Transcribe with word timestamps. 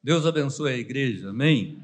Deus 0.00 0.24
abençoe 0.24 0.70
a 0.70 0.76
igreja, 0.76 1.30
amém? 1.30 1.82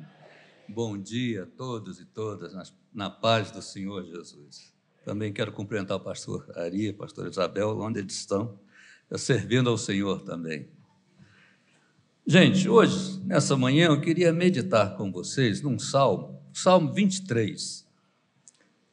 Bom 0.69 0.97
dia 0.97 1.43
a 1.43 1.47
todos 1.47 1.99
e 1.99 2.05
todas, 2.05 2.55
na, 2.95 3.11
paz 3.11 3.51
do 3.51 3.61
Senhor 3.61 4.05
Jesus. 4.05 4.73
Também 5.05 5.33
quero 5.33 5.51
cumprimentar 5.51 5.97
o 5.97 6.01
pastor 6.01 6.49
Ari, 6.57 6.93
pastor 6.93 7.27
Isabel, 7.27 7.77
onde 7.77 7.99
eles 7.99 8.15
estão, 8.15 8.57
servindo 9.17 9.69
ao 9.69 9.77
Senhor 9.77 10.23
também. 10.23 10.69
Gente, 12.25 12.69
hoje, 12.69 13.21
nessa 13.25 13.57
manhã, 13.57 13.87
eu 13.87 14.01
queria 14.01 14.33
meditar 14.33 14.97
com 14.97 15.11
vocês 15.11 15.61
num 15.61 15.77
salmo, 15.77 16.41
Salmo 16.53 16.93
23. 16.93 17.85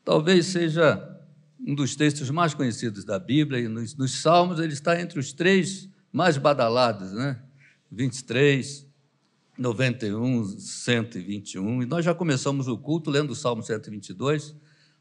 Talvez 0.03 0.47
seja 0.47 1.21
um 1.59 1.75
dos 1.75 1.95
textos 1.95 2.31
mais 2.31 2.55
conhecidos 2.55 3.05
da 3.05 3.19
Bíblia, 3.19 3.59
e 3.59 3.67
nos, 3.67 3.95
nos 3.95 4.19
Salmos 4.19 4.59
ele 4.59 4.73
está 4.73 4.99
entre 4.99 5.19
os 5.19 5.31
três 5.31 5.87
mais 6.11 6.37
badalados, 6.37 7.11
né? 7.13 7.39
23, 7.91 8.89
91, 9.61 10.43
121. 10.57 11.83
E 11.83 11.85
nós 11.85 12.03
já 12.03 12.15
começamos 12.15 12.67
o 12.67 12.77
culto 12.77 13.11
lendo 13.11 13.31
o 13.31 13.35
Salmo 13.35 13.61
122. 13.61 14.55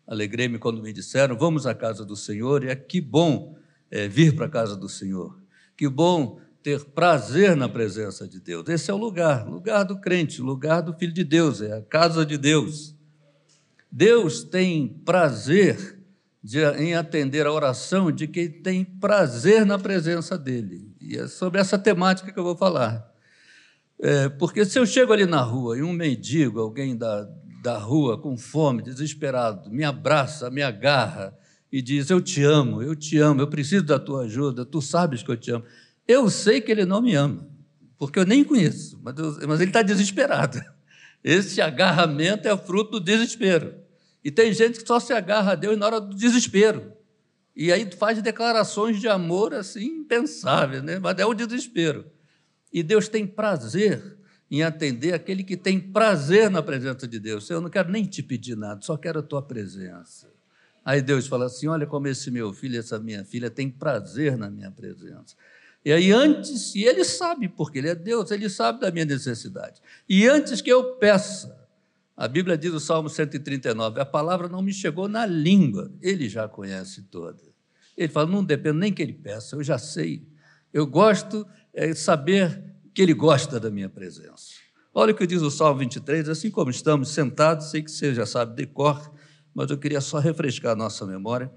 Alegrei-me 0.06 0.58
quando 0.58 0.82
me 0.82 0.92
disseram: 0.92 1.36
vamos 1.36 1.66
à 1.66 1.74
casa 1.74 2.04
do 2.04 2.14
Senhor. 2.14 2.62
E 2.62 2.68
é 2.68 2.76
que 2.76 3.00
bom 3.00 3.56
é, 3.90 4.06
vir 4.06 4.36
para 4.36 4.46
a 4.46 4.50
casa 4.50 4.76
do 4.76 4.88
Senhor. 4.88 5.40
Que 5.76 5.88
bom 5.88 6.38
ter 6.62 6.84
prazer 6.84 7.56
na 7.56 7.68
presença 7.68 8.28
de 8.28 8.38
Deus. 8.38 8.68
Esse 8.68 8.90
é 8.90 8.94
o 8.94 8.98
lugar, 8.98 9.48
lugar 9.48 9.82
do 9.82 9.98
crente, 9.98 10.42
lugar 10.42 10.82
do 10.82 10.92
filho 10.92 11.14
de 11.14 11.24
Deus, 11.24 11.62
é 11.62 11.72
a 11.72 11.80
casa 11.80 12.26
de 12.26 12.36
Deus. 12.36 12.94
Deus 13.90 14.44
tem 14.44 14.88
prazer 14.88 15.98
de, 16.42 16.62
em 16.78 16.94
atender 16.94 17.46
a 17.46 17.52
oração 17.52 18.12
de 18.12 18.26
quem 18.26 18.50
tem 18.50 18.84
prazer 18.84 19.64
na 19.64 19.78
presença 19.78 20.36
dele. 20.36 20.94
E 21.00 21.16
é 21.16 21.26
sobre 21.26 21.58
essa 21.60 21.78
temática 21.78 22.30
que 22.30 22.38
eu 22.38 22.44
vou 22.44 22.56
falar. 22.56 23.09
É, 24.02 24.30
porque 24.30 24.64
se 24.64 24.78
eu 24.78 24.86
chego 24.86 25.12
ali 25.12 25.26
na 25.26 25.42
rua 25.42 25.76
e 25.76 25.82
um 25.82 25.92
mendigo, 25.92 26.58
alguém 26.58 26.96
da, 26.96 27.28
da 27.62 27.76
rua 27.76 28.18
com 28.18 28.36
fome, 28.36 28.82
desesperado, 28.82 29.70
me 29.70 29.84
abraça, 29.84 30.50
me 30.50 30.62
agarra 30.62 31.36
e 31.70 31.82
diz: 31.82 32.08
Eu 32.08 32.20
te 32.20 32.42
amo, 32.42 32.82
eu 32.82 32.96
te 32.96 33.18
amo, 33.18 33.42
eu 33.42 33.46
preciso 33.46 33.84
da 33.84 33.98
tua 33.98 34.22
ajuda, 34.22 34.64
tu 34.64 34.80
sabes 34.80 35.22
que 35.22 35.30
eu 35.30 35.36
te 35.36 35.50
amo. 35.50 35.64
Eu 36.08 36.30
sei 36.30 36.62
que 36.62 36.72
ele 36.72 36.86
não 36.86 37.02
me 37.02 37.14
ama, 37.14 37.46
porque 37.98 38.18
eu 38.18 38.24
nem 38.24 38.42
conheço, 38.42 38.98
mas, 39.02 39.18
eu, 39.18 39.36
mas 39.46 39.60
ele 39.60 39.70
está 39.70 39.82
desesperado. 39.82 40.60
Esse 41.22 41.60
agarramento 41.60 42.48
é 42.48 42.56
fruto 42.56 42.92
do 42.92 43.00
desespero. 43.00 43.74
E 44.24 44.30
tem 44.30 44.52
gente 44.52 44.80
que 44.80 44.88
só 44.88 44.98
se 44.98 45.12
agarra 45.12 45.52
a 45.52 45.54
Deus 45.54 45.78
na 45.78 45.86
hora 45.86 46.00
do 46.00 46.14
desespero. 46.14 46.92
E 47.54 47.70
aí 47.70 47.86
faz 47.92 48.22
declarações 48.22 48.98
de 48.98 49.08
amor 49.08 49.52
assim 49.52 49.84
impensáveis, 49.84 50.82
né? 50.82 50.98
mas 50.98 51.18
é 51.18 51.26
o 51.26 51.34
desespero. 51.34 52.06
E 52.72 52.82
Deus 52.82 53.08
tem 53.08 53.26
prazer 53.26 54.18
em 54.50 54.62
atender 54.62 55.14
aquele 55.14 55.44
que 55.44 55.56
tem 55.56 55.78
prazer 55.78 56.50
na 56.50 56.62
presença 56.62 57.06
de 57.06 57.18
Deus. 57.20 57.48
Eu 57.48 57.60
não 57.60 57.70
quero 57.70 57.90
nem 57.90 58.04
te 58.04 58.22
pedir 58.22 58.56
nada, 58.56 58.80
só 58.82 58.96
quero 58.96 59.20
a 59.20 59.22
tua 59.22 59.42
presença. 59.42 60.28
Aí 60.84 61.00
Deus 61.00 61.26
fala 61.26 61.46
assim: 61.46 61.68
olha 61.68 61.86
como 61.86 62.08
esse 62.08 62.30
meu 62.30 62.52
filho, 62.52 62.78
essa 62.78 62.98
minha 62.98 63.24
filha 63.24 63.50
tem 63.50 63.70
prazer 63.70 64.36
na 64.36 64.50
minha 64.50 64.70
presença. 64.70 65.36
E 65.84 65.92
aí, 65.92 66.12
antes, 66.12 66.74
e 66.74 66.84
ele 66.84 67.04
sabe, 67.04 67.48
porque 67.48 67.78
ele 67.78 67.88
é 67.88 67.94
Deus, 67.94 68.30
ele 68.30 68.50
sabe 68.50 68.80
da 68.80 68.90
minha 68.90 69.04
necessidade. 69.04 69.80
E 70.06 70.28
antes 70.28 70.60
que 70.60 70.70
eu 70.70 70.96
peça, 70.96 71.58
a 72.14 72.28
Bíblia 72.28 72.58
diz 72.58 72.72
no 72.72 72.80
Salmo 72.80 73.08
139: 73.08 74.00
a 74.00 74.04
palavra 74.04 74.48
não 74.48 74.60
me 74.60 74.72
chegou 74.72 75.08
na 75.08 75.24
língua, 75.24 75.90
ele 76.02 76.28
já 76.28 76.48
conhece 76.48 77.02
toda. 77.02 77.40
Ele 77.96 78.08
fala: 78.08 78.28
não 78.28 78.44
depende 78.44 78.78
nem 78.78 78.92
que 78.92 79.00
ele 79.00 79.14
peça, 79.14 79.56
eu 79.56 79.62
já 79.62 79.78
sei. 79.78 80.28
Eu 80.72 80.86
gosto 80.86 81.46
é 81.72 81.94
saber 81.94 82.64
que 82.94 83.02
ele 83.02 83.14
gosta 83.14 83.60
da 83.60 83.70
minha 83.70 83.88
presença. 83.88 84.54
Olha 84.92 85.12
o 85.12 85.16
que 85.16 85.26
diz 85.26 85.42
o 85.42 85.50
Salmo 85.50 85.80
23, 85.80 86.28
assim 86.28 86.50
como 86.50 86.70
estamos 86.70 87.10
sentados, 87.10 87.70
sei 87.70 87.82
que 87.82 87.90
você 87.90 88.14
já 88.14 88.26
sabe 88.26 88.56
de 88.56 88.66
cor, 88.66 89.12
mas 89.54 89.70
eu 89.70 89.78
queria 89.78 90.00
só 90.00 90.18
refrescar 90.18 90.72
a 90.72 90.76
nossa 90.76 91.06
memória. 91.06 91.50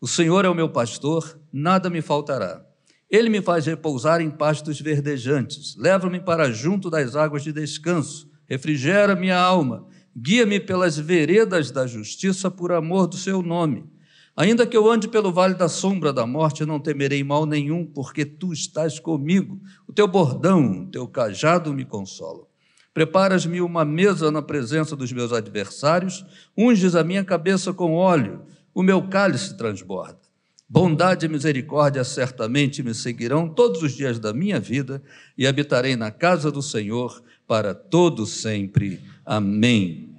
O 0.00 0.08
Senhor 0.08 0.44
é 0.44 0.48
o 0.48 0.54
meu 0.54 0.68
pastor, 0.68 1.38
nada 1.52 1.88
me 1.88 2.02
faltará. 2.02 2.64
Ele 3.08 3.28
me 3.28 3.40
faz 3.40 3.66
repousar 3.66 4.20
em 4.20 4.30
pastos 4.30 4.80
verdejantes, 4.80 5.76
leva-me 5.76 6.18
para 6.18 6.50
junto 6.50 6.90
das 6.90 7.14
águas 7.14 7.42
de 7.42 7.52
descanso, 7.52 8.30
refrigera 8.46 9.14
minha 9.14 9.38
alma 9.38 9.86
Guia-me 10.14 10.60
pelas 10.60 10.98
veredas 10.98 11.70
da 11.70 11.86
justiça 11.86 12.50
por 12.50 12.70
amor 12.70 13.06
do 13.06 13.16
seu 13.16 13.42
nome. 13.42 13.90
Ainda 14.34 14.66
que 14.66 14.76
eu 14.76 14.90
ande 14.90 15.08
pelo 15.08 15.30
vale 15.30 15.54
da 15.54 15.68
sombra 15.68 16.12
da 16.12 16.26
morte, 16.26 16.64
não 16.64 16.80
temerei 16.80 17.22
mal 17.22 17.44
nenhum, 17.44 17.84
porque 17.84 18.24
tu 18.24 18.52
estás 18.52 18.98
comigo. 18.98 19.60
O 19.86 19.92
teu 19.92 20.08
bordão, 20.08 20.84
o 20.84 20.90
teu 20.90 21.06
cajado 21.06 21.72
me 21.74 21.84
consolam. 21.84 22.46
Preparas-me 22.94 23.60
uma 23.60 23.84
mesa 23.84 24.30
na 24.30 24.40
presença 24.40 24.96
dos 24.96 25.12
meus 25.12 25.32
adversários, 25.32 26.24
unges 26.56 26.94
a 26.94 27.04
minha 27.04 27.24
cabeça 27.24 27.72
com 27.72 27.94
óleo, 27.94 28.42
o 28.74 28.82
meu 28.82 29.06
cálice 29.08 29.56
transborda. 29.56 30.20
Bondade 30.68 31.26
e 31.26 31.28
misericórdia 31.28 32.02
certamente 32.02 32.82
me 32.82 32.94
seguirão 32.94 33.46
todos 33.46 33.82
os 33.82 33.92
dias 33.92 34.18
da 34.18 34.32
minha 34.32 34.58
vida 34.58 35.02
e 35.36 35.46
habitarei 35.46 35.96
na 35.96 36.10
casa 36.10 36.50
do 36.50 36.62
Senhor 36.62 37.22
para 37.46 37.74
todo 37.74 38.24
sempre. 38.24 39.02
Amém. 39.26 40.16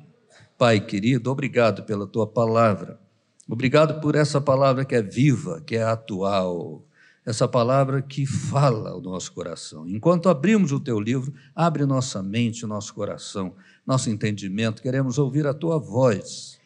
Pai 0.56 0.80
querido, 0.80 1.32
obrigado 1.32 1.84
pela 1.84 2.06
tua 2.06 2.28
palavra. 2.28 3.03
Obrigado 3.48 4.00
por 4.00 4.16
essa 4.16 4.40
palavra 4.40 4.86
que 4.86 4.96
é 4.96 5.02
viva, 5.02 5.62
que 5.62 5.76
é 5.76 5.84
atual, 5.84 6.86
essa 7.26 7.48
palavra 7.48 8.02
que 8.02 8.26
fala 8.26 8.92
ao 8.92 9.02
nosso 9.02 9.32
coração. 9.34 9.88
Enquanto 9.88 10.30
abrimos 10.30 10.72
o 10.72 10.80
teu 10.80 11.00
livro, 11.00 11.34
abre 11.56 11.86
nossa 11.86 12.22
mente, 12.22 12.66
nosso 12.66 12.94
coração, 12.94 13.56
nosso 13.86 14.10
entendimento, 14.10 14.82
queremos 14.82 15.18
ouvir 15.18 15.46
a 15.46 15.54
tua 15.54 15.78
voz. 15.78 16.60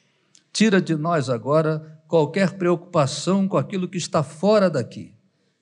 Tira 0.51 0.81
de 0.81 0.95
nós 0.95 1.29
agora 1.29 2.01
qualquer 2.07 2.57
preocupação 2.57 3.47
com 3.47 3.57
aquilo 3.57 3.88
que 3.88 3.97
está 3.97 4.23
fora 4.23 4.69
daqui. 4.69 5.13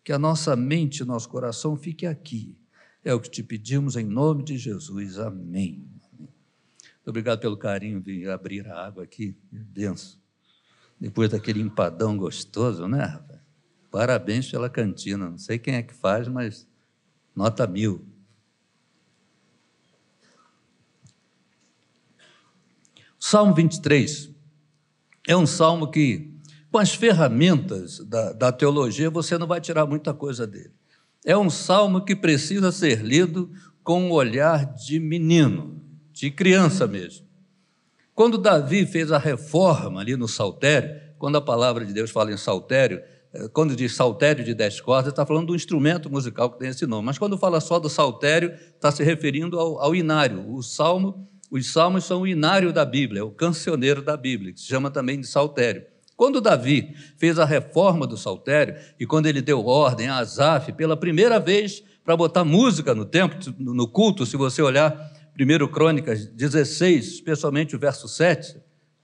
Que 0.03 0.13
a 0.13 0.19
nossa 0.19 0.55
mente 0.55 1.03
nosso 1.03 1.27
coração 1.27 1.75
fique 1.75 2.05
aqui. 2.05 2.55
É 3.03 3.13
o 3.13 3.19
que 3.19 3.29
te 3.29 3.43
pedimos 3.43 3.95
em 3.95 4.05
nome 4.05 4.43
de 4.43 4.57
Jesus. 4.57 5.17
Amém. 5.17 5.85
Obrigado 7.05 7.39
pelo 7.39 7.57
carinho 7.57 8.01
de 8.01 8.27
abrir 8.29 8.67
a 8.67 8.85
água 8.85 9.03
aqui, 9.03 9.35
denso. 9.51 10.24
Depois 10.99 11.29
daquele 11.29 11.61
empadão 11.61 12.17
gostoso, 12.17 12.87
né? 12.87 13.19
Parabéns 13.91 14.49
pela 14.49 14.69
cantina. 14.69 15.29
Não 15.29 15.37
sei 15.37 15.57
quem 15.57 15.75
é 15.75 15.83
que 15.83 15.93
faz, 15.93 16.27
mas 16.27 16.67
nota 17.35 17.67
mil. 17.67 18.05
Salmo 23.19 23.53
23 23.55 24.29
é 25.27 25.35
um 25.35 25.47
salmo 25.47 25.89
que, 25.89 26.31
com 26.71 26.77
as 26.77 26.93
ferramentas 26.93 27.99
da, 27.99 28.31
da 28.33 28.51
teologia, 28.51 29.09
você 29.09 29.37
não 29.37 29.47
vai 29.47 29.59
tirar 29.59 29.85
muita 29.85 30.13
coisa 30.13 30.45
dele. 30.45 30.73
É 31.25 31.35
um 31.35 31.49
salmo 31.49 32.05
que 32.05 32.15
precisa 32.15 32.71
ser 32.71 33.01
lido 33.01 33.51
com 33.83 34.03
um 34.03 34.11
olhar 34.11 34.65
de 34.75 34.99
menino, 34.99 35.81
de 36.13 36.29
criança 36.29 36.87
mesmo. 36.87 37.25
Quando 38.15 38.37
Davi 38.37 38.85
fez 38.85 39.11
a 39.11 39.17
reforma 39.17 39.99
ali 39.99 40.15
no 40.15 40.25
saltério, 40.25 41.01
quando 41.19 41.35
a 41.35 41.41
palavra 41.41 41.85
de 41.85 41.91
Deus 41.91 42.09
fala 42.09 42.31
em 42.31 42.37
saltério, 42.37 43.01
eh, 43.33 43.49
quando 43.51 43.75
diz 43.75 43.93
saltério 43.93 44.41
de 44.41 44.53
dez 44.53 44.79
cordas, 44.79 45.11
está 45.11 45.25
falando 45.25 45.47
do 45.47 45.55
instrumento 45.55 46.09
musical 46.09 46.49
que 46.49 46.57
tem 46.57 46.69
esse 46.69 46.87
nome. 46.87 47.05
Mas 47.05 47.17
quando 47.17 47.37
fala 47.37 47.59
só 47.59 47.77
do 47.77 47.89
saltério, 47.89 48.53
está 48.73 48.89
se 48.89 49.03
referindo 49.03 49.59
ao, 49.59 49.81
ao 49.81 49.93
inário. 49.93 50.49
O 50.49 50.63
salmo, 50.63 51.27
os 51.51 51.73
salmos 51.73 52.05
são 52.05 52.21
o 52.21 52.27
inário 52.27 52.71
da 52.71 52.85
Bíblia, 52.85 53.19
é 53.19 53.23
o 53.23 53.31
cancioneiro 53.31 54.01
da 54.01 54.15
Bíblia, 54.15 54.53
que 54.53 54.61
se 54.61 54.67
chama 54.67 54.89
também 54.89 55.19
de 55.19 55.27
saltério. 55.27 55.83
Quando 56.15 56.39
Davi 56.39 56.95
fez 57.17 57.37
a 57.37 57.43
reforma 57.43 58.07
do 58.07 58.15
saltério 58.15 58.77
e 58.97 59.05
quando 59.05 59.25
ele 59.25 59.41
deu 59.41 59.65
ordem 59.65 60.07
a 60.07 60.19
Asaf 60.19 60.71
pela 60.71 60.95
primeira 60.95 61.37
vez 61.37 61.83
para 62.05 62.15
botar 62.15 62.45
música 62.45 62.95
no 62.95 63.03
templo, 63.03 63.37
no 63.59 63.85
culto, 63.89 64.25
se 64.25 64.37
você 64.37 64.61
olhar 64.61 65.14
1 65.39 65.67
Crônicas 65.67 66.25
16, 66.27 67.05
especialmente 67.07 67.75
o 67.75 67.79
verso 67.79 68.07
7, 68.07 68.57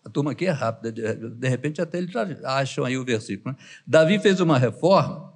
a 0.03 0.09
turma 0.09 0.31
aqui 0.31 0.45
é 0.45 0.51
rápida, 0.51 0.91
de, 0.91 1.47
repente 1.47 1.81
até 1.81 1.97
eles 1.97 2.11
já 2.11 2.27
acham 2.43 2.85
aí 2.85 2.97
o 2.97 3.05
versículo. 3.05 3.53
Né? 3.53 3.63
Davi 3.85 4.17
fez 4.17 4.39
uma 4.39 4.57
reforma 4.57 5.31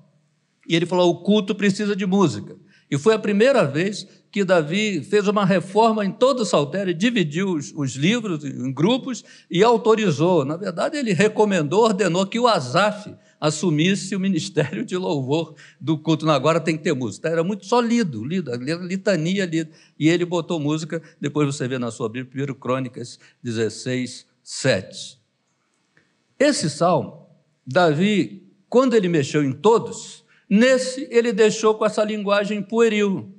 e 0.67 0.75
ele 0.75 0.85
falou: 0.85 1.11
o 1.11 1.21
culto 1.21 1.53
precisa 1.53 1.95
de 1.95 2.05
música. 2.05 2.55
E 2.89 2.97
foi 2.97 3.13
a 3.13 3.19
primeira 3.19 3.65
vez 3.65 4.07
que 4.31 4.43
Davi 4.43 5.03
fez 5.03 5.27
uma 5.27 5.45
reforma 5.45 6.05
em 6.05 6.11
todo 6.11 6.41
o 6.41 6.45
saltério, 6.45 6.93
dividiu 6.93 7.53
os, 7.53 7.73
os, 7.75 7.95
livros 7.95 8.43
em 8.43 8.71
grupos 8.71 9.23
e 9.49 9.63
autorizou. 9.63 10.45
Na 10.45 10.55
verdade, 10.57 10.97
ele 10.97 11.13
recomendou, 11.13 11.83
ordenou 11.83 12.25
que 12.25 12.39
o 12.39 12.47
Asaf 12.47 13.13
assumisse 13.45 14.15
o 14.15 14.19
ministério 14.19 14.83
de 14.83 14.97
louvor 14.97 15.55
do 15.79 15.97
culto. 15.97 16.29
agora 16.29 16.59
tem 16.59 16.75
que 16.75 16.83
ter 16.83 16.93
música. 16.93 17.29
Era 17.29 17.43
muito 17.43 17.65
só 17.65 17.79
lido, 17.79 18.23
lido, 18.23 18.51
litania 18.55 19.45
lida. 19.45 19.69
E 19.99 20.09
ele 20.09 20.25
botou 20.25 20.59
música, 20.59 21.01
depois 21.21 21.47
você 21.47 21.67
vê 21.67 21.77
na 21.77 21.91
sua 21.91 22.09
Bíblia, 22.09 22.47
1 22.51 22.53
Crônicas 22.55 23.19
16, 23.43 24.25
7. 24.43 25.19
Esse 26.39 26.69
salmo, 26.69 27.27
Davi, 27.65 28.43
quando 28.67 28.95
ele 28.95 29.07
mexeu 29.07 29.43
em 29.43 29.53
todos, 29.53 30.25
nesse 30.49 31.07
ele 31.11 31.31
deixou 31.31 31.75
com 31.75 31.85
essa 31.85 32.03
linguagem 32.03 32.61
pueril. 32.61 33.31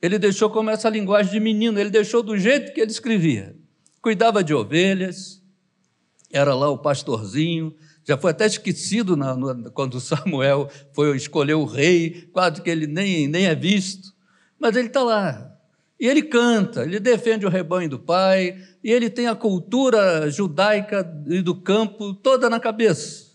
Ele 0.00 0.18
deixou 0.18 0.50
como 0.50 0.68
essa 0.68 0.90
linguagem 0.90 1.32
de 1.32 1.40
menino, 1.40 1.80
ele 1.80 1.90
deixou 1.90 2.22
do 2.22 2.36
jeito 2.36 2.72
que 2.74 2.80
ele 2.80 2.90
escrevia. 2.90 3.56
Cuidava 4.02 4.44
de 4.44 4.52
ovelhas, 4.54 5.42
era 6.30 6.54
lá 6.54 6.68
o 6.68 6.78
pastorzinho, 6.78 7.74
já 8.06 8.16
foi 8.16 8.30
até 8.30 8.46
esquecido 8.46 9.16
na, 9.16 9.36
quando 9.70 10.00
Samuel 10.00 10.70
foi 10.92 11.16
escolher 11.16 11.54
o 11.54 11.64
rei, 11.64 12.28
quase 12.32 12.62
que 12.62 12.70
ele 12.70 12.86
nem, 12.86 13.26
nem 13.26 13.46
é 13.46 13.54
visto, 13.54 14.14
mas 14.58 14.76
ele 14.76 14.86
está 14.86 15.02
lá. 15.02 15.52
E 15.98 16.06
ele 16.06 16.22
canta, 16.22 16.84
ele 16.84 17.00
defende 17.00 17.44
o 17.44 17.48
rebanho 17.48 17.88
do 17.88 17.98
pai, 17.98 18.56
e 18.84 18.92
ele 18.92 19.10
tem 19.10 19.26
a 19.26 19.34
cultura 19.34 20.30
judaica 20.30 21.04
e 21.26 21.42
do 21.42 21.60
campo 21.60 22.14
toda 22.14 22.48
na 22.48 22.60
cabeça. 22.60 23.26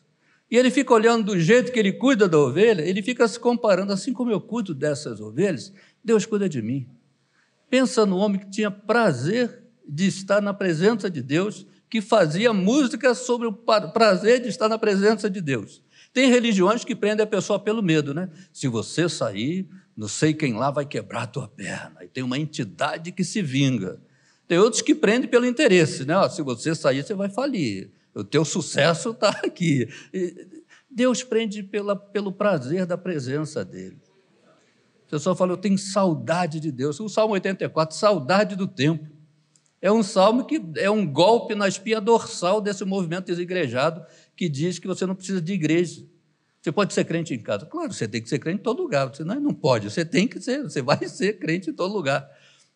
E 0.49 0.55
ele 0.55 0.69
fica 0.69 0.93
olhando 0.93 1.33
do 1.33 1.39
jeito 1.39 1.71
que 1.71 1.79
ele 1.79 1.91
cuida 1.91 2.29
da 2.29 2.37
ovelha, 2.37 2.81
ele 2.81 3.01
fica 3.01 3.27
se 3.27 3.39
comparando, 3.39 3.91
assim 3.91 4.13
como 4.13 4.31
eu 4.31 4.39
cuido 4.39 4.73
dessas 4.73 5.19
ovelhas, 5.19 5.73
Deus 6.03 6.25
cuida 6.25 6.47
de 6.47 6.61
mim. 6.61 6.87
Pensa 7.69 8.05
no 8.05 8.17
homem 8.17 8.39
que 8.39 8.49
tinha 8.49 8.71
prazer 8.71 9.63
de 9.87 10.07
estar 10.07 10.41
na 10.41 10.53
presença 10.53 11.09
de 11.09 11.21
Deus, 11.21 11.65
que 11.91 11.99
fazia 11.99 12.53
música 12.53 13.13
sobre 13.13 13.45
o 13.45 13.51
prazer 13.51 14.39
de 14.41 14.47
estar 14.47 14.69
na 14.69 14.79
presença 14.79 15.29
de 15.29 15.41
Deus. 15.41 15.83
Tem 16.13 16.29
religiões 16.29 16.85
que 16.85 16.95
prendem 16.95 17.25
a 17.25 17.27
pessoa 17.27 17.59
pelo 17.59 17.83
medo, 17.83 18.13
né? 18.13 18.29
Se 18.53 18.69
você 18.69 19.09
sair, 19.09 19.67
não 19.95 20.07
sei 20.07 20.33
quem 20.33 20.53
lá 20.53 20.71
vai 20.71 20.85
quebrar 20.85 21.23
a 21.23 21.27
tua 21.27 21.49
perna. 21.49 22.01
E 22.01 22.07
tem 22.07 22.23
uma 22.23 22.39
entidade 22.39 23.11
que 23.11 23.25
se 23.25 23.41
vinga. 23.41 24.01
Tem 24.47 24.57
outros 24.57 24.81
que 24.81 24.95
prendem 24.95 25.29
pelo 25.29 25.45
interesse, 25.45 26.05
né? 26.05 26.15
se 26.29 26.41
você 26.41 26.73
sair, 26.73 27.03
você 27.03 27.13
vai 27.13 27.29
falir. 27.29 27.91
O 28.15 28.23
teu 28.23 28.45
sucesso 28.45 29.09
está 29.09 29.29
aqui. 29.43 29.89
Deus 30.89 31.23
prende 31.23 31.61
pela, 31.61 31.93
pelo 31.93 32.31
prazer 32.31 32.85
da 32.85 32.97
presença 32.97 33.65
dele. 33.65 33.99
O 35.07 35.11
pessoal 35.11 35.35
fala, 35.35 35.51
eu 35.51 35.57
tenho 35.57 35.77
saudade 35.77 36.61
de 36.61 36.71
Deus. 36.71 37.01
O 37.01 37.09
Salmo 37.09 37.33
84, 37.33 37.97
saudade 37.97 38.55
do 38.55 38.65
tempo. 38.65 39.20
É 39.81 39.91
um 39.91 40.03
salmo 40.03 40.45
que 40.45 40.61
é 40.77 40.91
um 40.91 41.05
golpe 41.05 41.55
na 41.55 41.67
espinha 41.67 41.99
dorsal 41.99 42.61
desse 42.61 42.85
movimento 42.85 43.25
desigrejado 43.25 44.05
que 44.35 44.47
diz 44.47 44.77
que 44.77 44.87
você 44.87 45.05
não 45.05 45.15
precisa 45.15 45.41
de 45.41 45.53
igreja. 45.53 46.05
Você 46.61 46.71
pode 46.71 46.93
ser 46.93 47.03
crente 47.05 47.33
em 47.33 47.39
casa. 47.39 47.65
Claro, 47.65 47.91
você 47.91 48.07
tem 48.07 48.21
que 48.21 48.29
ser 48.29 48.37
crente 48.37 48.59
em 48.59 48.63
todo 48.63 48.83
lugar. 48.83 49.07
Você 49.07 49.23
não, 49.23 49.39
não 49.39 49.53
pode, 49.53 49.89
você 49.89 50.05
tem 50.05 50.27
que 50.27 50.39
ser, 50.39 50.61
você 50.61 50.81
vai 50.81 50.99
ser 51.09 51.39
crente 51.39 51.71
em 51.71 51.73
todo 51.73 51.91
lugar. 51.91 52.29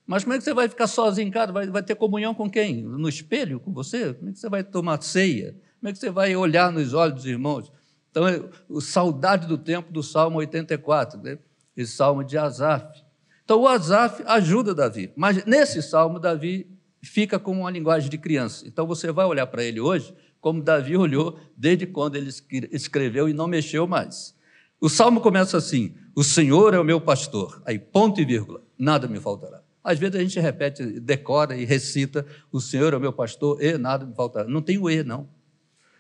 Mas 0.08 0.24
como 0.24 0.34
é 0.34 0.38
que 0.38 0.44
você 0.44 0.54
vai 0.54 0.68
ficar 0.68 0.88
sozinho 0.88 1.28
em 1.28 1.32
casa? 1.32 1.52
Vai, 1.52 1.68
vai 1.68 1.84
ter 1.84 1.96
comunhão 1.96 2.34
com 2.34 2.50
quem? 2.50 2.82
No 2.82 3.08
espelho 3.08 3.60
com 3.60 3.72
você? 3.72 4.14
Como 4.14 4.30
é 4.30 4.34
que 4.34 4.40
você 4.40 4.50
vai 4.50 4.64
tomar 4.64 5.02
ceia? 5.04 5.56
Como 5.80 5.90
é 5.90 5.94
que 5.94 6.00
você 6.00 6.10
vai 6.10 6.36
olhar 6.36 6.72
nos 6.72 6.94
olhos 6.94 7.16
dos 7.16 7.26
irmãos? 7.26 7.72
Então, 8.10 8.28
é 8.28 8.42
o 8.70 8.82
saudade 8.82 9.48
do 9.48 9.58
tempo 9.58 9.92
do 9.92 10.02
Salmo 10.02 10.38
84, 10.38 11.22
né? 11.22 11.38
esse 11.76 11.92
salmo 11.92 12.24
de 12.24 12.38
Asaf. 12.38 13.04
Então, 13.44 13.62
o 13.62 13.68
Asaf 13.68 14.24
ajuda 14.26 14.74
Davi, 14.74 15.12
mas 15.16 15.46
nesse 15.46 15.82
salmo, 15.82 16.20
Davi 16.20 16.68
fica 17.06 17.40
com 17.40 17.52
uma 17.52 17.72
linguagem 17.72 18.10
de 18.10 18.18
criança. 18.18 18.68
Então, 18.68 18.86
você 18.86 19.12
vai 19.12 19.26
olhar 19.26 19.48
para 19.48 19.64
ele 19.64 19.80
hoje 19.80 20.14
como 20.46 20.62
Davi 20.62 20.96
olhou 20.96 21.40
desde 21.58 21.88
quando 21.88 22.16
ele 22.16 22.30
escreveu 22.72 23.28
e 23.28 23.34
não 23.34 23.48
mexeu 23.48 23.88
mais. 23.88 24.36
O 24.80 24.88
salmo 24.88 25.20
começa 25.20 25.58
assim: 25.58 25.96
O 26.16 26.24
Senhor 26.24 26.74
é 26.76 26.80
o 26.80 26.84
meu 26.84 27.02
pastor. 27.02 27.62
Aí, 27.66 27.80
ponto 27.80 28.22
e 28.22 28.26
vírgula, 28.26 28.62
nada 28.78 29.08
me 29.08 29.20
faltará. 29.20 29.64
Às 29.84 29.98
vezes 29.98 30.16
a 30.16 30.20
gente 30.20 30.40
repete, 30.40 30.84
decora 31.00 31.58
e 31.58 31.66
recita: 31.66 32.26
O 32.52 32.62
Senhor 32.62 32.94
é 32.94 32.98
o 32.98 33.00
meu 33.00 33.12
pastor 33.12 33.60
e 33.60 33.78
nada 33.78 34.06
me 34.06 34.14
faltará. 34.14 34.48
Não 34.48 34.62
tem 34.62 34.78
o 34.78 34.88
e, 34.88 35.04
não. 35.04 35.28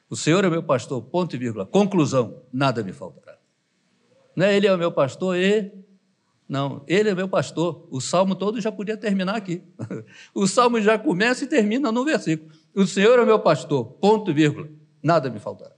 O 0.10 0.16
Senhor 0.16 0.44
é 0.44 0.48
o 0.48 0.51
meu 0.51 0.62
pastor, 0.62 1.01
ponto 1.01 1.36
e 1.36 1.40
vírgula. 1.40 1.66
Conclusão: 1.66 2.44
nada 2.54 2.84
me 2.84 2.94
faltará. 2.94 3.38
Não 4.36 4.46
é 4.46 4.56
Ele 4.56 4.68
é 4.68 4.74
o 4.74 4.78
meu 4.78 4.92
pastor 4.92 5.36
e. 5.38 5.72
Não, 6.47 6.83
Ele 6.88 7.09
é 7.09 7.15
meu 7.15 7.27
pastor. 7.27 7.88
O 7.89 8.00
salmo 8.00 8.36
todo 8.36 8.62
já 8.62 8.71
podia 8.71 8.95
terminar 8.95 9.36
aqui. 9.36 9.63
O 10.33 10.47
salmo 10.47 10.80
já 10.80 10.97
começa 10.97 11.44
e 11.44 11.47
termina 11.47 11.92
no 11.92 12.06
versículo. 12.06 12.51
O 12.75 12.86
Senhor 12.86 13.18
é 13.19 13.25
meu 13.25 13.39
pastor, 13.39 13.86
ponto 13.86 14.31
e 14.31 14.33
vírgula. 14.33 14.69
Nada 15.01 15.30
me 15.30 15.39
faltará. 15.39 15.75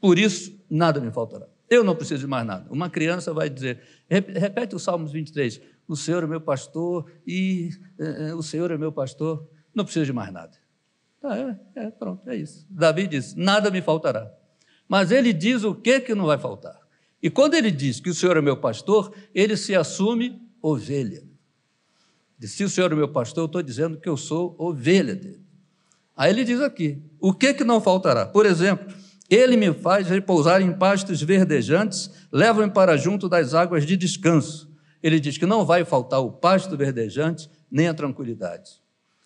Por 0.00 0.18
isso, 0.18 0.58
nada 0.68 1.00
me 1.00 1.10
faltará. 1.10 1.46
Eu 1.68 1.82
não 1.82 1.94
preciso 1.94 2.20
de 2.20 2.26
mais 2.26 2.46
nada. 2.46 2.66
Uma 2.70 2.90
criança 2.90 3.32
vai 3.32 3.48
dizer, 3.48 3.80
repete 4.08 4.74
o 4.74 4.78
Salmos 4.78 5.12
23, 5.12 5.60
o 5.88 5.96
Senhor 5.96 6.22
é 6.22 6.26
meu 6.26 6.40
pastor 6.40 7.10
e 7.26 7.70
é, 7.98 8.34
o 8.34 8.42
Senhor 8.42 8.70
é 8.70 8.76
meu 8.76 8.92
pastor, 8.92 9.48
não 9.74 9.84
preciso 9.84 10.06
de 10.06 10.12
mais 10.12 10.32
nada. 10.32 10.56
Ah, 11.22 11.38
é, 11.38 11.86
é, 11.86 11.90
pronto, 11.90 12.28
é 12.28 12.36
isso. 12.36 12.66
Davi 12.68 13.06
diz: 13.06 13.34
nada 13.34 13.70
me 13.70 13.80
faltará. 13.80 14.30
Mas 14.86 15.10
ele 15.10 15.32
diz 15.32 15.64
o 15.64 15.74
que 15.74 16.00
que 16.00 16.14
não 16.14 16.26
vai 16.26 16.38
faltar. 16.38 16.78
E 17.24 17.30
quando 17.30 17.54
ele 17.54 17.70
diz 17.70 18.00
que 18.00 18.10
o 18.10 18.14
Senhor 18.14 18.36
é 18.36 18.42
meu 18.42 18.54
pastor, 18.54 19.10
ele 19.34 19.56
se 19.56 19.74
assume 19.74 20.42
ovelha. 20.60 21.22
E 22.38 22.46
se 22.46 22.62
o 22.62 22.68
Senhor 22.68 22.92
é 22.92 22.94
meu 22.94 23.08
pastor, 23.08 23.44
eu 23.44 23.46
estou 23.46 23.62
dizendo 23.62 23.96
que 23.96 24.06
eu 24.06 24.14
sou 24.14 24.54
ovelha 24.58 25.16
dele. 25.16 25.40
Aí 26.14 26.30
ele 26.30 26.44
diz 26.44 26.60
aqui: 26.60 27.02
o 27.18 27.32
que 27.32 27.54
que 27.54 27.64
não 27.64 27.80
faltará? 27.80 28.26
Por 28.26 28.44
exemplo, 28.44 28.94
ele 29.30 29.56
me 29.56 29.72
faz 29.72 30.06
repousar 30.06 30.60
em 30.60 30.70
pastos 30.70 31.22
verdejantes, 31.22 32.10
leva-me 32.30 32.70
para 32.70 32.94
junto 32.98 33.26
das 33.26 33.54
águas 33.54 33.86
de 33.86 33.96
descanso. 33.96 34.70
Ele 35.02 35.18
diz 35.18 35.38
que 35.38 35.46
não 35.46 35.64
vai 35.64 35.82
faltar 35.82 36.20
o 36.20 36.30
pasto 36.30 36.76
verdejante 36.76 37.48
nem 37.70 37.88
a 37.88 37.94
tranquilidade. 37.94 38.82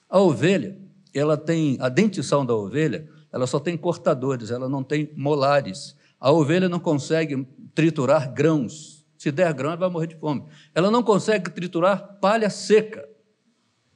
A 0.09 0.21
ovelha, 0.21 0.79
ela 1.13 1.37
tem 1.37 1.77
a 1.81 1.89
dentição 1.89 2.47
da 2.47 2.55
ovelha, 2.55 3.09
ela 3.33 3.49
só 3.49 3.59
tem 3.59 3.77
cortadores, 3.77 4.53
ela 4.53 4.69
não 4.69 4.85
tem 4.85 5.11
molares. 5.17 5.98
A 6.21 6.33
ovelha 6.33 6.69
não 6.69 6.81
consegue 6.81 7.47
triturar 7.75 8.33
grãos. 8.33 9.07
Se 9.17 9.31
der 9.31 9.53
grão, 9.53 9.71
ela 9.71 9.79
vai 9.79 9.91
morrer 9.91 10.09
de 10.09 10.17
fome. 10.17 10.45
Ela 10.75 10.91
não 10.91 11.03
consegue 11.03 11.51
triturar 11.51 12.19
palha 12.21 12.51
seca. 12.51 13.09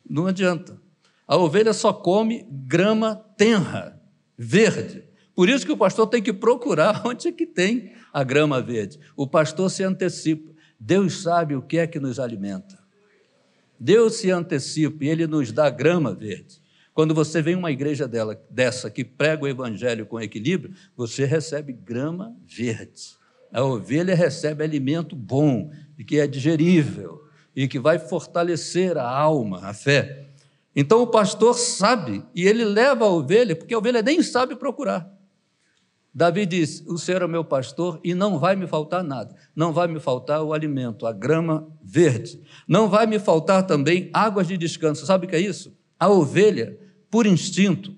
Não 0.08 0.26
adianta. 0.26 0.80
A 1.26 1.36
ovelha 1.36 1.72
só 1.72 1.92
come 1.92 2.46
grama 2.50 3.16
tenra, 3.36 4.00
verde. 4.36 5.04
Por 5.34 5.48
isso 5.48 5.64
que 5.64 5.72
o 5.72 5.76
pastor 5.76 6.06
tem 6.06 6.22
que 6.22 6.32
procurar 6.32 7.02
onde 7.06 7.28
é 7.28 7.32
que 7.32 7.46
tem 7.46 7.92
a 8.12 8.22
grama 8.22 8.60
verde. 8.60 8.98
O 9.16 9.26
pastor 9.26 9.70
se 9.70 9.82
antecipa. 9.82 10.52
Deus 10.78 11.22
sabe 11.22 11.54
o 11.54 11.62
que 11.62 11.78
é 11.78 11.86
que 11.86 11.98
nos 11.98 12.18
alimenta. 12.18 12.78
Deus 13.78 14.14
se 14.14 14.30
antecipa 14.30 15.04
e 15.04 15.08
ele 15.08 15.26
nos 15.26 15.50
dá 15.50 15.68
grama 15.70 16.14
verde. 16.14 16.62
Quando 16.94 17.14
você 17.14 17.40
vem 17.40 17.54
uma 17.54 17.70
igreja 17.70 18.06
dela, 18.06 18.40
dessa 18.50 18.90
que 18.90 19.04
prega 19.04 19.44
o 19.44 19.48
evangelho 19.48 20.06
com 20.06 20.20
equilíbrio, 20.20 20.74
você 20.96 21.24
recebe 21.24 21.72
grama 21.72 22.36
verde. 22.44 23.16
A 23.52 23.62
ovelha 23.62 24.14
recebe 24.14 24.64
alimento 24.64 25.14
bom 25.14 25.70
que 26.06 26.18
é 26.18 26.26
digerível 26.26 27.22
e 27.54 27.68
que 27.68 27.78
vai 27.78 27.98
fortalecer 27.98 28.96
a 28.96 29.08
alma, 29.08 29.60
a 29.66 29.74
fé. 29.74 30.26
Então 30.74 31.02
o 31.02 31.06
pastor 31.06 31.54
sabe 31.54 32.25
e 32.34 32.46
ele 32.46 32.64
leva 32.64 33.04
a 33.04 33.08
ovelha, 33.08 33.54
porque 33.54 33.75
a 33.75 33.78
ovelha 33.78 34.02
nem 34.02 34.22
sabe 34.22 34.56
procurar. 34.56 35.11
Davi 36.14 36.44
diz: 36.44 36.84
O 36.87 36.99
Senhor 36.99 37.22
é 37.22 37.26
meu 37.26 37.44
pastor 37.44 38.00
e 38.04 38.14
não 38.14 38.38
vai 38.38 38.56
me 38.56 38.66
faltar 38.66 39.02
nada. 39.02 39.34
Não 39.54 39.72
vai 39.72 39.87
me 39.87 39.99
faltar 40.00 40.42
o 40.42 40.52
alimento, 40.52 41.06
a 41.06 41.12
grama 41.12 41.66
verde. 41.82 42.42
Não 42.68 42.88
vai 42.88 43.06
me 43.06 43.18
faltar 43.18 43.66
também 43.66 44.11
águas 44.12 44.46
de 44.46 44.56
descanso. 44.58 45.06
Sabe 45.06 45.26
o 45.26 45.28
que 45.28 45.37
é 45.37 45.40
isso? 45.40 45.75
A 45.99 46.08
ovelha, 46.08 46.78
por 47.12 47.26
instinto, 47.26 47.95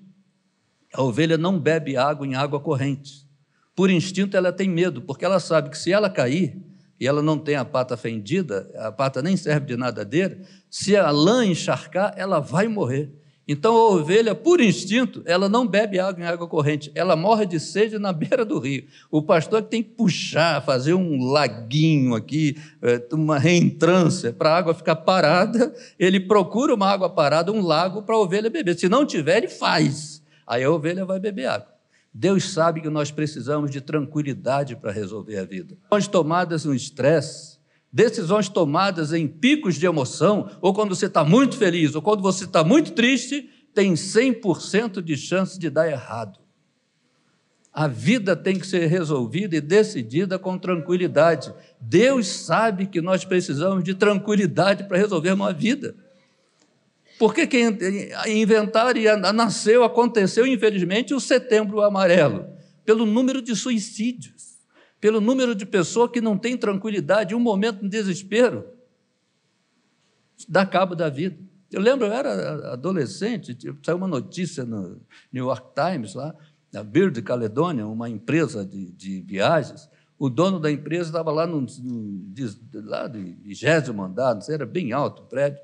a 0.93 1.01
ovelha 1.01 1.37
não 1.37 1.57
bebe 1.57 1.95
água 1.95 2.27
em 2.27 2.35
água 2.35 2.59
corrente. 2.59 3.25
Por 3.73 3.89
instinto, 3.89 4.35
ela 4.35 4.51
tem 4.51 4.69
medo, 4.69 5.01
porque 5.01 5.23
ela 5.23 5.39
sabe 5.39 5.69
que 5.69 5.77
se 5.77 5.89
ela 5.89 6.09
cair 6.09 6.61
e 6.99 7.07
ela 7.07 7.21
não 7.21 7.39
tem 7.39 7.55
a 7.55 7.63
pata 7.63 7.95
fendida, 7.95 8.69
a 8.75 8.91
pata 8.91 9.21
nem 9.21 9.37
serve 9.37 9.67
de 9.67 9.77
nadadeira, 9.77 10.41
se 10.69 10.97
a 10.97 11.11
lã 11.11 11.45
encharcar, 11.45 12.13
ela 12.17 12.41
vai 12.41 12.67
morrer. 12.67 13.09
Então 13.47 13.75
a 13.75 13.89
ovelha, 13.91 14.33
por 14.33 14.59
instinto, 14.59 15.21
ela 15.23 15.47
não 15.47 15.67
bebe 15.67 15.99
água 15.99 16.23
em 16.23 16.25
água 16.25 16.47
corrente, 16.47 16.91
ela 16.95 17.15
morre 17.15 17.45
de 17.45 17.59
sede 17.59 17.99
na 17.99 18.11
beira 18.13 18.43
do 18.43 18.57
rio. 18.57 18.85
O 19.11 19.21
pastor 19.21 19.61
tem 19.61 19.83
que 19.83 19.91
puxar, 19.91 20.63
fazer 20.65 20.95
um 20.95 21.23
laguinho 21.23 22.15
aqui, 22.15 22.57
é, 22.81 23.03
uma 23.13 23.37
reentrância, 23.37 24.33
para 24.33 24.49
a 24.49 24.57
água 24.57 24.73
ficar 24.73 24.95
parada. 24.95 25.73
Ele 25.99 26.19
procura 26.19 26.73
uma 26.73 26.89
água 26.89 27.09
parada, 27.09 27.51
um 27.51 27.61
lago 27.61 28.01
para 28.01 28.15
a 28.15 28.19
ovelha 28.19 28.49
beber. 28.49 28.77
Se 28.77 28.89
não 28.89 29.05
tiver, 29.05 29.37
ele 29.37 29.47
faz. 29.47 30.23
Aí 30.47 30.63
a 30.63 30.71
ovelha 30.71 31.05
vai 31.05 31.19
beber 31.19 31.45
água. 31.45 31.75
Deus 32.17 32.51
sabe 32.51 32.79
que 32.79 32.89
nós 32.89 33.11
precisamos 33.11 33.69
de 33.69 33.81
tranquilidade 33.81 34.75
para 34.75 34.89
resolver 34.89 35.37
a 35.37 35.43
vida. 35.43 35.77
Nós 35.91 36.07
tomadas 36.07 36.63
no 36.63 36.73
estresse, 36.73 37.54
decisões 37.95 38.49
tomadas 38.49 39.13
em 39.13 39.25
picos 39.25 39.75
de 39.75 39.85
emoção, 39.85 40.51
ou 40.61 40.73
quando 40.73 40.93
você 40.93 41.05
está 41.05 41.23
muito 41.23 41.55
feliz, 41.55 41.95
ou 41.95 42.01
quando 42.01 42.21
você 42.21 42.43
está 42.43 42.61
muito 42.61 42.91
triste, 42.91 43.49
tem 43.73 43.93
100% 43.93 45.01
de 45.01 45.15
chance 45.15 45.57
de 45.57 45.69
dar 45.69 45.89
errado. 45.89 46.37
A 47.71 47.87
vida 47.87 48.35
tem 48.35 48.59
que 48.59 48.67
ser 48.67 48.85
resolvida 48.87 49.55
e 49.55 49.61
decidida 49.61 50.37
com 50.37 50.57
tranquilidade. 50.57 51.53
Deus 51.79 52.27
sabe 52.27 52.85
que 52.85 52.99
nós 52.99 53.23
precisamos 53.23 53.81
de 53.81 53.93
tranquilidade 53.93 54.83
para 54.89 54.97
resolver 54.97 55.31
uma 55.31 55.53
vida. 55.53 55.95
Porque 57.17 57.47
quem 57.47 57.79
inventaram 58.27 58.99
e 58.99 59.05
nasceu, 59.31 59.85
aconteceu, 59.85 60.45
infelizmente, 60.45 61.13
o 61.13 61.19
setembro 61.21 61.81
amarelo, 61.81 62.45
pelo 62.83 63.05
número 63.05 63.41
de 63.41 63.55
suicídios 63.55 64.54
pelo 65.05 65.21
número 65.21 65.53
de 65.53 65.67
pessoas 65.67 66.09
que 66.09 66.19
não 66.19 66.35
têm 66.35 66.57
tranquilidade, 66.57 67.35
um 67.35 67.39
momento 67.39 67.79
de 67.83 67.89
desespero. 67.89 68.65
dá 70.49 70.65
cabo 70.65 70.95
da 70.95 71.09
vida. 71.09 71.37
Eu 71.71 71.79
lembro, 71.79 72.07
eu 72.07 72.11
era 72.11 72.73
adolescente, 72.73 73.55
saiu 73.83 73.97
uma 73.97 74.07
notícia 74.07 74.65
no 74.65 74.99
New 75.31 75.45
York 75.45 75.75
Times, 75.75 76.15
lá, 76.15 76.35
na 76.73 76.83
Bird 76.83 77.21
Caledonia, 77.21 77.85
uma 77.85 78.09
empresa 78.09 78.65
de, 78.65 78.91
de 78.93 79.21
viagens. 79.21 79.87
O 80.17 80.27
dono 80.27 80.59
da 80.59 80.71
empresa 80.71 81.09
estava 81.09 81.31
lá 81.31 81.45
no, 81.45 81.61
no 81.61 82.33
lá 82.73 83.07
de 83.07 83.21
vigésimo 83.43 84.03
andar, 84.03 84.39
era 84.49 84.65
bem 84.65 84.91
alto 84.91 85.21
o 85.21 85.25
prédio, 85.27 85.61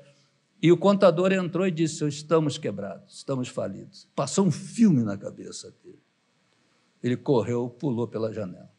e 0.62 0.70
o 0.70 0.76
contador 0.76 1.32
entrou 1.32 1.66
e 1.66 1.72
disse: 1.72 2.06
Estamos 2.06 2.58
quebrados, 2.58 3.16
estamos 3.16 3.48
falidos. 3.48 4.08
Passou 4.14 4.46
um 4.46 4.52
filme 4.52 5.02
na 5.02 5.18
cabeça 5.18 5.74
dele. 5.82 5.98
Ele 7.02 7.16
correu, 7.16 7.68
pulou 7.68 8.06
pela 8.06 8.32
janela. 8.32 8.71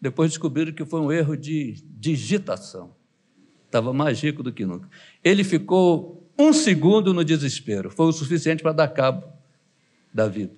Depois 0.00 0.30
descobriram 0.30 0.72
que 0.72 0.84
foi 0.84 1.00
um 1.00 1.10
erro 1.10 1.36
de 1.36 1.82
digitação. 1.98 2.94
Estava 3.64 3.92
mais 3.92 4.20
rico 4.20 4.42
do 4.42 4.52
que 4.52 4.64
nunca. 4.64 4.88
Ele 5.24 5.42
ficou 5.42 6.26
um 6.38 6.52
segundo 6.52 7.14
no 7.14 7.24
desespero, 7.24 7.90
foi 7.90 8.06
o 8.06 8.12
suficiente 8.12 8.62
para 8.62 8.72
dar 8.72 8.88
cabo 8.88 9.26
da 10.12 10.28
vida. 10.28 10.52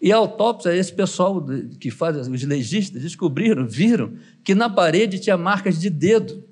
E 0.00 0.12
a 0.12 0.16
autópsia, 0.16 0.74
esse 0.74 0.92
pessoal 0.92 1.42
que 1.80 1.90
faz, 1.90 2.28
os 2.28 2.42
legistas, 2.42 3.00
descobriram, 3.00 3.66
viram 3.66 4.18
que 4.42 4.54
na 4.54 4.68
parede 4.68 5.18
tinha 5.18 5.36
marcas 5.36 5.80
de 5.80 5.88
dedo. 5.88 6.44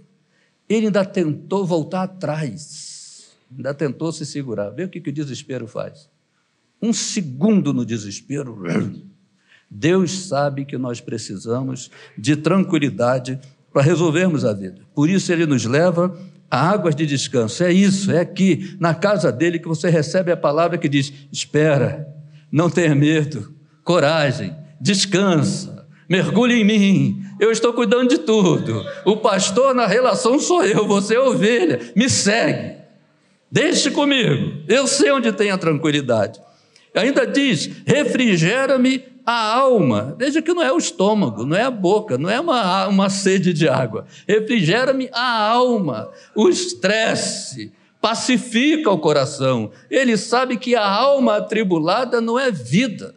Ele 0.69 0.87
ainda 0.87 1.05
tentou 1.05 1.67
voltar 1.67 2.05
atrás, 2.05 3.37
ainda 3.55 3.75
tentou 3.75 4.11
se 4.11 4.25
segurar. 4.25 4.71
Vê 4.71 4.85
o 4.85 4.89
que, 4.89 5.01
que 5.01 5.11
o 5.11 5.13
desespero 5.13 5.67
faz. 5.67 6.09
Um 6.81 6.93
segundo 6.93 7.75
no 7.75 7.85
desespero, 7.85 8.59
Deus 9.75 10.27
sabe 10.29 10.67
que 10.67 10.77
nós 10.77 11.01
precisamos 11.01 11.91
de 12.17 12.37
tranquilidade 12.37 13.41
para 13.73 13.81
resolvermos 13.81 14.45
a 14.45 14.53
vida. 14.53 14.83
Por 14.95 15.09
isso 15.09 15.33
ele 15.33 15.47
nos 15.47 15.65
leva 15.65 16.15
a 16.51 16.71
águas 16.71 16.95
de 16.95 17.07
descanso. 17.07 17.65
É 17.65 17.73
isso, 17.73 18.13
é 18.13 18.21
aqui, 18.21 18.77
na 18.79 18.95
casa 18.95 19.33
dele, 19.33 19.59
que 19.59 19.67
você 19.67 19.89
recebe 19.89 20.31
a 20.31 20.37
palavra 20.37 20.77
que 20.77 20.91
diz: 20.91 21.11
espera, 21.33 22.07
não 22.51 22.69
tenha 22.69 22.95
medo, 22.95 23.55
coragem, 23.83 24.55
descansa, 24.79 25.87
mergulhe 26.07 26.61
em 26.61 26.65
mim, 26.65 27.25
eu 27.41 27.51
estou 27.51 27.73
cuidando 27.73 28.11
de 28.11 28.19
tudo. 28.19 28.85
O 29.07 29.17
pastor 29.17 29.75
na 29.75 29.87
relação 29.87 30.39
sou 30.39 30.63
eu, 30.63 30.87
você 30.87 31.15
é 31.15 31.21
ovelha, 31.21 31.81
me 31.97 32.11
segue, 32.11 32.77
deixe 33.51 33.91
comigo, 33.91 34.63
eu 34.69 34.87
sei 34.87 35.11
onde 35.13 35.33
tem 35.33 35.51
a 35.51 35.57
tranquilidade. 35.57 36.39
Ainda 36.95 37.27
diz: 37.27 37.71
refrigera-me 37.87 39.12
a 39.25 39.55
alma. 39.55 40.15
Veja 40.19 40.43
que 40.43 40.53
não 40.53 40.63
é 40.63 40.73
o 40.73 40.79
estômago, 40.79 41.45
não 41.45 41.57
é 41.57 41.63
a 41.63 41.71
boca, 41.71 42.19
não 42.19 42.29
é 42.29 42.41
uma, 42.41 42.87
uma 42.89 43.11
sede 43.11 43.53
de 43.53 43.69
água. 43.69 44.07
Refrigera-me 44.27 45.09
a 45.13 45.49
alma, 45.49 46.11
o 46.35 46.49
estresse, 46.49 47.73
pacifica 48.01 48.91
o 48.91 48.99
coração. 48.99 49.71
Ele 49.91 50.17
sabe 50.17 50.57
que 50.57 50.75
a 50.75 50.87
alma 50.87 51.37
atribulada 51.37 52.21
não 52.21 52.39
é 52.39 52.51
vida. 52.51 53.15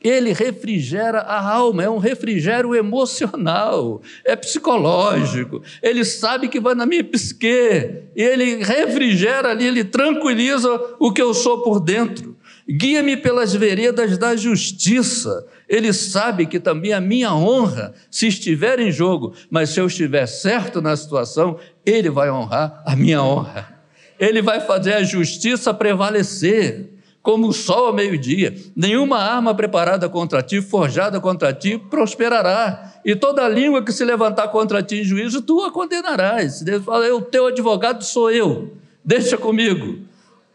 Ele 0.00 0.34
refrigera 0.34 1.20
a 1.20 1.50
alma, 1.50 1.82
é 1.82 1.88
um 1.88 1.96
refrigério 1.96 2.74
emocional, 2.74 4.02
é 4.22 4.36
psicológico. 4.36 5.62
Ele 5.82 6.04
sabe 6.04 6.48
que 6.48 6.60
vai 6.60 6.74
na 6.74 6.84
minha 6.84 7.02
psique, 7.02 8.02
ele 8.14 8.62
refrigera 8.62 9.48
ali, 9.48 9.66
ele 9.66 9.82
tranquiliza 9.82 10.68
o 10.98 11.10
que 11.10 11.22
eu 11.22 11.32
sou 11.32 11.62
por 11.62 11.80
dentro. 11.80 12.33
Guia-me 12.68 13.16
pelas 13.16 13.54
veredas 13.54 14.16
da 14.16 14.34
justiça. 14.34 15.46
Ele 15.68 15.92
sabe 15.92 16.46
que 16.46 16.58
também 16.58 16.92
a 16.92 17.00
minha 17.00 17.34
honra, 17.34 17.92
se 18.10 18.26
estiver 18.26 18.80
em 18.80 18.90
jogo, 18.90 19.34
mas 19.50 19.70
se 19.70 19.80
eu 19.80 19.86
estiver 19.86 20.26
certo 20.26 20.80
na 20.80 20.96
situação, 20.96 21.58
ele 21.84 22.08
vai 22.08 22.30
honrar 22.30 22.82
a 22.86 22.96
minha 22.96 23.22
honra. 23.22 23.74
Ele 24.18 24.40
vai 24.40 24.60
fazer 24.60 24.94
a 24.94 25.02
justiça 25.02 25.74
prevalecer, 25.74 26.90
como 27.20 27.48
o 27.48 27.52
sol 27.52 27.86
ao 27.86 27.92
meio-dia. 27.92 28.54
Nenhuma 28.76 29.18
arma 29.18 29.54
preparada 29.54 30.08
contra 30.08 30.42
ti, 30.42 30.60
forjada 30.60 31.20
contra 31.20 31.52
ti, 31.52 31.78
prosperará. 31.78 33.00
E 33.04 33.16
toda 33.16 33.48
língua 33.48 33.82
que 33.82 33.92
se 33.92 34.04
levantar 34.04 34.48
contra 34.48 34.82
ti 34.82 35.00
em 35.00 35.04
juízo, 35.04 35.42
tu 35.42 35.62
a 35.62 35.70
condenarás. 35.70 36.62
Deus 36.62 36.84
fala: 36.84 37.14
o 37.14 37.22
teu 37.22 37.46
advogado 37.46 38.04
sou 38.04 38.30
eu, 38.30 38.74
deixa 39.04 39.36
comigo. 39.36 39.98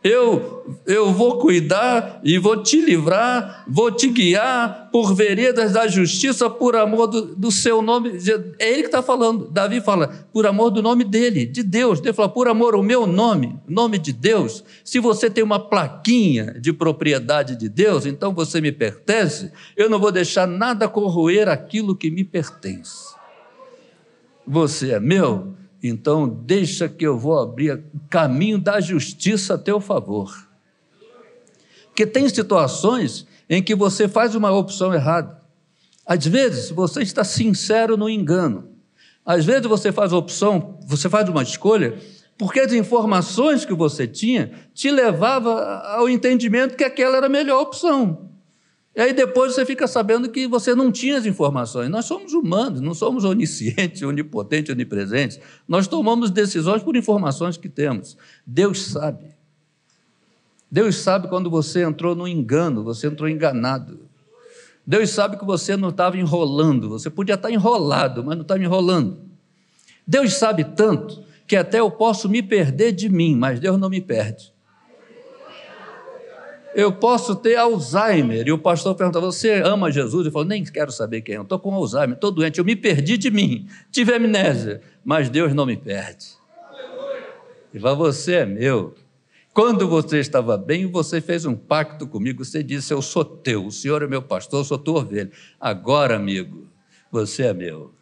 Eu, 0.01 0.79
eu 0.88 1.12
vou 1.12 1.39
cuidar 1.39 2.22
e 2.24 2.38
vou 2.38 2.63
te 2.63 2.79
livrar, 2.79 3.65
vou 3.68 3.91
te 3.91 4.08
guiar 4.08 4.89
por 4.94 5.13
veredas 5.13 5.74
da 5.74 5.88
justiça, 5.89 6.50
por 6.50 6.74
amor 6.77 7.08
do, 7.08 7.36
do 7.36 7.51
seu 7.51 7.82
nome. 7.82 8.18
É 8.58 8.72
ele 8.72 8.84
que 8.84 8.88
está 8.88 9.03
falando. 9.03 9.50
Davi 9.51 9.82
fala, 9.82 10.08
por 10.32 10.48
amor 10.48 10.70
do 10.70 10.82
nome 10.82 11.03
dele, 11.03 11.46
de 11.46 11.63
Deus. 11.63 12.00
Ele 12.00 12.13
fala, 12.13 12.29
por 12.29 12.48
amor 12.48 12.75
ao 12.75 12.82
meu 12.82 13.06
nome, 13.06 13.60
nome 13.68 13.98
de 13.98 14.13
Deus. 14.13 14.63
Se 14.86 15.00
você 15.00 15.29
tem 15.29 15.44
uma 15.44 15.60
plaquinha 15.60 16.56
de 16.62 16.72
propriedade 16.72 17.58
de 17.58 17.68
Deus, 17.68 18.06
então 18.06 18.34
você 18.34 18.62
me 18.62 18.72
pertence. 18.72 19.51
Eu 19.75 19.89
não 19.89 20.00
vou 20.00 20.13
deixar 20.13 20.48
nada 20.48 20.88
corroer 20.88 21.50
aquilo 21.50 21.94
que 21.94 22.10
me 22.10 22.24
pertence. 22.24 23.13
Você 24.48 24.91
é 24.91 25.00
meu, 25.00 25.53
então, 25.81 26.27
deixa 26.27 26.89
que 26.89 27.05
eu 27.05 27.17
vou 27.17 27.39
abrir 27.39 27.83
caminho 28.09 28.57
da 28.57 28.81
justiça 28.81 29.53
a 29.53 29.57
teu 29.57 29.79
favor. 29.79 30.48
Porque 31.86 32.05
tem 32.05 32.27
situações 32.27 33.25
em 33.50 33.63
que 33.63 33.74
você 33.74 34.07
faz 34.07 34.36
uma 34.36 34.51
opção 34.51 34.93
errada. 34.93 35.39
Às 36.05 36.25
vezes, 36.25 36.69
você 36.69 37.01
está 37.01 37.24
sincero 37.24 37.95
no 37.95 38.09
engano. 38.09 38.69
Às 39.25 39.45
vezes, 39.45 39.67
você 39.67 39.91
faz 39.91 40.12
opção, 40.12 40.77
você 40.86 41.09
faz 41.09 41.29
uma 41.29 41.43
escolha, 41.43 41.98
porque 42.38 42.59
as 42.59 42.74
informações 42.74 43.63
que 43.63 43.74
você 43.74 44.07
tinha 44.07 44.51
te 44.74 44.91
levava 44.91 45.81
ao 45.95 46.09
entendimento 46.09 46.75
que 46.75 46.83
aquela 46.83 47.17
era 47.17 47.27
a 47.27 47.29
melhor 47.29 47.62
opção. 47.62 48.29
E 49.00 49.01
aí 49.01 49.13
depois 49.13 49.56
você 49.56 49.65
fica 49.65 49.88
sabendo 49.88 50.27
que 50.27 50.46
você 50.46 50.75
não 50.75 50.91
tinha 50.91 51.18
as 51.18 51.25
informações. 51.25 51.89
Nós 51.89 52.03
somos 52.03 52.34
humanos, 52.34 52.82
não 52.82 52.94
somos 52.94 53.24
oniscientes, 53.24 54.01
onipotentes, 54.01 54.74
onipresentes. 54.75 55.39
Nós 55.65 55.88
tomamos 55.88 56.29
decisões 56.29 56.84
por 56.84 56.98
informações 56.98 57.56
que 57.56 57.70
temos. 57.70 58.18
Deus 58.46 58.88
sabe. 58.88 59.24
Deus 60.70 60.98
sabe 60.98 61.29
quando 61.29 61.50
você 61.50 61.82
entrou 61.82 62.13
no 62.13 62.27
engano, 62.27 62.84
você 62.84 63.08
entrou 63.08 63.29
enganado. 63.29 64.01
Deus 64.86 65.12
sabe 65.12 65.38
que 65.38 65.46
você 65.46 65.77
não 65.77 65.89
estava 65.89 66.18
enrolando, 66.18 66.89
você 66.89 67.10
podia 67.10 67.36
estar 67.36 67.50
enrolado, 67.50 68.22
mas 68.22 68.36
não 68.36 68.41
estava 68.41 68.62
enrolando. 68.62 69.22
Deus 70.06 70.34
sabe 70.34 70.65
tanto 70.65 71.24
que 71.48 71.56
até 71.56 71.79
eu 71.79 71.89
posso 71.89 72.27
me 72.27 72.44
perder 72.44 72.91
de 72.91 73.08
mim, 73.08 73.34
mas 73.34 73.62
Deus 73.62 73.79
não 73.79 73.89
me 73.89 74.01
perde. 74.01 74.51
Eu 76.75 76.91
posso 76.91 77.35
ter 77.35 77.55
Alzheimer. 77.55 78.47
E 78.47 78.51
o 78.51 78.57
pastor 78.57 78.95
perguntou: 78.95 79.21
Você 79.21 79.61
ama 79.63 79.91
Jesus? 79.91 80.25
Eu 80.25 80.31
falo: 80.31 80.45
Nem 80.45 80.63
quero 80.63 80.91
saber 80.91 81.21
quem 81.21 81.35
é. 81.35 81.38
Eu 81.38 81.43
estou 81.43 81.59
com 81.59 81.73
Alzheimer, 81.73 82.15
estou 82.15 82.31
doente. 82.31 82.59
Eu 82.59 82.65
me 82.65 82.75
perdi 82.75 83.17
de 83.17 83.31
mim. 83.31 83.67
Tive 83.91 84.13
amnésia. 84.13 84.81
Mas 85.03 85.29
Deus 85.29 85.53
não 85.53 85.65
me 85.65 85.77
perde. 85.77 86.27
E 87.73 87.79
vai, 87.79 87.95
você 87.95 88.35
é 88.35 88.45
meu. 88.45 88.95
Quando 89.53 89.88
você 89.88 90.19
estava 90.19 90.57
bem, 90.57 90.85
você 90.85 91.19
fez 91.19 91.45
um 91.45 91.55
pacto 91.55 92.07
comigo. 92.07 92.45
Você 92.45 92.61
disse: 92.63 92.93
Eu 92.93 93.01
sou 93.01 93.25
teu. 93.25 93.65
O 93.65 93.71
Senhor 93.71 94.01
é 94.03 94.07
meu 94.07 94.21
pastor, 94.21 94.61
eu 94.61 94.65
sou 94.65 94.77
tua 94.77 94.99
ovelha. 94.99 95.31
Agora, 95.59 96.15
amigo, 96.15 96.67
você 97.11 97.43
é 97.43 97.53
meu. 97.53 97.93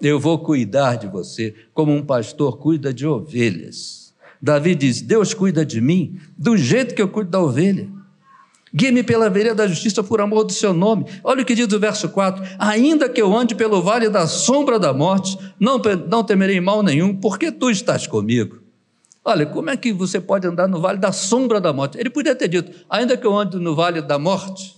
Eu 0.00 0.20
vou 0.20 0.38
cuidar 0.38 0.96
de 0.96 1.06
você 1.06 1.54
como 1.72 1.92
um 1.92 2.04
pastor 2.04 2.58
cuida 2.58 2.92
de 2.92 3.06
ovelhas. 3.06 4.03
Davi 4.44 4.74
diz: 4.74 5.00
Deus 5.00 5.32
cuida 5.32 5.64
de 5.64 5.80
mim 5.80 6.20
do 6.36 6.54
jeito 6.54 6.94
que 6.94 7.00
eu 7.00 7.08
cuido 7.08 7.30
da 7.30 7.40
ovelha. 7.40 7.88
Guie-me 8.74 9.02
pela 9.02 9.30
vereda 9.30 9.54
da 9.54 9.66
justiça 9.66 10.02
por 10.02 10.20
amor 10.20 10.44
do 10.44 10.52
seu 10.52 10.74
nome. 10.74 11.06
Olha 11.22 11.42
o 11.42 11.46
que 11.46 11.54
diz 11.54 11.72
o 11.72 11.80
verso 11.80 12.10
4: 12.10 12.44
Ainda 12.58 13.08
que 13.08 13.22
eu 13.22 13.34
ande 13.34 13.54
pelo 13.54 13.80
vale 13.80 14.10
da 14.10 14.26
sombra 14.26 14.78
da 14.78 14.92
morte, 14.92 15.38
não, 15.58 15.80
não 16.10 16.22
temerei 16.22 16.60
mal 16.60 16.82
nenhum, 16.82 17.16
porque 17.16 17.50
tu 17.50 17.70
estás 17.70 18.06
comigo. 18.06 18.58
Olha, 19.24 19.46
como 19.46 19.70
é 19.70 19.78
que 19.78 19.94
você 19.94 20.20
pode 20.20 20.46
andar 20.46 20.68
no 20.68 20.78
vale 20.78 20.98
da 20.98 21.10
sombra 21.10 21.58
da 21.58 21.72
morte? 21.72 21.96
Ele 21.96 22.10
podia 22.10 22.34
ter 22.34 22.48
dito, 22.48 22.70
ainda 22.90 23.16
que 23.16 23.26
eu 23.26 23.34
ande 23.34 23.56
no 23.56 23.74
vale 23.74 24.02
da 24.02 24.18
morte, 24.18 24.76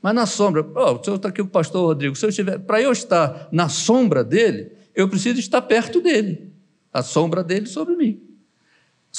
mas 0.00 0.14
na 0.14 0.24
sombra. 0.24 0.66
Oh, 0.76 0.92
o 0.92 1.04
senhor 1.04 1.16
está 1.16 1.28
aqui, 1.28 1.42
o 1.42 1.46
pastor 1.46 1.84
Rodrigo. 1.84 2.16
Se 2.16 2.24
eu 2.24 2.30
estiver, 2.30 2.58
para 2.58 2.80
eu 2.80 2.90
estar 2.90 3.48
na 3.52 3.68
sombra 3.68 4.24
dele, 4.24 4.72
eu 4.94 5.06
preciso 5.10 5.38
estar 5.38 5.60
perto 5.60 6.00
dele, 6.00 6.50
a 6.90 7.02
sombra 7.02 7.44
dele 7.44 7.66
sobre 7.66 7.94
mim. 7.96 8.29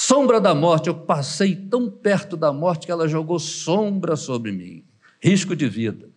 Sombra 0.04 0.40
da 0.40 0.52
morte, 0.52 0.88
eu 0.88 0.96
passei 0.96 1.54
tão 1.54 1.88
perto 1.88 2.36
da 2.36 2.52
morte 2.52 2.86
que 2.86 2.90
ela 2.90 3.06
jogou 3.06 3.38
sombra 3.38 4.16
sobre 4.16 4.50
mim. 4.50 4.82
Risco 5.20 5.54
de 5.54 5.68
vida. 5.68 6.10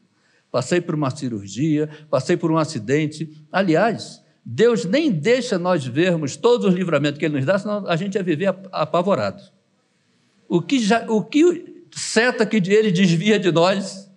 Passei 0.51 0.81
por 0.81 0.95
uma 0.95 1.11
cirurgia, 1.11 1.87
passei 2.09 2.35
por 2.35 2.49
um 2.49 2.57
acidente. 2.57 3.29
Aliás, 3.51 4.23
Deus 4.43 4.85
nem 4.85 5.11
deixa 5.11 5.59
nós 5.59 5.85
vermos 5.85 6.35
todos 6.35 6.65
os 6.65 6.73
livramentos 6.73 7.19
que 7.19 7.25
Ele 7.25 7.35
nos 7.35 7.45
dá, 7.45 7.59
senão 7.59 7.85
a 7.87 7.95
gente 7.95 8.15
ia 8.15 8.23
viver 8.23 8.55
apavorado. 8.71 9.43
O 10.49 10.63
que, 10.63 10.79
já, 10.79 11.05
o 11.07 11.23
que 11.23 11.85
seta 11.91 12.43
que 12.43 12.57
Ele 12.57 12.91
desvia 12.91 13.37
de 13.37 13.51
nós? 13.51 14.09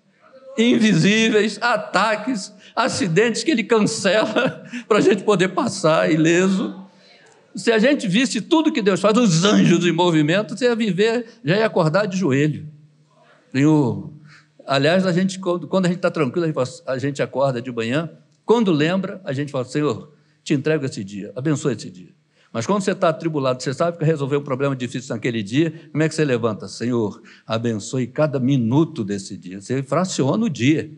Invisíveis, 0.57 1.59
ataques, 1.61 2.55
acidentes 2.75 3.45
que 3.45 3.51
Ele 3.51 3.65
cancela 3.65 4.65
para 4.89 4.97
a 4.97 5.03
gente 5.03 5.25
poder 5.25 5.49
passar 5.49 6.11
ileso 6.11 6.88
Se 7.59 7.73
a 7.73 7.79
gente 7.79 8.07
visse 8.07 8.41
tudo 8.41 8.73
que 8.73 8.81
Deus 8.81 9.01
faz, 9.01 9.19
os 9.19 9.45
anjos 9.45 9.85
em 9.85 9.93
movimento, 9.93 10.57
você 10.57 10.67
ia 10.67 10.77
viver, 10.77 11.27
já 11.45 11.57
ia 11.57 11.67
acordar 11.67 12.07
de 12.07 12.17
joelho. 12.17 12.69
Senhor, 13.51 14.13
aliás, 14.67 15.05
a 15.05 15.13
gente, 15.13 15.39
quando 15.39 15.87
a 15.87 15.89
gente 15.89 15.99
está 15.99 16.11
tranquilo, 16.11 16.47
a 16.87 16.99
gente 16.99 17.21
acorda 17.21 17.61
de 17.61 17.73
manhã, 17.73 18.09
quando 18.45 18.71
lembra, 18.71 19.21
a 19.25 19.33
gente 19.33 19.51
fala, 19.51 19.65
Senhor, 19.65 20.15
te 20.43 20.55
entrego 20.55 20.87
esse 20.87 21.03
dia, 21.03 21.33
abençoa 21.37 21.73
esse 21.73 21.91
dia. 21.91 22.17
Mas 22.53 22.67
quando 22.67 22.83
você 22.83 22.93
está 22.93 23.11
atribulado, 23.11 23.63
você 23.63 23.75
sabe 23.75 23.99
que 23.99 24.05
resolver 24.05 24.37
um 24.37 24.43
problema 24.43 24.75
difícil 24.75 25.15
naquele 25.15 25.43
dia, 25.43 25.73
como 25.93 26.03
é 26.03 26.09
que 26.09 26.15
você 26.15 26.25
levanta? 26.25 26.67
Senhor, 26.67 27.21
abençoe 27.47 28.07
cada 28.07 28.41
minuto 28.41 29.05
desse 29.05 29.37
dia. 29.37 29.61
Você 29.61 29.83
fraciona 29.83 30.47
o 30.47 30.49
dia. 30.49 30.91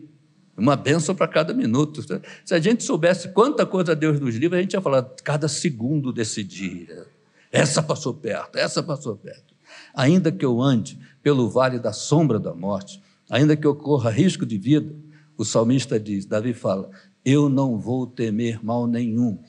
Uma 0.61 0.75
bênção 0.75 1.15
para 1.15 1.27
cada 1.27 1.55
minuto. 1.55 2.03
Se 2.45 2.53
a 2.53 2.59
gente 2.59 2.83
soubesse 2.83 3.29
quanta 3.29 3.65
coisa 3.65 3.95
Deus 3.95 4.19
nos 4.19 4.35
livra, 4.35 4.59
a 4.59 4.61
gente 4.61 4.73
ia 4.73 4.81
falar 4.81 5.01
cada 5.23 5.47
segundo 5.47 6.13
desse 6.13 6.43
dia. 6.43 7.07
Essa 7.51 7.81
passou 7.81 8.13
perto, 8.13 8.57
essa 8.57 8.83
passou 8.83 9.17
perto. 9.17 9.55
Ainda 9.91 10.31
que 10.31 10.45
eu 10.45 10.61
ande 10.61 10.99
pelo 11.23 11.49
vale 11.49 11.79
da 11.79 11.91
sombra 11.91 12.39
da 12.39 12.53
morte, 12.53 13.01
ainda 13.27 13.55
que 13.57 13.65
eu 13.65 13.73
corra 13.75 14.11
risco 14.11 14.45
de 14.45 14.59
vida, 14.59 14.93
o 15.35 15.43
salmista 15.43 15.99
diz, 15.99 16.27
Davi 16.27 16.53
fala, 16.53 16.91
eu 17.25 17.49
não 17.49 17.79
vou 17.79 18.05
temer 18.05 18.63
mal 18.63 18.85
nenhum, 18.85 19.39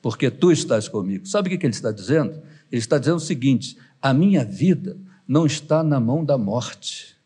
porque 0.00 0.30
tu 0.30 0.52
estás 0.52 0.86
comigo. 0.86 1.26
Sabe 1.26 1.52
o 1.52 1.58
que 1.58 1.66
ele 1.66 1.74
está 1.74 1.90
dizendo? 1.90 2.40
Ele 2.70 2.80
está 2.80 2.96
dizendo 2.96 3.16
o 3.16 3.20
seguinte: 3.20 3.76
a 4.00 4.14
minha 4.14 4.44
vida 4.44 4.96
não 5.26 5.46
está 5.46 5.82
na 5.82 5.98
mão 5.98 6.24
da 6.24 6.38
morte, 6.38 7.16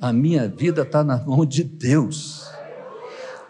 a 0.00 0.12
minha 0.14 0.48
vida 0.48 0.82
está 0.82 1.04
na 1.04 1.18
mão 1.18 1.44
de 1.44 1.62
Deus. 1.62 2.53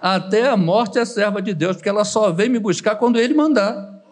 Até 0.07 0.47
a 0.47 0.55
morte 0.55 0.99
é 0.99 1.05
serva 1.07 1.41
de 1.41 1.55
Deus, 1.55 1.77
porque 1.77 1.89
ela 1.89 2.05
só 2.05 2.31
vem 2.31 2.51
me 2.51 2.59
buscar 2.59 2.97
quando 2.97 3.19
Ele 3.19 3.33
mandar. 3.33 4.05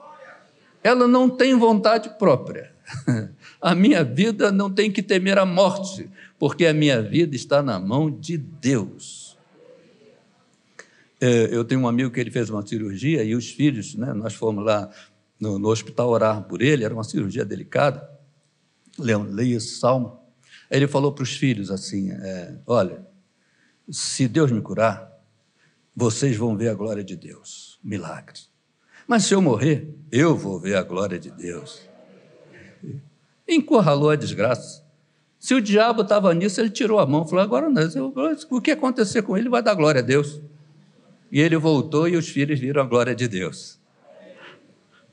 Ela 0.82 1.06
não 1.06 1.28
tem 1.28 1.54
vontade 1.54 2.08
própria. 2.18 2.72
A 3.60 3.74
minha 3.74 4.02
vida 4.02 4.50
não 4.50 4.70
tem 4.70 4.90
que 4.90 5.02
temer 5.02 5.38
a 5.38 5.44
morte, 5.44 6.10
porque 6.36 6.66
a 6.66 6.74
minha 6.74 7.00
vida 7.00 7.36
está 7.36 7.62
na 7.62 7.78
mão 7.78 8.10
de 8.10 8.36
Deus. 8.36 9.38
É, 11.20 11.54
eu 11.54 11.64
tenho 11.64 11.82
um 11.82 11.86
amigo 11.86 12.10
que 12.10 12.18
ele 12.18 12.32
fez 12.32 12.50
uma 12.50 12.66
cirurgia 12.66 13.22
e 13.22 13.36
os 13.36 13.48
filhos, 13.48 13.94
né, 13.94 14.12
nós 14.12 14.34
fomos 14.34 14.64
lá 14.64 14.90
no, 15.38 15.60
no 15.60 15.68
hospital 15.68 16.08
orar 16.08 16.42
por 16.42 16.60
ele, 16.60 16.84
era 16.84 16.92
uma 16.92 17.04
cirurgia 17.04 17.44
delicada. 17.44 18.10
Leia 18.98 19.56
esse 19.56 19.76
salmo. 19.78 20.18
Ele 20.68 20.88
falou 20.88 21.12
para 21.12 21.22
os 21.22 21.36
filhos 21.36 21.70
assim: 21.70 22.10
é, 22.10 22.56
Olha, 22.66 23.06
se 23.88 24.26
Deus 24.26 24.50
me 24.50 24.60
curar, 24.60 25.11
vocês 25.94 26.36
vão 26.36 26.56
ver 26.56 26.68
a 26.68 26.74
glória 26.74 27.04
de 27.04 27.16
Deus, 27.16 27.78
milagre. 27.82 28.40
Mas 29.06 29.24
se 29.24 29.34
eu 29.34 29.42
morrer, 29.42 29.88
eu 30.10 30.36
vou 30.36 30.58
ver 30.58 30.76
a 30.76 30.82
glória 30.82 31.18
de 31.18 31.30
Deus. 31.30 31.80
Encurralou 33.46 34.10
a 34.10 34.16
desgraça. 34.16 34.82
Se 35.38 35.54
o 35.54 35.60
diabo 35.60 36.02
estava 36.02 36.32
nisso, 36.32 36.60
ele 36.60 36.70
tirou 36.70 37.00
a 37.00 37.06
mão, 37.06 37.26
falou: 37.26 37.42
Agora 37.42 37.68
não, 37.68 38.12
o 38.50 38.60
que 38.60 38.70
acontecer 38.70 39.22
com 39.22 39.36
ele 39.36 39.48
vai 39.48 39.62
dar 39.62 39.74
glória 39.74 40.00
a 40.00 40.04
Deus. 40.04 40.40
E 41.30 41.40
ele 41.40 41.56
voltou 41.56 42.08
e 42.08 42.16
os 42.16 42.28
filhos 42.28 42.60
viram 42.60 42.82
a 42.82 42.86
glória 42.86 43.14
de 43.14 43.26
Deus. 43.26 43.80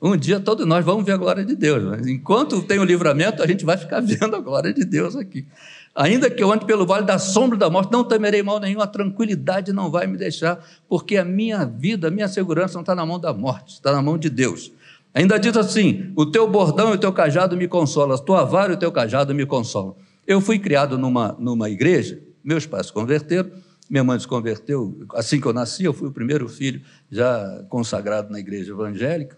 Um 0.00 0.16
dia 0.16 0.40
todos 0.40 0.66
nós 0.66 0.84
vamos 0.84 1.04
ver 1.04 1.12
a 1.12 1.16
glória 1.16 1.44
de 1.44 1.54
Deus. 1.54 1.82
Mas 1.82 2.06
enquanto 2.06 2.62
tem 2.62 2.78
o 2.78 2.84
livramento, 2.84 3.42
a 3.42 3.46
gente 3.46 3.64
vai 3.64 3.76
ficar 3.76 4.00
vendo 4.06 4.36
a 4.36 4.40
glória 4.40 4.72
de 4.72 4.84
Deus 4.84 5.16
aqui. 5.16 5.46
Ainda 5.94 6.30
que 6.30 6.42
eu 6.42 6.52
ande 6.52 6.64
pelo 6.64 6.86
vale 6.86 7.04
da 7.04 7.18
sombra 7.18 7.58
da 7.58 7.68
morte, 7.68 7.92
não 7.92 8.04
temerei 8.04 8.42
mal 8.42 8.60
nenhum, 8.60 8.80
a 8.80 8.86
tranquilidade 8.86 9.72
não 9.72 9.90
vai 9.90 10.06
me 10.06 10.16
deixar, 10.16 10.64
porque 10.88 11.16
a 11.16 11.24
minha 11.24 11.64
vida, 11.64 12.08
a 12.08 12.10
minha 12.10 12.28
segurança 12.28 12.74
não 12.74 12.82
está 12.82 12.94
na 12.94 13.04
mão 13.04 13.18
da 13.18 13.32
morte, 13.32 13.74
está 13.74 13.92
na 13.92 14.00
mão 14.00 14.16
de 14.16 14.30
Deus. 14.30 14.72
Ainda 15.12 15.38
diz 15.38 15.56
assim: 15.56 16.12
o 16.14 16.24
teu 16.24 16.48
bordão 16.48 16.92
e 16.92 16.94
o 16.94 16.98
teu 16.98 17.12
cajado 17.12 17.56
me 17.56 17.66
consolam, 17.66 18.16
a 18.16 18.18
tua 18.18 18.44
vara 18.44 18.72
e 18.72 18.76
o 18.76 18.78
teu 18.78 18.92
cajado 18.92 19.34
me 19.34 19.44
consolam. 19.44 19.96
Eu 20.26 20.40
fui 20.40 20.58
criado 20.58 20.96
numa, 20.96 21.34
numa 21.38 21.68
igreja, 21.68 22.22
meus 22.44 22.66
pais 22.66 22.86
se 22.86 22.92
converteram, 22.92 23.50
minha 23.88 24.04
mãe 24.04 24.18
se 24.20 24.28
converteu, 24.28 24.96
assim 25.14 25.40
que 25.40 25.46
eu 25.46 25.52
nasci, 25.52 25.84
eu 25.84 25.92
fui 25.92 26.06
o 26.06 26.12
primeiro 26.12 26.48
filho 26.48 26.80
já 27.10 27.64
consagrado 27.68 28.30
na 28.30 28.38
igreja 28.38 28.70
evangélica. 28.72 29.36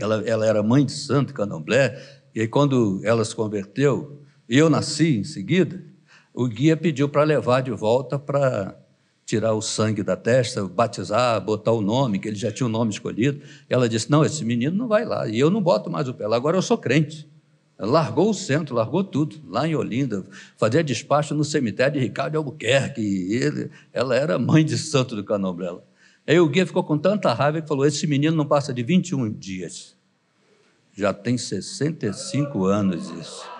Ela, 0.00 0.22
ela 0.24 0.46
era 0.46 0.62
mãe 0.62 0.86
de 0.86 0.92
santo, 0.92 1.34
candomblé, 1.34 2.00
e 2.32 2.40
aí 2.40 2.46
quando 2.46 3.00
ela 3.02 3.24
se 3.24 3.34
converteu, 3.34 4.22
eu 4.58 4.70
nasci 4.70 5.18
em 5.18 5.24
seguida, 5.24 5.82
o 6.34 6.46
guia 6.46 6.76
pediu 6.76 7.08
para 7.08 7.22
levar 7.24 7.60
de 7.60 7.70
volta 7.70 8.18
para 8.18 8.76
tirar 9.24 9.54
o 9.54 9.62
sangue 9.62 10.02
da 10.02 10.16
testa, 10.16 10.66
batizar, 10.66 11.40
botar 11.40 11.72
o 11.72 11.80
nome, 11.80 12.18
que 12.18 12.28
ele 12.28 12.36
já 12.36 12.50
tinha 12.50 12.66
o 12.66 12.70
nome 12.70 12.90
escolhido. 12.90 13.40
Ela 13.68 13.88
disse: 13.88 14.10
Não, 14.10 14.24
esse 14.24 14.44
menino 14.44 14.76
não 14.76 14.88
vai 14.88 15.04
lá. 15.04 15.28
E 15.28 15.38
eu 15.38 15.50
não 15.50 15.62
boto 15.62 15.90
mais 15.90 16.08
o 16.08 16.14
pé 16.14 16.26
lá, 16.26 16.36
agora 16.36 16.56
eu 16.56 16.62
sou 16.62 16.78
crente 16.78 17.30
largou 17.86 18.30
o 18.30 18.34
centro, 18.34 18.74
largou 18.74 19.02
tudo, 19.02 19.36
lá 19.48 19.66
em 19.66 19.74
Olinda, 19.74 20.24
fazia 20.56 20.84
despacho 20.84 21.34
no 21.34 21.44
cemitério 21.44 21.94
de 21.94 22.00
Ricardo 22.00 22.32
de 22.32 22.36
Albuquerque. 22.36 23.00
Ele, 23.00 23.70
ela 23.92 24.14
era 24.14 24.38
mãe 24.38 24.64
de 24.64 24.76
santo 24.76 25.16
do 25.16 25.24
candomblé. 25.24 25.78
Aí 26.26 26.38
o 26.38 26.48
guia 26.48 26.66
ficou 26.66 26.84
com 26.84 26.98
tanta 26.98 27.32
raiva 27.32 27.60
que 27.60 27.68
falou: 27.68 27.86
Esse 27.86 28.06
menino 28.06 28.36
não 28.36 28.46
passa 28.46 28.72
de 28.72 28.82
21 28.82 29.32
dias. 29.32 29.96
Já 30.92 31.14
tem 31.14 31.38
65 31.38 32.66
anos 32.66 33.10
isso. 33.10 33.59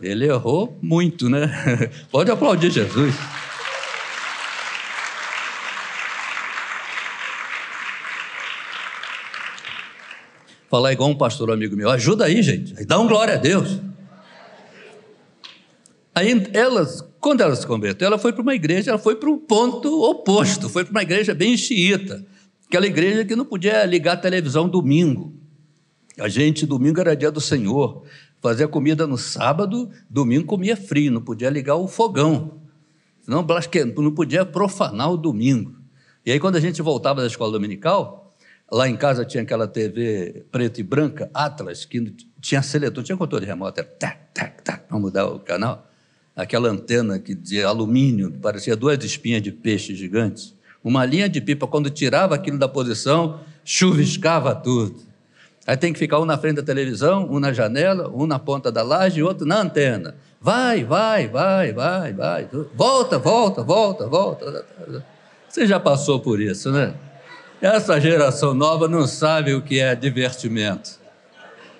Ele 0.00 0.26
errou 0.26 0.78
muito, 0.80 1.28
né? 1.28 1.50
Pode 2.10 2.30
aplaudir 2.30 2.70
Jesus. 2.70 3.14
falar 10.70 10.92
igual 10.92 11.10
um 11.10 11.16
pastor 11.16 11.50
amigo 11.50 11.76
meu. 11.76 11.90
Ajuda 11.90 12.26
aí, 12.26 12.40
gente. 12.42 12.72
Dá 12.86 12.98
um 12.98 13.08
glória 13.08 13.34
a 13.34 13.36
Deus. 13.36 13.80
Aí 16.14 16.48
elas, 16.52 17.04
quando 17.18 17.40
ela 17.40 17.56
se 17.56 17.66
converteu, 17.66 18.06
ela 18.06 18.18
foi 18.18 18.32
para 18.32 18.42
uma 18.42 18.54
igreja, 18.54 18.90
ela 18.90 18.98
foi 18.98 19.16
para 19.16 19.28
um 19.28 19.38
ponto 19.38 20.02
oposto, 20.04 20.68
foi 20.68 20.84
para 20.84 20.92
uma 20.92 21.02
igreja 21.02 21.34
bem 21.34 21.56
xiita, 21.56 22.24
aquela 22.66 22.86
igreja 22.86 23.24
que 23.24 23.34
não 23.34 23.44
podia 23.44 23.84
ligar 23.84 24.14
a 24.14 24.16
televisão 24.16 24.68
domingo. 24.68 25.34
A 26.18 26.28
gente, 26.28 26.66
domingo 26.66 27.00
era 27.00 27.16
dia 27.16 27.30
do 27.30 27.40
Senhor, 27.40 28.04
fazia 28.40 28.66
comida 28.66 29.06
no 29.06 29.18
sábado, 29.18 29.90
domingo 30.08 30.46
comia 30.46 30.76
frio, 30.76 31.12
não 31.12 31.20
podia 31.20 31.50
ligar 31.50 31.76
o 31.76 31.86
fogão, 31.86 32.60
senão 33.22 33.46
não 33.96 34.14
podia 34.14 34.44
profanar 34.44 35.10
o 35.10 35.16
domingo. 35.16 35.76
E 36.24 36.32
aí, 36.32 36.40
quando 36.40 36.56
a 36.56 36.60
gente 36.60 36.82
voltava 36.82 37.20
da 37.20 37.26
escola 37.26 37.52
dominical, 37.52 38.20
Lá 38.72 38.88
em 38.88 38.96
casa 38.96 39.24
tinha 39.24 39.42
aquela 39.42 39.66
TV 39.66 40.44
preta 40.52 40.80
e 40.80 40.84
branca, 40.84 41.28
Atlas, 41.34 41.84
que 41.84 42.14
tinha 42.40 42.62
seletor, 42.62 43.02
tinha 43.02 43.18
controle 43.18 43.44
remoto, 43.44 43.80
era 43.80 43.88
tac, 43.88 44.16
tac, 44.32 44.62
tac, 44.62 44.86
para 44.86 44.98
mudar 44.98 45.26
o 45.26 45.40
canal. 45.40 45.90
Aquela 46.36 46.68
antena 46.68 47.18
que, 47.18 47.34
de 47.34 47.60
alumínio, 47.64 48.30
parecia 48.40 48.76
duas 48.76 49.02
espinhas 49.04 49.42
de 49.42 49.50
peixe 49.50 49.96
gigantes. 49.96 50.54
Uma 50.84 51.04
linha 51.04 51.28
de 51.28 51.40
pipa, 51.40 51.66
quando 51.66 51.90
tirava 51.90 52.36
aquilo 52.36 52.58
da 52.58 52.68
posição, 52.68 53.40
chuviscava 53.64 54.54
tudo. 54.54 55.00
Aí 55.66 55.76
tem 55.76 55.92
que 55.92 55.98
ficar 55.98 56.18
um 56.18 56.24
na 56.24 56.38
frente 56.38 56.56
da 56.56 56.62
televisão, 56.62 57.28
um 57.30 57.38
na 57.38 57.52
janela, 57.52 58.10
um 58.14 58.26
na 58.26 58.38
ponta 58.38 58.72
da 58.72 58.82
laje 58.82 59.22
outro 59.22 59.46
na 59.46 59.60
antena. 59.60 60.14
Vai, 60.40 60.84
vai, 60.84 61.28
vai, 61.28 61.72
vai, 61.72 62.12
vai. 62.12 62.48
Volta, 62.74 63.18
volta, 63.18 63.62
volta, 63.62 64.06
volta. 64.06 64.64
Você 65.48 65.66
já 65.66 65.78
passou 65.78 66.18
por 66.18 66.40
isso, 66.40 66.72
né? 66.72 66.94
Essa 67.60 68.00
geração 68.00 68.54
nova 68.54 68.88
não 68.88 69.06
sabe 69.06 69.52
o 69.52 69.60
que 69.60 69.78
é 69.78 69.94
divertimento, 69.94 70.92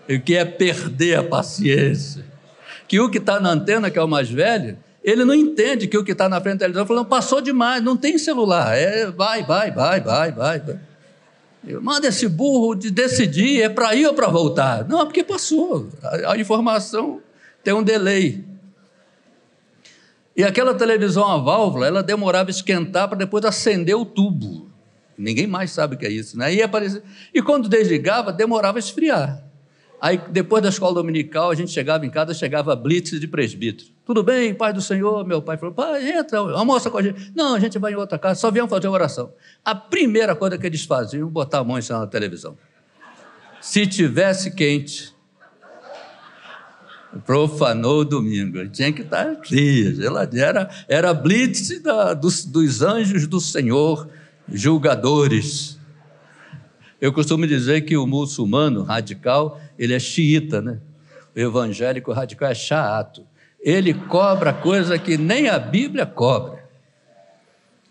o 0.08 0.20
que 0.20 0.36
é 0.36 0.44
perder 0.44 1.18
a 1.18 1.24
paciência. 1.24 2.24
Que 2.86 3.00
o 3.00 3.08
que 3.08 3.18
está 3.18 3.40
na 3.40 3.50
antena, 3.50 3.90
que 3.90 3.98
é 3.98 4.02
o 4.02 4.08
mais 4.08 4.28
velho, 4.28 4.76
ele 5.02 5.24
não 5.24 5.34
entende 5.34 5.86
que 5.86 5.96
o 5.96 6.04
que 6.04 6.12
está 6.12 6.28
na 6.28 6.40
frente 6.40 6.54
da 6.54 6.66
televisão 6.66 6.86
falando, 6.86 7.06
passou 7.06 7.40
demais, 7.40 7.82
não 7.82 7.96
tem 7.96 8.18
celular, 8.18 8.76
é 8.76 9.06
vai, 9.06 9.42
vai, 9.42 9.70
vai, 9.70 10.00
vai, 10.00 10.32
vai. 10.32 10.58
vai. 10.60 10.89
Manda 11.62 12.08
esse 12.08 12.26
burro 12.26 12.74
de 12.74 12.90
decidir, 12.90 13.62
é 13.62 13.68
para 13.68 13.94
ir 13.94 14.06
ou 14.06 14.14
para 14.14 14.28
voltar? 14.28 14.88
Não, 14.88 15.04
porque 15.04 15.22
passou. 15.22 15.88
A, 16.02 16.32
a 16.32 16.38
informação 16.38 17.20
tem 17.62 17.74
um 17.74 17.82
delay. 17.82 18.44
E 20.34 20.42
aquela 20.42 20.74
televisão 20.74 21.26
a 21.26 21.36
válvula, 21.36 21.86
ela 21.86 22.02
demorava 22.02 22.48
a 22.48 22.50
esquentar 22.50 23.08
para 23.08 23.18
depois 23.18 23.44
acender 23.44 23.94
o 23.94 24.06
tubo. 24.06 24.70
Ninguém 25.18 25.46
mais 25.46 25.70
sabe 25.70 25.96
o 25.96 25.98
que 25.98 26.06
é 26.06 26.10
isso. 26.10 26.38
Né? 26.38 26.54
E, 26.54 26.62
aparecia... 26.62 27.02
e 27.34 27.42
quando 27.42 27.68
desligava, 27.68 28.32
demorava 28.32 28.78
a 28.78 28.80
esfriar. 28.80 29.44
Aí, 30.00 30.18
depois 30.30 30.62
da 30.62 30.70
escola 30.70 30.94
dominical, 30.94 31.50
a 31.50 31.54
gente 31.54 31.70
chegava 31.70 32.06
em 32.06 32.10
casa, 32.10 32.32
chegava 32.32 32.74
blitz 32.74 33.20
de 33.20 33.28
presbítero. 33.28 33.90
Tudo 34.06 34.22
bem, 34.22 34.54
pai 34.54 34.72
do 34.72 34.80
Senhor? 34.80 35.26
Meu 35.26 35.42
pai 35.42 35.58
falou, 35.58 35.74
pai, 35.74 36.10
entra, 36.10 36.38
almoça 36.38 36.90
com 36.90 36.98
a 36.98 37.02
gente. 37.02 37.32
Não, 37.34 37.54
a 37.54 37.60
gente 37.60 37.78
vai 37.78 37.92
em 37.92 37.96
outra 37.96 38.18
casa, 38.18 38.40
só 38.40 38.50
viemos 38.50 38.70
fazer 38.70 38.88
oração. 38.88 39.32
A 39.64 39.74
primeira 39.74 40.34
coisa 40.34 40.56
que 40.56 40.66
eles 40.66 40.84
faziam, 40.84 41.28
botar 41.28 41.58
a 41.58 41.64
mão 41.64 41.78
em 41.78 41.82
cima 41.82 42.00
da 42.00 42.06
televisão. 42.06 42.56
Se 43.60 43.86
tivesse 43.86 44.52
quente, 44.52 45.14
profanou 47.26 48.00
o 48.00 48.04
domingo. 48.04 48.66
Tinha 48.68 48.92
que 48.92 49.02
estar 49.02 49.36
fria, 49.44 49.94
geladeira. 49.94 50.48
Era, 50.48 50.70
era 50.88 51.14
blitz 51.14 51.80
da, 51.82 52.14
dos, 52.14 52.44
dos 52.44 52.80
anjos 52.80 53.26
do 53.26 53.40
Senhor 53.40 54.08
julgadores. 54.48 55.79
Eu 57.00 57.12
costumo 57.12 57.46
dizer 57.46 57.82
que 57.82 57.96
o 57.96 58.06
muçulmano 58.06 58.82
radical, 58.82 59.60
ele 59.78 59.94
é 59.94 59.98
xiita, 59.98 60.60
né? 60.60 60.78
O 61.34 61.38
evangélico 61.38 62.12
radical 62.12 62.50
é 62.50 62.54
chato. 62.54 63.24
Ele 63.60 63.94
cobra 63.94 64.52
coisa 64.52 64.98
que 64.98 65.16
nem 65.16 65.48
a 65.48 65.58
Bíblia 65.58 66.04
cobra. 66.04 66.68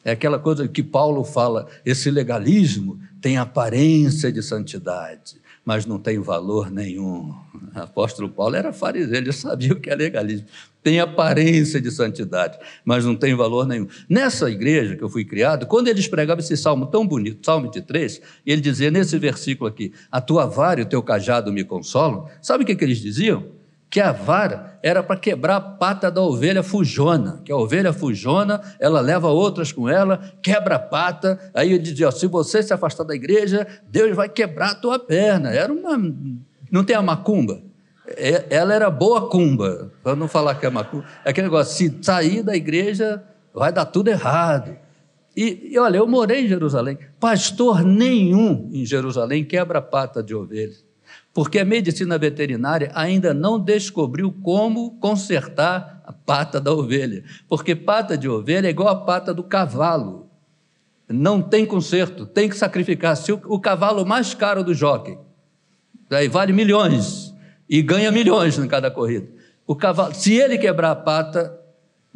É 0.03 0.11
aquela 0.11 0.39
coisa 0.39 0.67
que 0.67 0.83
Paulo 0.83 1.23
fala, 1.23 1.67
esse 1.85 2.09
legalismo 2.09 2.99
tem 3.21 3.37
aparência 3.37 4.31
de 4.31 4.41
santidade, 4.41 5.37
mas 5.65 5.85
não 5.85 5.99
tem 5.99 6.19
valor 6.19 6.71
nenhum. 6.71 7.33
O 7.75 7.79
apóstolo 7.79 8.29
Paulo 8.29 8.55
era 8.55 8.73
fariseu, 8.73 9.15
ele 9.15 9.31
sabia 9.31 9.73
o 9.73 9.79
que 9.79 9.89
é 9.89 9.95
legalismo. 9.95 10.47
Tem 10.81 10.99
aparência 10.99 11.81
de 11.81 11.91
santidade, 11.91 12.57
mas 12.85 13.05
não 13.05 13.15
tem 13.15 13.35
valor 13.35 13.67
nenhum. 13.67 13.87
Nessa 14.09 14.49
igreja 14.49 14.95
que 14.95 15.03
eu 15.03 15.09
fui 15.09 15.25
criado, 15.25 15.67
quando 15.67 15.89
eles 15.89 16.07
pregavam 16.07 16.39
esse 16.39 16.55
salmo 16.55 16.85
tão 16.85 17.05
bonito, 17.05 17.45
Salmo 17.45 17.65
23, 17.65 18.21
ele 18.45 18.61
dizia 18.61 18.89
nesse 18.89 19.17
versículo 19.17 19.69
aqui: 19.69 19.93
A 20.09 20.21
tua 20.21 20.45
vara 20.45 20.79
e 20.79 20.83
o 20.83 20.87
teu 20.87 21.03
cajado 21.03 21.51
me 21.51 21.63
consolam. 21.63 22.27
Sabe 22.41 22.63
o 22.63 22.67
que, 22.67 22.75
que 22.75 22.83
eles 22.83 22.99
diziam? 22.99 23.58
Que 23.89 23.99
a 23.99 24.11
vara 24.11 24.77
era 24.83 25.01
para 25.01 25.17
quebrar 25.17 25.55
a 25.55 25.61
pata 25.61 26.11
da 26.11 26.21
ovelha 26.21 26.61
fujona, 26.61 27.41
que 27.43 27.51
a 27.51 27.57
ovelha 27.57 27.91
fujona, 27.91 28.61
ela 28.79 29.01
leva 29.01 29.29
outras 29.29 29.71
com 29.71 29.89
ela, 29.89 30.21
quebra 30.41 30.75
a 30.75 30.79
pata, 30.79 31.39
aí 31.53 31.73
ele 31.73 31.79
dizia, 31.79 32.11
se 32.11 32.27
você 32.27 32.61
se 32.61 32.71
afastar 32.71 33.03
da 33.03 33.15
igreja, 33.15 33.65
Deus 33.89 34.15
vai 34.15 34.29
quebrar 34.29 34.71
a 34.71 34.75
tua 34.75 34.99
perna, 34.99 35.49
era 35.49 35.73
uma, 35.73 35.97
não 36.71 36.83
tem 36.83 36.95
a 36.95 37.01
macumba, 37.01 37.61
é, 38.05 38.45
ela 38.49 38.73
era 38.73 38.89
boa 38.91 39.27
cumba, 39.27 39.91
para 40.03 40.15
não 40.15 40.27
falar 40.27 40.55
que 40.55 40.65
é 40.65 40.69
macumba, 40.69 41.05
é 41.25 41.31
aquele 41.31 41.47
negócio, 41.47 41.75
se 41.75 41.97
sair 42.03 42.43
da 42.43 42.55
igreja, 42.55 43.23
vai 43.53 43.73
dar 43.73 43.85
tudo 43.85 44.09
errado, 44.09 44.77
e, 45.35 45.71
e 45.71 45.79
olha, 45.79 45.97
eu 45.97 46.07
morei 46.07 46.45
em 46.45 46.47
Jerusalém, 46.47 46.97
pastor 47.19 47.83
nenhum 47.83 48.69
em 48.71 48.85
Jerusalém 48.85 49.43
quebra 49.43 49.79
a 49.79 49.81
pata 49.81 50.21
de 50.21 50.35
ovelha, 50.35 50.75
porque 51.33 51.59
a 51.59 51.65
medicina 51.65 52.17
veterinária 52.17 52.91
ainda 52.93 53.33
não 53.33 53.59
descobriu 53.59 54.31
como 54.43 54.99
consertar 54.99 56.01
a 56.05 56.11
pata 56.11 56.59
da 56.59 56.73
ovelha, 56.73 57.23
porque 57.47 57.75
pata 57.75 58.17
de 58.17 58.27
ovelha 58.27 58.67
é 58.67 58.71
igual 58.71 58.89
a 58.89 58.95
pata 58.95 59.33
do 59.33 59.43
cavalo. 59.43 60.29
Não 61.07 61.41
tem 61.41 61.65
conserto, 61.65 62.25
tem 62.25 62.47
que 62.49 62.57
sacrificar. 62.57 63.15
Se 63.17 63.31
o, 63.31 63.41
o 63.45 63.59
cavalo 63.59 64.05
mais 64.05 64.33
caro 64.33 64.63
do 64.63 64.73
jockey, 64.73 65.17
daí 66.09 66.27
vale 66.27 66.53
milhões 66.53 67.33
e 67.69 67.81
ganha 67.81 68.11
milhões 68.11 68.57
em 68.57 68.67
cada 68.67 68.91
corrida. 68.91 69.27
O 69.65 69.75
cavalo, 69.75 70.13
se 70.13 70.33
ele 70.33 70.57
quebrar 70.57 70.91
a 70.91 70.95
pata, 70.95 71.59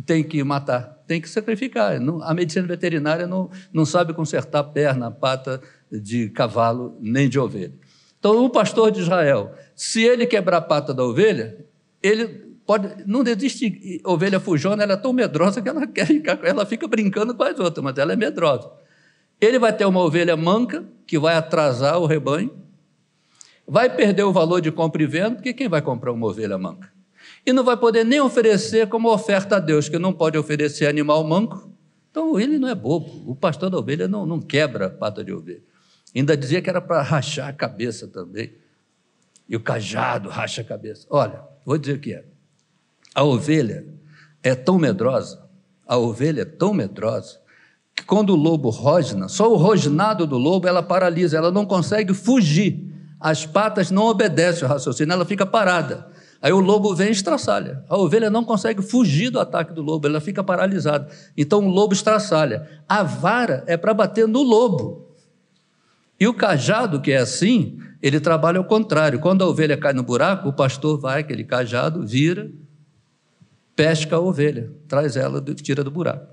tem 0.06 0.24
que 0.24 0.44
matar, 0.44 1.04
tem 1.06 1.22
que 1.22 1.30
sacrificar. 1.30 2.00
A 2.24 2.34
medicina 2.34 2.68
veterinária 2.68 3.28
não, 3.28 3.50
não 3.72 3.86
sabe 3.86 4.14
consertar 4.14 4.60
a 4.60 4.64
perna, 4.64 5.08
a 5.08 5.12
pata 5.12 5.62
de 5.92 6.30
cavalo 6.30 6.98
nem 7.00 7.30
de 7.30 7.40
ovelha. 7.40 7.74
Então, 8.24 8.46
o 8.46 8.50
pastor 8.50 8.90
de 8.90 9.02
Israel, 9.02 9.52
se 9.76 10.02
ele 10.02 10.26
quebrar 10.26 10.60
a 10.60 10.62
pata 10.62 10.94
da 10.94 11.04
ovelha, 11.04 11.58
ele 12.02 12.26
pode. 12.66 13.04
Não 13.06 13.22
existe 13.22 14.02
ovelha 14.06 14.40
fujona, 14.40 14.82
ela 14.82 14.94
é 14.94 14.96
tão 14.96 15.12
medrosa 15.12 15.62
que 15.62 15.68
ela 15.68 15.86
quer 15.92 16.08
ficar, 16.08 16.40
ela 16.42 16.66
fica 16.66 16.88
brincando 16.88 17.36
com 17.36 17.44
as 17.44 17.60
outras, 17.60 17.84
mas 17.84 17.98
ela 17.98 18.14
é 18.14 18.16
medrosa. 18.16 18.72
Ele 19.42 19.60
vai 19.60 19.74
ter 19.74 19.84
uma 19.84 20.00
ovelha 20.00 20.38
manca, 20.38 20.86
que 21.06 21.20
vai 21.20 21.36
atrasar 21.36 22.00
o 22.00 22.06
rebanho, 22.06 22.50
vai 23.68 23.94
perder 23.94 24.24
o 24.24 24.32
valor 24.32 24.62
de 24.62 24.72
compra 24.72 25.04
e 25.04 25.06
venda, 25.06 25.36
porque 25.36 25.52
quem 25.52 25.68
vai 25.68 25.82
comprar 25.82 26.14
uma 26.14 26.26
ovelha 26.26 26.58
manca? 26.58 26.94
E 27.46 27.52
não 27.52 27.66
vai 27.66 27.76
poder 27.76 28.06
nem 28.06 28.22
oferecer 28.22 28.88
como 28.88 29.12
oferta 29.12 29.58
a 29.58 29.60
Deus, 29.60 29.90
que 29.90 30.00
não 30.00 30.14
pode 30.14 30.38
oferecer 30.38 30.88
animal 30.88 31.26
manco. 31.26 31.70
Então, 32.10 32.40
ele 32.40 32.58
não 32.58 32.70
é 32.70 32.76
bobo. 32.76 33.30
O 33.30 33.36
pastor 33.36 33.70
da 33.70 33.78
ovelha 33.78 34.08
não, 34.08 34.26
não 34.26 34.40
quebra 34.40 34.86
a 34.86 34.90
pata 34.90 35.26
de 35.26 35.34
ovelha. 35.34 35.73
Ainda 36.15 36.38
dizia 36.38 36.62
que 36.62 36.69
era 36.69 36.82
para 36.82 37.02
rachar 37.02 37.49
a 37.49 37.54
cabeça 37.54 38.08
também. 38.08 38.54
E 39.47 39.56
o 39.56 39.60
cajado 39.60 40.30
racha 40.30 40.62
a 40.62 40.65
cabeça. 40.65 41.06
Olha, 41.10 41.41
vou 41.65 41.78
dizer 41.78 41.97
o 41.97 41.99
que 41.99 42.13
é. 42.13 42.23
A 43.13 43.23
ovelha 43.23 43.86
é 44.41 44.56
tão 44.56 44.78
medrosa, 44.78 45.41
a 45.88 45.97
ovelha 45.97 46.41
é 46.41 46.45
tão 46.45 46.73
medrosa, 46.73 47.39
que 47.95 48.04
quando 48.04 48.32
o 48.32 48.36
lobo 48.36 48.69
rosna, 48.69 49.28
só 49.28 49.52
o 49.52 49.56
rosnado 49.56 50.26
do 50.26 50.38
lobo 50.38 50.67
ela 50.67 50.82
paralisa, 50.82 51.38
ela 51.38 51.52
não 51.52 51.65
consegue 51.65 52.13
fugir. 52.13 52.91
As 53.19 53.45
patas 53.45 53.91
não 53.91 54.04
obedecem 54.06 54.63
ao 54.63 54.69
raciocínio, 54.69 55.13
ela 55.13 55.26
fica 55.26 55.45
parada. 55.45 56.08
Aí 56.41 56.52
o 56.52 56.60
lobo 56.60 56.93
vem 56.93 57.10
e 57.10 57.12
estraçalha. 57.12 57.86
A 57.88 57.97
ovelha 57.97 58.30
não 58.30 58.43
consegue 58.43 58.82
fugir 58.82 59.30
do 59.30 59.39
ataque 59.39 59.73
do 59.73 59.82
lobo, 59.82 60.08
ela 60.08 60.19
fica 60.19 60.43
paralisada. 60.43 61.08
Então 61.38 61.65
o 61.65 61.69
lobo 61.69 61.93
estraçalha. 61.93 62.67
A 62.89 63.04
vara 63.04 63.63
é 63.65 63.78
para 63.78 63.93
bater 63.93 64.28
no 64.28 64.41
lobo. 64.41 65.12
E 66.24 66.28
o 66.28 66.34
cajado, 66.34 67.02
que 67.02 67.12
é 67.12 67.18
assim, 67.18 67.78
ele 68.02 68.18
trabalha 68.18 68.58
ao 68.58 68.64
contrário. 68.64 69.20
Quando 69.20 69.44
a 69.44 69.46
ovelha 69.46 69.76
cai 69.76 69.92
no 69.92 70.04
buraco, 70.04 70.48
o 70.48 70.54
pastor 70.54 70.98
vai, 70.98 71.20
aquele 71.20 71.44
cajado, 71.44 72.08
vira, 72.08 72.50
pesca 73.76 74.16
a 74.16 74.20
ovelha, 74.22 74.72
traz 74.88 75.18
ela, 75.18 75.42
tira 75.42 75.84
do 75.84 75.92
buraco. 75.92 76.26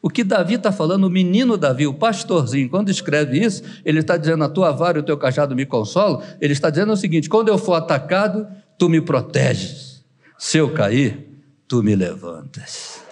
O 0.00 0.08
que 0.08 0.24
Davi 0.24 0.54
está 0.54 0.72
falando, 0.72 1.04
o 1.04 1.10
menino 1.10 1.58
Davi, 1.58 1.86
o 1.86 1.92
pastorzinho, 1.92 2.70
quando 2.70 2.88
escreve 2.88 3.38
isso, 3.38 3.62
ele 3.84 3.98
está 3.98 4.16
dizendo: 4.16 4.42
A 4.44 4.48
tua 4.48 4.72
vara 4.72 4.96
e 4.96 5.02
o 5.02 5.04
teu 5.04 5.18
cajado 5.18 5.54
me 5.54 5.66
consolam. 5.66 6.22
Ele 6.40 6.54
está 6.54 6.70
dizendo 6.70 6.94
o 6.94 6.96
seguinte: 6.96 7.28
quando 7.28 7.48
eu 7.48 7.58
for 7.58 7.74
atacado, 7.74 8.46
tu 8.78 8.88
me 8.88 9.02
proteges. 9.02 10.02
Se 10.38 10.56
eu 10.56 10.72
cair, 10.72 11.28
tu 11.68 11.82
me 11.82 11.94
levantas. 11.94 13.03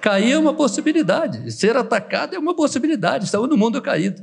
Cair 0.00 0.32
é 0.32 0.38
uma 0.38 0.54
possibilidade, 0.54 1.50
ser 1.52 1.76
atacado 1.76 2.34
é 2.34 2.38
uma 2.38 2.54
possibilidade, 2.54 3.24
estamos 3.24 3.48
no 3.48 3.56
mundo 3.56 3.80
caído. 3.82 4.22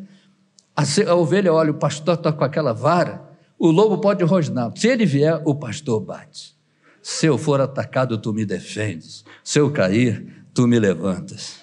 A, 0.76 0.84
a 1.10 1.16
ovelha 1.16 1.54
olha, 1.54 1.72
o 1.72 1.76
pastor 1.76 2.16
está 2.16 2.32
com 2.32 2.44
aquela 2.44 2.74
vara, 2.74 3.22
o 3.60 3.70
lobo 3.70 4.00
pode 4.00 4.24
rosnar. 4.24 4.72
Se 4.76 4.88
ele 4.88 5.06
vier, 5.06 5.42
o 5.46 5.56
pastor 5.56 6.00
bate. 6.00 6.56
Se 7.02 7.26
eu 7.26 7.38
for 7.38 7.62
atacado, 7.62 8.18
tu 8.18 8.34
me 8.34 8.46
defendes. 8.46 9.24
Se 9.44 9.60
eu 9.60 9.72
cair, 9.72 10.46
tu 10.54 10.68
me 10.68 10.78
levantas. 10.78 11.62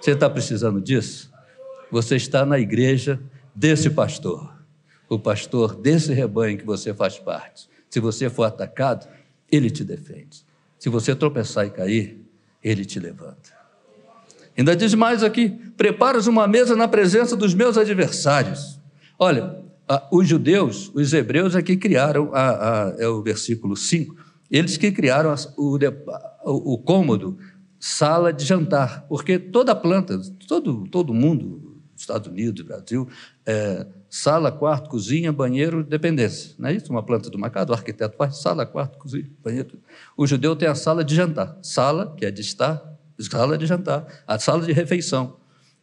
Você 0.00 0.12
está 0.12 0.28
precisando 0.28 0.80
disso? 0.80 1.30
Você 1.90 2.16
está 2.16 2.44
na 2.44 2.58
igreja 2.58 3.20
desse 3.54 3.90
pastor, 3.90 4.52
o 5.08 5.18
pastor 5.18 5.74
desse 5.74 6.12
rebanho 6.12 6.56
que 6.56 6.64
você 6.64 6.94
faz 6.94 7.18
parte. 7.18 7.68
Se 7.88 8.00
você 8.00 8.30
for 8.30 8.44
atacado, 8.44 9.08
ele 9.50 9.70
te 9.70 9.84
defende. 9.84 10.44
Se 10.78 10.88
você 10.88 11.14
tropeçar 11.14 11.66
e 11.66 11.70
cair, 11.70 12.24
ele 12.62 12.84
te 12.84 12.98
levanta. 12.98 13.60
Ainda 14.56 14.76
diz 14.76 14.94
mais 14.94 15.22
aqui: 15.22 15.48
preparas 15.76 16.26
uma 16.26 16.46
mesa 16.46 16.76
na 16.76 16.88
presença 16.88 17.36
dos 17.36 17.54
meus 17.54 17.78
adversários. 17.78 18.78
Olha, 19.18 19.60
os 20.10 20.28
judeus, 20.28 20.90
os 20.94 21.12
hebreus 21.12 21.54
é 21.54 21.62
que 21.62 21.76
criaram, 21.76 22.30
a, 22.32 22.50
a, 22.88 22.94
é 22.98 23.08
o 23.08 23.22
versículo 23.22 23.76
5, 23.76 24.14
eles 24.50 24.76
que 24.76 24.92
criaram 24.92 25.34
o, 25.56 25.78
o, 26.44 26.74
o 26.74 26.78
cômodo, 26.78 27.38
sala 27.78 28.32
de 28.32 28.44
jantar, 28.44 29.06
porque 29.08 29.38
toda 29.38 29.74
planta, 29.74 30.20
todo, 30.46 30.86
todo 30.88 31.14
mundo, 31.14 31.80
Estados 31.96 32.28
Unidos, 32.28 32.62
Brasil, 32.62 33.08
é, 33.46 33.86
sala, 34.10 34.50
quarto, 34.50 34.90
cozinha, 34.90 35.32
banheiro, 35.32 35.84
dependência. 35.84 36.56
Não 36.58 36.68
é 36.68 36.74
isso? 36.74 36.90
Uma 36.90 37.02
planta 37.02 37.30
do 37.30 37.38
mercado, 37.38 37.70
o 37.70 37.72
arquiteto 37.72 38.16
faz 38.16 38.38
sala, 38.38 38.66
quarto, 38.66 38.98
cozinha, 38.98 39.30
banheiro. 39.42 39.78
O 40.16 40.26
judeu 40.26 40.56
tem 40.56 40.68
a 40.68 40.74
sala 40.74 41.04
de 41.04 41.14
jantar. 41.14 41.56
Sala, 41.62 42.12
que 42.16 42.26
é 42.26 42.30
de 42.30 42.40
estar, 42.40 42.82
sala 43.20 43.56
de 43.56 43.66
jantar, 43.66 44.04
a 44.26 44.38
sala 44.38 44.66
de 44.66 44.72
refeição. 44.72 45.36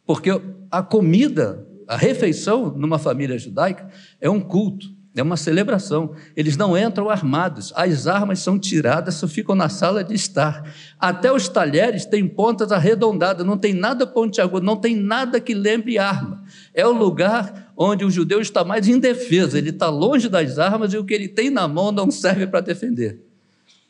Porque 0.06 0.30
a 0.70 0.82
comida, 0.82 1.66
a 1.86 1.96
refeição 1.96 2.70
numa 2.70 2.98
família 2.98 3.38
judaica 3.38 3.88
é 4.20 4.28
um 4.28 4.40
culto, 4.40 4.86
é 5.16 5.22
uma 5.22 5.36
celebração. 5.36 6.14
Eles 6.36 6.56
não 6.56 6.76
entram 6.76 7.10
armados, 7.10 7.72
as 7.74 8.06
armas 8.06 8.40
são 8.40 8.58
tiradas, 8.58 9.14
só 9.14 9.26
ficam 9.26 9.54
na 9.54 9.68
sala 9.68 10.04
de 10.04 10.14
estar. 10.14 10.62
Até 10.98 11.32
os 11.32 11.48
talheres 11.48 12.04
têm 12.04 12.28
pontas 12.28 12.72
arredondadas, 12.72 13.46
não 13.46 13.56
tem 13.56 13.74
nada 13.74 14.06
pontiagudo, 14.06 14.64
não 14.64 14.76
tem 14.76 14.96
nada 14.96 15.40
que 15.40 15.54
lembre 15.54 15.98
arma. 15.98 16.42
É 16.74 16.86
o 16.86 16.92
lugar 16.92 17.67
onde 17.80 18.04
o 18.04 18.10
judeu 18.10 18.40
está 18.40 18.64
mais 18.64 18.88
indefeso, 18.88 19.56
ele 19.56 19.70
está 19.70 19.88
longe 19.88 20.28
das 20.28 20.58
armas 20.58 20.92
e 20.92 20.98
o 20.98 21.04
que 21.04 21.14
ele 21.14 21.28
tem 21.28 21.48
na 21.48 21.68
mão 21.68 21.92
não 21.92 22.10
serve 22.10 22.48
para 22.48 22.60
defender. 22.60 23.20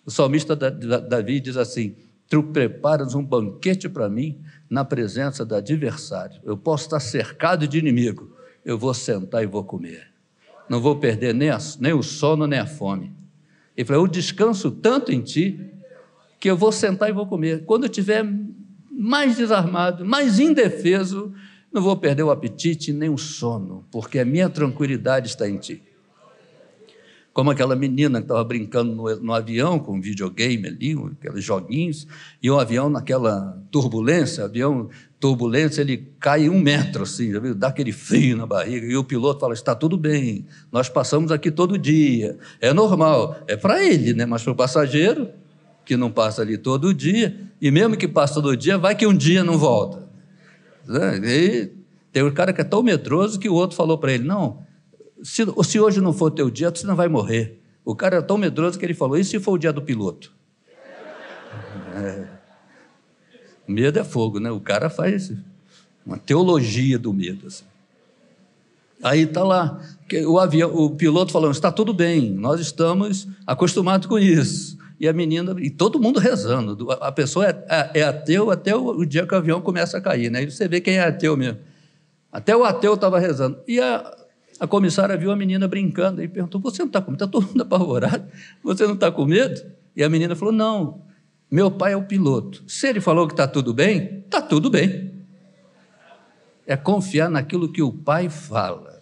O 0.05 0.11
salmista 0.11 0.55
Davi 0.55 1.41
diz 1.41 1.57
assim: 1.57 1.97
Tu 2.29 2.43
preparas 2.43 3.15
um 3.15 3.25
banquete 3.25 3.89
para 3.89 4.07
mim 4.11 4.39
na 4.69 4.85
presença 4.85 5.43
do 5.45 5.55
adversário. 5.55 6.39
Eu 6.45 6.57
posso 6.57 6.85
estar 6.85 7.01
cercado 7.01 7.67
de 7.67 7.79
inimigo, 7.79 8.37
eu 8.63 8.77
vou 8.77 8.93
sentar 8.93 9.43
e 9.43 9.47
vou 9.47 9.65
comer. 9.65 10.07
Não 10.69 10.83
vou 10.83 10.97
perder 10.97 11.35
nem, 11.35 11.49
a, 11.49 11.59
nem 11.81 11.95
o 11.95 12.03
sono, 12.03 12.47
nem 12.47 12.59
a 12.59 12.67
fome. 12.67 13.11
Ele 13.75 13.87
falou: 13.87 14.05
Eu 14.05 14.09
descanso 14.09 14.71
tanto 14.71 15.11
em 15.11 15.23
ti 15.23 15.59
que 16.39 16.51
eu 16.51 16.59
vou 16.59 16.71
sentar 16.71 17.09
e 17.09 17.13
vou 17.13 17.27
comer. 17.27 17.65
Quando 17.65 17.85
eu 17.85 17.91
estiver 17.91 18.23
mais 18.91 19.37
desarmado, 19.37 20.05
mais 20.05 20.39
indefeso, 20.39 21.33
não 21.73 21.83
vou 21.83 21.97
perder 21.97 22.23
o 22.23 22.31
apetite 22.31 22.93
nem 22.93 23.11
o 23.11 23.19
sono, 23.19 23.85
porque 23.91 24.19
a 24.19 24.25
minha 24.25 24.49
tranquilidade 24.49 25.29
está 25.29 25.49
em 25.49 25.59
ti. 25.59 25.83
como 27.31 27.51
aquela 27.51 27.77
menina 27.77 28.19
que 28.19 28.25
estava 28.25 28.43
brincando 28.43 28.93
no, 28.97 29.17
no, 29.21 29.33
avião 29.33 29.79
com 29.79 29.97
um 29.97 30.01
videogame 30.01 30.67
ali, 30.67 30.97
aqueles 31.21 31.45
joguinhos, 31.45 32.05
e 32.43 32.51
o 32.51 32.59
avião 32.59 32.91
naquela 32.91 33.63
turbulência, 33.71 34.45
avião 34.45 34.89
turbulência, 35.21 35.83
ele 35.83 36.11
cai 36.19 36.49
um 36.49 36.59
metro, 36.59 37.05
assim, 37.05 37.31
já 37.31 37.39
viu? 37.39 37.55
dá 37.55 37.69
aquele 37.69 37.93
frio 37.93 38.37
na 38.37 38.45
barriga, 38.45 38.87
e 38.87 38.97
o 38.97 39.05
piloto 39.05 39.39
fala, 39.39 39.55
está 39.55 39.73
tudo 39.73 39.97
bem, 39.97 40.47
nós 40.73 40.89
passamos 40.89 41.31
aqui 41.31 41.49
todo 41.49 41.79
dia, 41.79 42.37
é 42.61 42.73
normal, 42.73 43.37
é 43.47 43.57
para 43.57 43.85
ele, 43.85 44.15
né? 44.15 44.27
mas 44.27 44.43
para 44.43 44.53
o 44.53 44.57
passageiro, 44.57 45.29
que 45.85 45.97
não 45.97 46.11
passa 46.11 46.43
ali 46.43 46.59
todo 46.59 46.93
dia, 46.93 47.39
e 47.61 47.71
mesmo 47.71 47.97
que 47.97 48.09
passa 48.09 48.35
todo 48.35 48.57
dia, 48.57 48.77
vai 48.77 48.97
que 48.97 49.07
um 49.07 49.17
dia 49.17 49.45
não 49.45 49.57
volta. 49.57 50.08
Né? 50.89 51.19
E 51.23 51.73
tem 52.11 52.23
um 52.23 52.33
cara 52.33 52.53
que 52.53 52.63
é 52.63 52.65
tão 52.65 52.83
medroso 52.83 53.39
que 53.39 53.49
o 53.49 53.55
outro 53.55 53.77
falou 53.77 53.99
para 53.99 54.13
ele, 54.13 54.25
não, 54.25 54.67
se, 55.23 55.45
se 55.65 55.79
hoje 55.79 56.01
não 56.01 56.13
for 56.13 56.31
teu 56.31 56.51
dia, 56.51 56.71
você 56.71 56.87
não 56.87 56.97
vai 56.97 57.09
morrer. 57.09 57.61
O 57.85 57.95
cara 57.95 58.17
é 58.17 58.23
tão 58.23 58.39
medroso 58.39 58.79
que 58.79 58.85
ele 58.85 58.95
falou: 58.95 59.17
e 59.17 59.25
se 59.25 59.39
for 59.39 59.53
o 59.53 59.59
dia 59.59 59.73
do 59.73 59.83
piloto? 59.83 60.33
É. 61.95 62.27
Medo 63.67 63.99
é 63.99 64.05
fogo, 64.05 64.41
né? 64.41 64.51
O 64.51 64.61
cara 64.61 64.89
faz 64.89 65.33
uma 66.05 66.17
teologia 66.17 66.99
do 66.99 67.13
medo. 67.13 67.47
Assim. 67.47 67.65
Aí 69.03 69.23
está 69.23 69.45
lá, 69.45 69.81
o, 70.27 70.39
avião, 70.39 70.75
o 70.75 70.91
piloto 70.91 71.33
falando: 71.33 71.53
está 71.53 71.71
tudo 71.71 71.93
bem, 71.93 72.31
nós 72.31 72.61
estamos 72.61 73.29
acostumados 73.47 74.07
com 74.07 74.19
isso. 74.19 74.79
E 75.01 75.07
a 75.07 75.13
menina, 75.13 75.55
e 75.59 75.71
todo 75.71 76.01
mundo 76.01 76.19
rezando. 76.19 76.91
A 77.01 77.13
pessoa 77.13 77.47
é, 77.47 77.65
é, 77.69 78.01
é 78.01 78.03
ateu 78.03 78.51
até 78.51 78.75
o, 78.75 78.89
o, 78.89 79.07
dia 79.07 79.27
que 79.27 79.35
o 79.35 79.37
avião 79.37 79.61
começa 79.61 79.99
a 79.99 80.01
cair, 80.01 80.31
né? 80.31 80.43
E 80.43 80.51
você 80.51 80.67
vê 80.67 80.81
quem 80.81 80.97
é 80.97 81.03
ateu 81.03 81.37
mesmo. 81.37 81.59
Até 82.33 82.57
o 82.57 82.65
ateu 82.65 82.95
estava 82.95 83.19
rezando. 83.19 83.61
E 83.67 83.81
a, 83.81 84.17
a 84.59 84.67
comissária 84.67 85.17
viu 85.17 85.31
a 85.31 85.37
menina 85.37 85.69
brincando 85.69 86.23
e 86.23 86.27
perguntou: 86.27 86.61
Você 86.63 86.83
não 86.83 86.89
está 86.89 87.01
com 87.01 87.13
medo? 87.13 87.25
Está 87.25 87.31
todo 87.31 87.47
mundo 87.47 87.63
apavorado? 87.63 88.27
Você 88.65 88.87
não 88.87 88.95
está 88.95 89.11
com 89.13 89.25
medo? 89.25 89.61
E 89.95 90.03
a 90.03 90.09
menina 90.09 90.35
falou: 90.35 90.53
Não, 90.53 91.03
meu 91.49 91.71
pai 91.71 91.93
é 91.93 91.97
o 91.97 92.03
piloto. 92.03 92.65
Se 92.67 92.89
ele 92.89 93.01
falou 93.01 93.29
que 93.29 93.35
está 93.35 93.47
tudo 93.47 93.73
bem, 93.73 94.25
está 94.25 94.43
tudo 94.43 94.69
bem. 94.69 95.15
É 96.67 96.77
confiar 96.77 97.31
naquilo 97.31 97.71
que 97.71 97.83
o 97.83 97.93
pai 97.93 98.29
fala. 98.29 98.99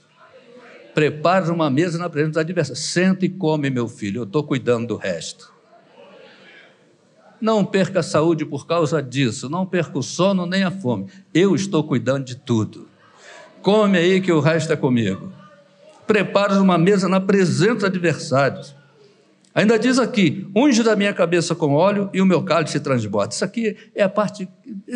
Prepara 0.94 1.52
uma 1.52 1.68
mesa 1.70 1.98
na 1.98 2.08
presença 2.08 2.32
dos 2.32 2.40
adversários. 2.40 2.84
Senta 2.84 3.24
e 3.24 3.28
come, 3.28 3.70
meu 3.70 3.88
filho, 3.88 4.20
eu 4.20 4.24
estou 4.24 4.44
cuidando 4.44 4.88
do 4.88 4.96
resto. 4.96 5.55
Não 7.40 7.64
perca 7.64 8.00
a 8.00 8.02
saúde 8.02 8.44
por 8.44 8.66
causa 8.66 9.02
disso, 9.02 9.48
não 9.48 9.66
perca 9.66 9.98
o 9.98 10.02
sono 10.02 10.46
nem 10.46 10.64
a 10.64 10.70
fome. 10.70 11.06
Eu 11.34 11.54
estou 11.54 11.84
cuidando 11.84 12.24
de 12.24 12.36
tudo. 12.36 12.88
Come 13.62 13.98
aí 13.98 14.20
que 14.20 14.32
o 14.32 14.40
resto 14.40 14.72
é 14.72 14.76
comigo 14.76 15.32
preparas 16.06 16.58
uma 16.58 16.78
mesa 16.78 17.08
na 17.08 17.20
presença 17.20 17.74
dos 17.74 17.84
adversários. 17.84 18.74
Ainda 19.54 19.78
diz 19.78 19.98
aqui: 19.98 20.46
unge 20.54 20.82
da 20.82 20.94
minha 20.94 21.12
cabeça 21.12 21.54
com 21.54 21.74
óleo 21.74 22.08
e 22.12 22.20
o 22.20 22.26
meu 22.26 22.42
cálice 22.42 22.78
transborda. 22.78 23.34
Isso 23.34 23.44
aqui 23.44 23.76
é 23.94 24.02
a 24.02 24.08
parte. 24.08 24.48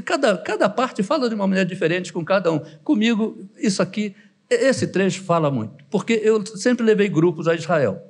Cada, 0.05 0.37
cada 0.39 0.69
parte 0.69 1.03
fala 1.03 1.29
de 1.29 1.35
uma 1.35 1.47
maneira 1.47 1.69
diferente 1.69 2.13
com 2.13 2.25
cada 2.25 2.53
um. 2.53 2.61
Comigo, 2.85 3.39
isso 3.59 3.83
aqui, 3.83 4.15
esse 4.49 4.87
trecho 4.87 5.23
fala 5.23 5.51
muito, 5.51 5.73
porque 5.91 6.21
eu 6.23 6.45
sempre 6.47 6.85
levei 6.85 7.09
grupos 7.09 7.49
a 7.49 7.55
Israel. 7.55 8.07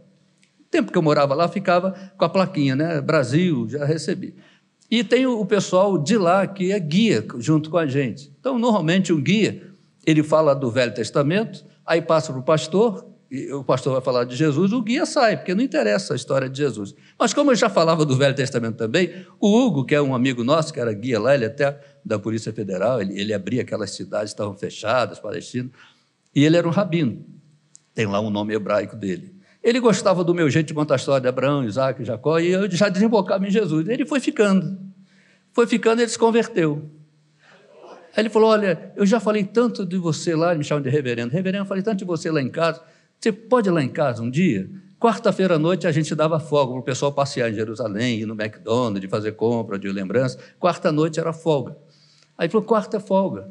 O 0.71 0.73
tempo 0.73 0.93
que 0.93 0.97
eu 0.97 1.03
morava 1.03 1.35
lá, 1.35 1.49
ficava 1.49 1.93
com 2.17 2.25
a 2.25 2.29
plaquinha, 2.29 2.77
né? 2.77 3.01
Brasil, 3.01 3.69
já 3.69 3.85
recebi. 3.85 4.37
E 4.89 5.03
tem 5.03 5.27
o 5.27 5.45
pessoal 5.45 5.99
de 5.99 6.17
lá 6.17 6.47
que 6.47 6.71
é 6.71 6.79
guia 6.79 7.27
junto 7.39 7.71
com 7.71 7.77
a 7.77 7.89
gente. 7.89 8.33
Então, 8.39 8.57
normalmente, 8.57 9.13
um 9.13 9.21
guia, 9.21 9.69
ele 10.07 10.23
fala 10.23 10.55
do 10.55 10.71
Velho 10.71 10.95
Testamento, 10.95 11.65
aí 11.85 12.01
passa 12.01 12.33
para 12.33 12.41
o 12.41 12.45
pastor, 12.45 13.05
e 13.29 13.53
o 13.53 13.65
pastor 13.65 13.95
vai 13.95 14.01
falar 14.01 14.23
de 14.23 14.37
Jesus, 14.37 14.73
o 14.73 14.81
guia 14.81 15.05
sai, 15.05 15.37
porque 15.37 15.57
não 15.57 15.63
interessa 15.63 16.13
a 16.13 16.17
história 16.17 16.49
de 16.49 16.59
Jesus. 16.59 16.95
Mas 17.19 17.35
como 17.35 17.51
eu 17.51 17.57
já 17.57 17.69
falava 17.69 18.05
do 18.05 18.17
Velho 18.17 18.35
Testamento 18.37 18.77
também, 18.77 19.27
o 19.41 19.57
Hugo, 19.57 19.85
que 19.85 19.97
é 19.97 20.01
um 20.01 20.15
amigo 20.15 20.45
nosso, 20.45 20.73
que 20.73 20.79
era 20.79 20.93
guia 20.93 21.19
lá, 21.19 21.35
ele 21.35 21.47
até 21.47 21.81
da 22.05 22.17
Polícia 22.17 22.53
Federal, 22.53 23.01
ele, 23.01 23.21
ele 23.21 23.35
abria 23.35 23.63
aquelas 23.63 23.91
cidades 23.91 24.33
que 24.33 24.35
estavam 24.35 24.57
fechadas, 24.57 25.19
Palestina, 25.19 25.69
e 26.33 26.45
ele 26.45 26.57
era 26.57 26.67
um 26.67 26.71
rabino, 26.71 27.27
tem 27.93 28.07
lá 28.07 28.21
um 28.21 28.31
nome 28.31 28.55
hebraico 28.55 28.95
dele. 28.95 29.40
Ele 29.63 29.79
gostava 29.79 30.25
do 30.25 30.35
meu 30.35 30.49
jeito 30.49 30.69
de 30.69 30.75
contar 30.75 30.95
a 30.95 30.97
história 30.97 31.21
de 31.21 31.29
Abraão, 31.29 31.65
Isaac, 31.65 32.03
Jacó, 32.05 32.39
e 32.39 32.49
eu 32.49 32.71
já 32.71 32.89
desembocava 32.89 33.47
em 33.47 33.51
Jesus. 33.51 33.87
Ele 33.89 34.07
foi 34.07 34.19
ficando, 34.19 34.79
foi 35.53 35.67
ficando, 35.67 36.01
ele 36.01 36.09
se 36.09 36.19
converteu. 36.19 36.91
Aí 38.17 38.23
ele 38.23 38.31
falou: 38.31 38.51
Olha, 38.51 38.93
eu 38.97 39.05
já 39.05 39.21
falei 39.21 39.45
tanto 39.45 39.85
de 39.85 39.97
você 39.97 40.35
lá, 40.35 40.55
me 40.55 40.65
chama 40.65 40.81
de 40.81 40.89
reverendo. 40.89 41.33
Reverendo, 41.33 41.65
eu 41.65 41.69
falei 41.69 41.83
tanto 41.83 41.99
de 41.99 42.05
você 42.05 42.31
lá 42.31 42.41
em 42.41 42.49
casa. 42.49 42.83
Você 43.19 43.31
pode 43.31 43.69
ir 43.69 43.73
lá 43.73 43.83
em 43.83 43.89
casa 43.89 44.23
um 44.23 44.31
dia? 44.31 44.69
Quarta-feira 44.99 45.55
à 45.55 45.59
noite 45.59 45.87
a 45.87 45.93
gente 45.93 46.15
dava 46.15 46.41
folga 46.41 46.73
para 46.73 46.81
o 46.81 46.85
pessoal 46.85 47.13
passear 47.13 47.51
em 47.51 47.55
Jerusalém, 47.55 48.21
ir 48.21 48.27
no 48.27 48.35
McDonald's, 48.35 49.11
fazer 49.11 49.33
compra 49.33 49.79
de 49.79 49.91
lembrança. 49.91 50.39
Quarta 50.59 50.91
noite 50.91 51.21
era 51.21 51.33
folga. 51.33 51.77
Aí 52.37 52.47
ele 52.47 52.53
falou: 52.53 52.67
quarta 52.67 52.97
é 52.97 53.01
folga. 53.01 53.51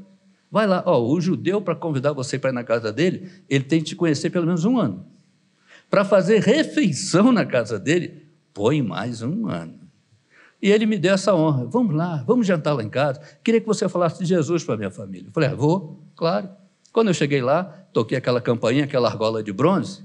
Vai 0.51 0.65
lá, 0.65 0.81
ó, 0.85 0.99
o 0.99 1.21
judeu, 1.21 1.61
para 1.61 1.75
convidar 1.75 2.13
você 2.13 2.39
para 2.39 2.49
ir 2.49 2.53
na 2.53 2.63
casa 2.63 2.91
dele, 2.91 3.29
ele 3.47 3.63
tem 3.63 3.79
que 3.79 3.89
te 3.89 3.95
conhecer 3.95 4.31
pelo 4.31 4.47
menos 4.47 4.65
um 4.65 4.79
ano. 4.79 5.05
Para 5.89 6.05
fazer 6.05 6.39
refeição 6.39 7.31
na 7.31 7.45
casa 7.45 7.79
dele, 7.79 8.27
põe 8.53 8.81
mais 8.81 9.21
um 9.21 9.47
ano. 9.47 9.79
E 10.61 10.69
ele 10.69 10.85
me 10.85 10.97
deu 10.97 11.13
essa 11.13 11.33
honra. 11.33 11.65
Vamos 11.65 11.95
lá, 11.95 12.23
vamos 12.27 12.45
jantar 12.45 12.73
lá 12.73 12.83
em 12.83 12.89
casa. 12.89 13.21
Queria 13.43 13.61
que 13.61 13.67
você 13.67 13.87
falasse 13.87 14.19
de 14.19 14.25
Jesus 14.25 14.63
para 14.63 14.77
minha 14.77 14.91
família. 14.91 15.27
Eu 15.27 15.31
falei, 15.31 15.49
ah, 15.49 15.55
vou, 15.55 16.03
claro. 16.15 16.49
Quando 16.91 17.07
eu 17.07 17.13
cheguei 17.13 17.41
lá, 17.41 17.63
toquei 17.93 18.17
aquela 18.17 18.41
campainha, 18.41 18.83
aquela 18.83 19.07
argola 19.07 19.41
de 19.41 19.53
bronze. 19.53 20.03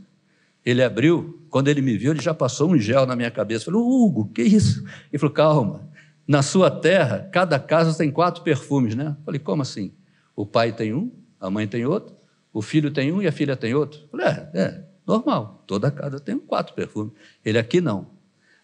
Ele 0.64 0.82
abriu, 0.82 1.44
quando 1.50 1.68
ele 1.68 1.82
me 1.82 1.98
viu, 1.98 2.12
ele 2.12 2.22
já 2.22 2.32
passou 2.32 2.70
um 2.70 2.78
gel 2.78 3.04
na 3.04 3.16
minha 3.16 3.30
cabeça. 3.30 3.66
Falei, 3.66 3.80
Hugo, 3.80 4.30
que 4.32 4.42
isso? 4.42 4.84
Ele 5.12 5.18
falou, 5.18 5.34
calma, 5.34 5.88
na 6.26 6.42
sua 6.42 6.70
terra, 6.70 7.28
cada 7.30 7.58
casa 7.58 7.96
tem 7.96 8.10
quatro 8.10 8.42
perfumes, 8.42 8.94
né? 8.94 9.14
Eu 9.18 9.24
falei, 9.24 9.40
como 9.40 9.60
assim? 9.60 9.92
O 10.34 10.46
pai 10.46 10.72
tem 10.72 10.94
um, 10.94 11.12
a 11.38 11.50
mãe 11.50 11.66
tem 11.66 11.84
outro, 11.84 12.16
o 12.52 12.62
filho 12.62 12.90
tem 12.90 13.12
um 13.12 13.20
e 13.20 13.26
a 13.26 13.32
filha 13.32 13.56
tem 13.56 13.74
outro. 13.74 14.00
Eu 14.04 14.08
falei, 14.08 14.26
é, 14.26 14.50
é, 14.54 14.83
normal, 15.06 15.62
toda 15.66 15.90
casa 15.90 16.18
tem 16.20 16.38
quatro 16.38 16.74
perfumes. 16.74 17.12
Ele 17.44 17.58
aqui 17.58 17.80
não. 17.80 18.06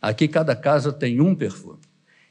Aqui 0.01 0.27
cada 0.27 0.57
casa 0.57 0.93
tem 0.93 1.21
um 1.21 1.35
perfume. 1.35 1.79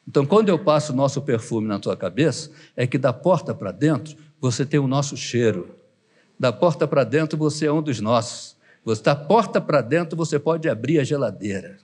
Então, 0.07 0.25
quando 0.25 0.49
eu 0.49 0.57
passo 0.57 0.91
o 0.91 0.95
nosso 0.95 1.21
perfume 1.21 1.67
na 1.67 1.77
tua 1.77 1.95
cabeça, 1.95 2.49
é 2.75 2.87
que 2.87 2.97
da 2.97 3.13
porta 3.13 3.53
para 3.53 3.71
dentro 3.71 4.17
você 4.41 4.65
tem 4.65 4.79
o 4.79 4.87
nosso 4.87 5.15
cheiro. 5.15 5.75
Da 6.39 6.51
porta 6.51 6.87
para 6.87 7.03
dentro 7.03 7.37
você 7.37 7.67
é 7.67 7.71
um 7.71 7.81
dos 7.81 7.99
nossos. 7.99 8.57
Da 9.03 9.15
porta 9.15 9.61
para 9.61 9.81
dentro 9.81 10.17
você 10.17 10.39
pode 10.39 10.67
abrir 10.67 10.99
a 10.99 11.03
geladeira. 11.03 11.77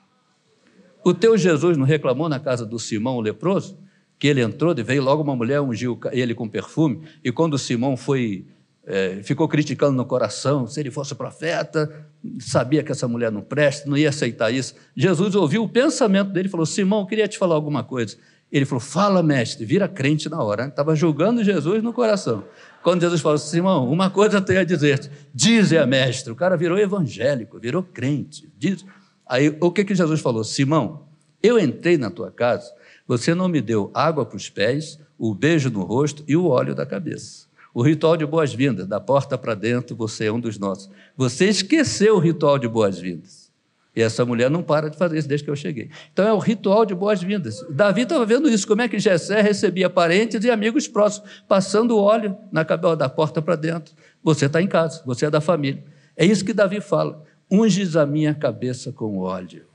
O 1.04 1.14
teu 1.14 1.38
Jesus 1.38 1.78
não 1.78 1.86
reclamou 1.86 2.28
na 2.28 2.40
casa 2.40 2.66
do 2.66 2.80
Simão 2.80 3.18
o 3.18 3.22
leproso? 3.22 3.78
Que 4.18 4.28
ele 4.28 4.42
entrou 4.42 4.74
e 4.76 4.82
veio 4.82 5.04
logo 5.04 5.22
uma 5.22 5.36
mulher, 5.36 5.62
ungiu 5.62 6.00
ele 6.12 6.34
com 6.34 6.50
perfume, 6.50 7.08
e 7.24 7.32
quando 7.32 7.60
Simão 7.60 7.96
foi 7.96 8.48
é, 8.88 9.20
ficou 9.24 9.48
criticando 9.48 9.98
no 9.98 10.06
coração, 10.06 10.68
se 10.68 10.80
ele 10.80 10.92
fosse 10.92 11.16
profeta, 11.16 12.06
sabia 12.40 12.84
que 12.84 12.92
essa 12.92 13.08
mulher 13.08 13.32
não 13.32 13.42
presta, 13.42 13.90
não 13.90 13.98
ia 13.98 14.10
aceitar 14.10 14.52
isso. 14.52 14.76
Jesus 14.96 15.34
ouviu 15.36 15.64
o 15.64 15.70
pensamento 15.70 16.32
dele 16.32 16.48
e 16.48 16.52
falou: 16.52 16.66
Simão, 16.66 17.06
queria 17.06 17.28
te 17.28 17.38
falar 17.38 17.56
alguma 17.56 17.84
coisa. 17.84 18.16
Ele 18.52 18.64
falou: 18.64 18.80
Fala, 18.80 19.24
mestre, 19.24 19.66
vira 19.66 19.88
crente 19.88 20.30
na 20.30 20.42
hora. 20.42 20.68
Estava 20.68 20.96
julgando 20.96 21.44
Jesus 21.44 21.82
no 21.82 21.92
coração. 21.92 22.44
Quando 22.84 23.02
Jesus 23.02 23.22
falou: 23.22 23.38
Simão, 23.38 23.90
uma 23.92 24.10
coisa 24.10 24.38
eu 24.38 24.42
tenho 24.42 24.60
a 24.60 24.64
dizer-te, 24.64 25.10
diz 25.34 25.72
é 25.72 25.84
mestre. 25.86 26.32
O 26.32 26.36
cara 26.36 26.56
virou 26.56 26.78
evangélico, 26.78 27.60
virou 27.60 27.82
crente. 27.82 28.48
Diz. 28.58 28.86
Aí 29.28 29.58
o 29.60 29.72
que, 29.72 29.84
que 29.84 29.96
Jesus 29.96 30.22
falou? 30.22 30.44
Simão, 30.44 31.08
eu 31.42 31.58
entrei 31.58 31.98
na 31.98 32.12
tua 32.12 32.32
casa, 32.32 32.72
você 33.08 33.34
não 33.34 33.48
me 33.48 33.60
deu 33.60 33.90
água 33.92 34.24
para 34.24 34.38
os 34.38 34.50
pés, 34.50 35.00
o 35.18 35.34
beijo 35.34 35.72
no 35.72 35.84
rosto 35.84 36.24
e 36.28 36.36
o 36.36 36.46
óleo 36.46 36.76
da 36.76 36.86
cabeça. 36.86 37.45
O 37.76 37.82
ritual 37.82 38.16
de 38.16 38.26
boas-vindas, 38.26 38.88
da 38.88 39.02
porta 39.02 39.38
para 39.38 39.54
dentro, 39.54 39.98
você 39.98 40.28
é 40.28 40.32
um 40.32 40.40
dos 40.40 40.58
nossos. 40.58 40.90
Você 41.18 41.50
esqueceu 41.50 42.16
o 42.16 42.20
ritual 42.20 42.58
de 42.58 42.70
boas-vindas. 42.70 43.52
E 43.94 44.02
essa 44.02 44.26
mulher 44.26 44.50
não 44.50 44.64
para 44.64 44.90
de 44.90 44.96
fazer 44.96 45.18
isso 45.18 45.28
desde 45.28 45.44
que 45.44 45.52
eu 45.52 45.58
cheguei. 45.58 45.90
Então 46.14 46.26
é 46.26 46.32
o 46.32 46.38
ritual 46.38 46.86
de 46.86 46.96
boas-vindas. 46.96 47.66
Davi 47.70 48.04
estava 48.04 48.26
vendo 48.26 48.50
isso, 48.50 48.66
como 48.66 48.82
é 48.82 48.88
que 48.88 48.98
Jessé 48.98 49.42
recebia 49.42 49.90
parentes 49.90 50.42
e 50.46 50.50
amigos 50.50 50.88
próximos, 50.88 51.44
passando 51.50 51.98
óleo 51.98 52.38
na 52.50 52.64
cabela 52.64 52.96
da 52.96 53.10
porta 53.10 53.42
para 53.42 53.58
dentro. 53.58 53.94
Você 54.24 54.46
está 54.46 54.62
em 54.62 54.68
casa, 54.68 55.04
você 55.06 55.26
é 55.26 55.30
da 55.30 55.42
família. 55.42 55.84
É 56.16 56.26
isso 56.26 56.46
que 56.46 56.54
Davi 56.54 56.80
fala. 56.80 57.26
Unges 57.52 57.98
a 57.98 58.06
minha 58.06 58.34
cabeça 58.34 58.94
com 58.94 59.18
óleo. 59.18 59.66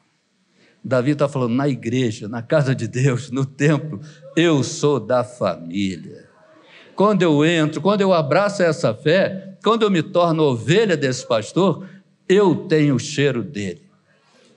Davi 0.82 1.10
está 1.10 1.28
falando 1.28 1.52
na 1.52 1.68
igreja, 1.68 2.28
na 2.28 2.40
casa 2.40 2.74
de 2.74 2.88
Deus, 2.88 3.30
no 3.30 3.44
templo, 3.44 4.00
eu 4.34 4.64
sou 4.64 4.98
da 4.98 5.22
família 5.22 6.29
quando 7.00 7.22
eu 7.22 7.42
entro, 7.42 7.80
quando 7.80 8.02
eu 8.02 8.12
abraço 8.12 8.62
essa 8.62 8.92
fé, 8.92 9.56
quando 9.64 9.84
eu 9.84 9.90
me 9.90 10.02
torno 10.02 10.42
ovelha 10.42 10.98
desse 10.98 11.26
pastor, 11.26 11.88
eu 12.28 12.54
tenho 12.54 12.96
o 12.96 12.98
cheiro 12.98 13.42
dele. 13.42 13.80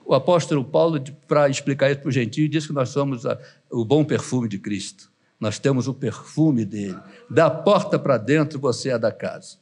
O 0.04 0.12
apóstolo 0.12 0.62
Paulo, 0.62 1.02
para 1.26 1.48
explicar 1.48 1.90
isso 1.90 2.00
para 2.00 2.10
o 2.10 2.12
gentio, 2.12 2.46
diz 2.46 2.66
que 2.66 2.72
nós 2.74 2.90
somos 2.90 3.24
a, 3.24 3.38
o 3.72 3.82
bom 3.82 4.04
perfume 4.04 4.46
de 4.46 4.58
Cristo. 4.58 5.10
Nós 5.40 5.58
temos 5.58 5.88
o 5.88 5.94
perfume 5.94 6.66
dele. 6.66 6.98
Da 7.30 7.48
porta 7.48 7.98
para 7.98 8.18
dentro, 8.18 8.58
você 8.58 8.90
é 8.90 8.98
da 8.98 9.10
casa. 9.10 9.56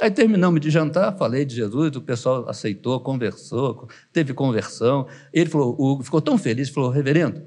Aí 0.00 0.10
terminamos 0.10 0.58
de 0.58 0.70
jantar, 0.70 1.14
falei 1.18 1.44
de 1.44 1.54
Jesus, 1.54 1.94
o 1.96 2.00
pessoal 2.00 2.48
aceitou, 2.48 2.98
conversou, 2.98 3.86
teve 4.10 4.32
conversão. 4.32 5.06
Ele 5.34 5.50
falou, 5.50 5.76
o, 5.78 6.02
ficou 6.02 6.22
tão 6.22 6.38
feliz, 6.38 6.70
falou, 6.70 6.88
reverendo, 6.88 7.42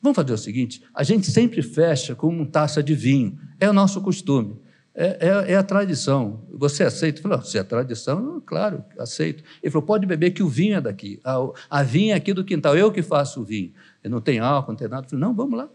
vamos 0.00 0.16
fazer 0.16 0.32
o 0.32 0.38
seguinte: 0.38 0.82
a 0.94 1.02
gente 1.02 1.30
sempre 1.30 1.62
fecha 1.62 2.14
com 2.14 2.28
uma 2.28 2.46
taça 2.46 2.82
de 2.82 2.94
vinho, 2.94 3.38
é 3.58 3.68
o 3.68 3.72
nosso 3.72 4.00
costume. 4.00 4.56
É, 5.00 5.28
é, 5.28 5.52
é, 5.52 5.56
a 5.56 5.62
tradição. 5.62 6.42
Você 6.52 6.82
aceita? 6.82 7.20
Eu 7.20 7.22
falei, 7.22 7.40
se 7.42 7.56
é 7.56 7.62
tradição, 7.62 8.42
claro, 8.44 8.84
aceito. 8.98 9.44
Ele 9.62 9.70
falou, 9.70 9.86
pode 9.86 10.04
beber 10.04 10.32
que 10.32 10.42
o 10.42 10.48
vinho 10.48 10.76
é 10.76 10.80
daqui. 10.80 11.20
A, 11.24 11.36
a 11.70 11.82
vinha 11.84 12.14
é 12.14 12.16
aqui 12.16 12.34
do 12.34 12.44
quintal, 12.44 12.76
eu 12.76 12.90
que 12.90 13.00
faço 13.00 13.40
o 13.40 13.44
vinho. 13.44 13.72
Ele 14.02 14.12
não 14.12 14.20
tem 14.20 14.40
álcool, 14.40 14.72
não 14.72 14.76
tem 14.76 14.88
nada. 14.88 15.06
Eu 15.06 15.10
falei, 15.10 15.24
não, 15.24 15.32
vamos 15.32 15.56
lá. 15.56 15.68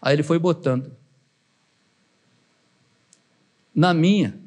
Aí 0.00 0.14
ele 0.14 0.22
foi 0.22 0.38
botando. 0.38 0.90
Na 3.74 3.92
minha, 3.92 4.40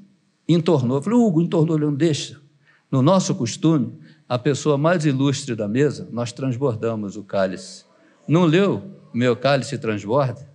entornou. 0.47 0.97
Eu 0.97 1.01
falei, 1.03 1.19
Hugo, 1.19 1.39
entornou, 1.39 1.77
ele 1.77 1.85
não 1.85 1.93
deixa. 1.93 2.41
No 2.89 3.03
nosso 3.03 3.35
costume, 3.35 3.93
a 4.27 4.39
pessoa 4.39 4.75
mais 4.75 5.05
ilustre 5.05 5.55
da 5.55 5.67
mesa, 5.67 6.09
nós 6.11 6.31
transbordamos 6.31 7.15
o 7.15 7.23
cálice. 7.23 7.85
Não 8.27 8.45
leu? 8.45 8.98
Meu 9.13 9.35
cálice 9.35 9.77
transborda? 9.77 10.47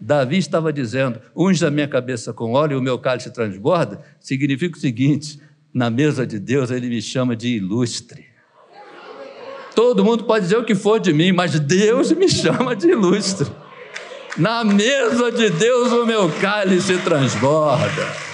Davi 0.00 0.38
estava 0.38 0.72
dizendo: 0.72 1.20
unge 1.34 1.64
a 1.64 1.70
minha 1.70 1.86
cabeça 1.86 2.32
com 2.32 2.52
óleo 2.52 2.74
e 2.74 2.76
o 2.76 2.82
meu 2.82 2.98
cálice 2.98 3.30
transborda, 3.30 4.00
significa 4.20 4.76
o 4.76 4.80
seguinte: 4.80 5.40
na 5.72 5.88
mesa 5.90 6.26
de 6.26 6.38
Deus 6.38 6.70
ele 6.70 6.88
me 6.88 7.00
chama 7.00 7.36
de 7.36 7.56
ilustre. 7.56 8.26
Todo 9.74 10.04
mundo 10.04 10.24
pode 10.24 10.44
dizer 10.44 10.58
o 10.58 10.64
que 10.64 10.74
for 10.74 10.98
de 10.98 11.12
mim, 11.12 11.32
mas 11.32 11.58
Deus 11.58 12.12
me 12.12 12.28
chama 12.28 12.76
de 12.76 12.88
ilustre. 12.88 13.50
Na 14.36 14.64
mesa 14.64 15.30
de 15.30 15.50
Deus 15.50 15.92
o 15.92 16.04
meu 16.04 16.30
cálice 16.40 16.98
transborda. 16.98 18.31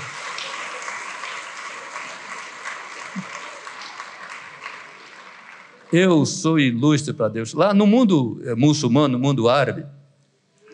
Eu 5.93 6.27
sou 6.27 6.59
ilustre 6.59 7.15
para 7.15 7.29
Deus. 7.29 7.55
Lá 7.55 7.73
no 7.73 7.87
mundo 7.87 8.41
eh, 8.45 8.55
muçulmano, 8.55 9.17
no 9.17 9.19
mundo 9.19 9.49
árabe, 9.49 9.87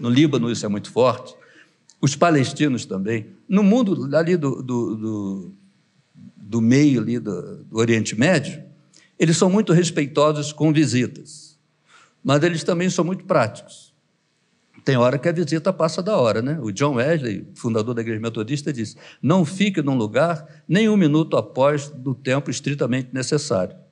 no 0.00 0.08
Líbano 0.08 0.50
isso 0.50 0.66
é 0.66 0.68
muito 0.68 0.90
forte. 0.90 1.34
Os 2.00 2.16
palestinos 2.16 2.84
também. 2.84 3.28
No 3.48 3.62
mundo 3.62 4.14
ali 4.16 4.36
do, 4.36 4.62
do, 4.62 4.96
do, 4.96 5.52
do 6.36 6.60
meio 6.60 7.00
ali 7.00 7.18
do, 7.18 7.64
do 7.64 7.78
Oriente 7.78 8.18
Médio, 8.18 8.62
eles 9.18 9.36
são 9.36 9.48
muito 9.48 9.72
respeitosos 9.72 10.52
com 10.52 10.72
visitas. 10.72 11.58
Mas 12.22 12.42
eles 12.42 12.64
também 12.64 12.90
são 12.90 13.04
muito 13.04 13.24
práticos. 13.24 13.94
Tem 14.84 14.96
hora 14.96 15.18
que 15.18 15.28
a 15.28 15.32
visita 15.32 15.72
passa 15.72 16.02
da 16.02 16.16
hora, 16.16 16.42
né? 16.42 16.58
O 16.60 16.70
John 16.70 16.96
Wesley, 16.96 17.46
fundador 17.54 17.94
da 17.94 18.02
Igreja 18.02 18.20
Metodista, 18.20 18.72
disse: 18.72 18.96
não 19.22 19.44
fique 19.44 19.80
num 19.80 19.96
lugar 19.96 20.46
nem 20.68 20.88
um 20.88 20.96
minuto 20.96 21.36
após 21.36 21.88
do 21.88 22.14
tempo 22.14 22.50
estritamente 22.50 23.08
necessário. 23.12 23.83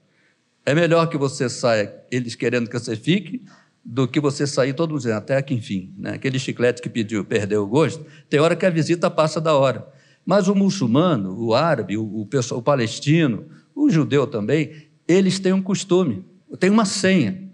É 0.65 0.75
melhor 0.75 1.09
que 1.09 1.17
você 1.17 1.49
saia, 1.49 1.93
eles 2.11 2.35
querendo 2.35 2.69
que 2.69 2.79
você 2.79 2.97
fique, 2.97 3.45
do 3.85 4.07
que 4.07 4.21
você 4.21 4.47
sair 4.47 4.73
todo 4.73 4.91
mundo 4.91 5.01
dizendo, 5.01 5.17
até 5.17 5.41
que 5.43 5.55
enfim. 5.55 5.93
Né? 5.99 6.13
Aquele 6.13 6.39
chiclete 6.39 6.81
que 6.81 6.89
pediu, 6.89 7.25
perdeu 7.25 7.65
o 7.65 7.67
gosto, 7.67 8.05
tem 8.29 8.39
hora 8.39 8.55
que 8.55 8.65
a 8.65 8.71
visita 8.71 9.11
passa 9.11 9.41
da 9.41 9.57
hora. 9.57 9.87
Mas 10.25 10.47
o 10.47 10.55
muçulmano, 10.55 11.37
o 11.37 11.53
árabe, 11.53 11.97
o, 11.97 12.21
o, 12.21 12.27
pessoal, 12.27 12.61
o 12.61 12.63
palestino, 12.63 13.47
o 13.75 13.91
judeu 13.91 14.27
também, 14.27 14.87
eles 15.09 15.41
têm 15.41 15.53
um 15.53 15.63
costume, 15.63 16.25
tem 16.61 16.71
uma 16.71 16.85
senha, 16.85 17.51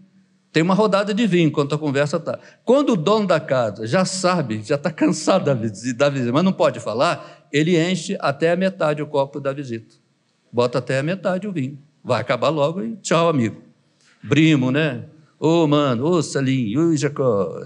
tem 0.52 0.62
uma 0.62 0.74
rodada 0.74 1.14
de 1.14 1.26
vinho 1.26 1.48
enquanto 1.48 1.74
a 1.74 1.78
conversa 1.78 2.18
está. 2.18 2.38
Quando 2.62 2.92
o 2.92 2.96
dono 2.96 3.26
da 3.26 3.40
casa 3.40 3.86
já 3.86 4.04
sabe, 4.04 4.60
já 4.62 4.74
está 4.74 4.90
cansado 4.90 5.46
da 5.46 5.54
visita, 5.54 5.96
da 5.96 6.10
visita, 6.10 6.32
mas 6.32 6.44
não 6.44 6.52
pode 6.52 6.78
falar, 6.78 7.48
ele 7.50 7.78
enche 7.80 8.18
até 8.20 8.52
a 8.52 8.56
metade 8.56 9.00
o 9.00 9.06
copo 9.06 9.40
da 9.40 9.52
visita. 9.52 9.94
Bota 10.52 10.78
até 10.78 10.98
a 10.98 11.02
metade 11.02 11.48
o 11.48 11.52
vinho. 11.52 11.78
Vai 12.08 12.22
acabar 12.22 12.48
logo 12.48 12.82
e 12.82 12.96
tchau, 12.96 13.28
amigo. 13.28 13.60
Brimo, 14.22 14.70
né? 14.70 15.04
Ô, 15.38 15.64
oh, 15.64 15.68
mano, 15.68 16.06
ô, 16.06 16.10
oh, 16.12 16.22
Salim, 16.22 16.74
ô, 16.74 16.88
oh, 16.88 16.96
Jacó, 16.96 17.60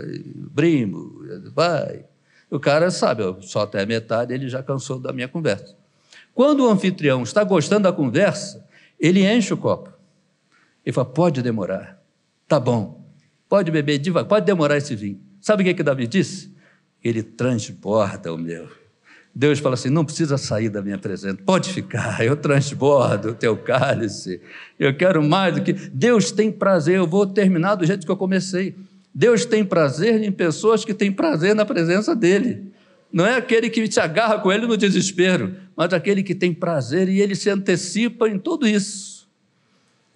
primo, 0.52 1.22
vai. 1.54 2.04
O 2.50 2.58
cara 2.58 2.90
sabe, 2.90 3.22
só 3.42 3.60
até 3.60 3.82
a 3.82 3.86
metade 3.86 4.34
ele 4.34 4.48
já 4.48 4.60
cansou 4.60 4.98
da 4.98 5.12
minha 5.12 5.28
conversa. 5.28 5.76
Quando 6.34 6.64
o 6.64 6.68
anfitrião 6.68 7.22
está 7.22 7.44
gostando 7.44 7.84
da 7.84 7.92
conversa, 7.92 8.66
ele 8.98 9.24
enche 9.24 9.54
o 9.54 9.56
copo. 9.56 9.92
Ele 10.84 10.92
fala: 10.92 11.06
pode 11.06 11.40
demorar, 11.40 12.02
tá 12.48 12.58
bom, 12.58 13.00
pode 13.48 13.70
beber 13.70 13.98
devagar, 13.98 14.28
pode 14.28 14.44
demorar 14.44 14.76
esse 14.76 14.96
vinho. 14.96 15.20
Sabe 15.40 15.62
o 15.62 15.66
que, 15.66 15.74
que 15.74 15.84
Davi 15.84 16.08
disse? 16.08 16.52
Ele 17.02 17.22
transborda 17.22 18.34
o 18.34 18.36
meu. 18.36 18.68
Deus 19.34 19.58
fala 19.58 19.74
assim: 19.74 19.88
não 19.88 20.04
precisa 20.04 20.36
sair 20.36 20.68
da 20.68 20.82
minha 20.82 20.98
presença, 20.98 21.38
pode 21.44 21.72
ficar, 21.72 22.24
eu 22.24 22.36
transbordo 22.36 23.30
o 23.30 23.34
teu 23.34 23.56
cálice, 23.56 24.40
eu 24.78 24.94
quero 24.94 25.22
mais 25.22 25.54
do 25.54 25.62
que. 25.62 25.72
Deus 25.72 26.30
tem 26.30 26.52
prazer, 26.52 26.96
eu 26.96 27.06
vou 27.06 27.26
terminar 27.26 27.76
do 27.76 27.86
jeito 27.86 28.04
que 28.04 28.12
eu 28.12 28.16
comecei. 28.16 28.74
Deus 29.14 29.44
tem 29.44 29.64
prazer 29.64 30.22
em 30.22 30.32
pessoas 30.32 30.84
que 30.84 30.94
têm 30.94 31.12
prazer 31.12 31.54
na 31.54 31.64
presença 31.64 32.14
dEle. 32.16 32.72
Não 33.12 33.26
é 33.26 33.36
aquele 33.36 33.68
que 33.68 33.86
te 33.86 34.00
agarra 34.00 34.38
com 34.38 34.50
ele 34.50 34.66
no 34.66 34.76
desespero, 34.76 35.54
mas 35.76 35.92
aquele 35.92 36.22
que 36.22 36.34
tem 36.34 36.54
prazer 36.54 37.08
e 37.08 37.20
ele 37.20 37.34
se 37.34 37.50
antecipa 37.50 38.26
em 38.26 38.38
tudo 38.38 38.66
isso. 38.66 39.28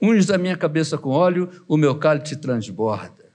Unge 0.01 0.33
a 0.33 0.39
minha 0.39 0.57
cabeça 0.57 0.97
com 0.97 1.11
óleo, 1.11 1.51
o 1.69 1.77
meu 1.77 1.95
cálice 1.97 2.37
transborda. 2.37 3.27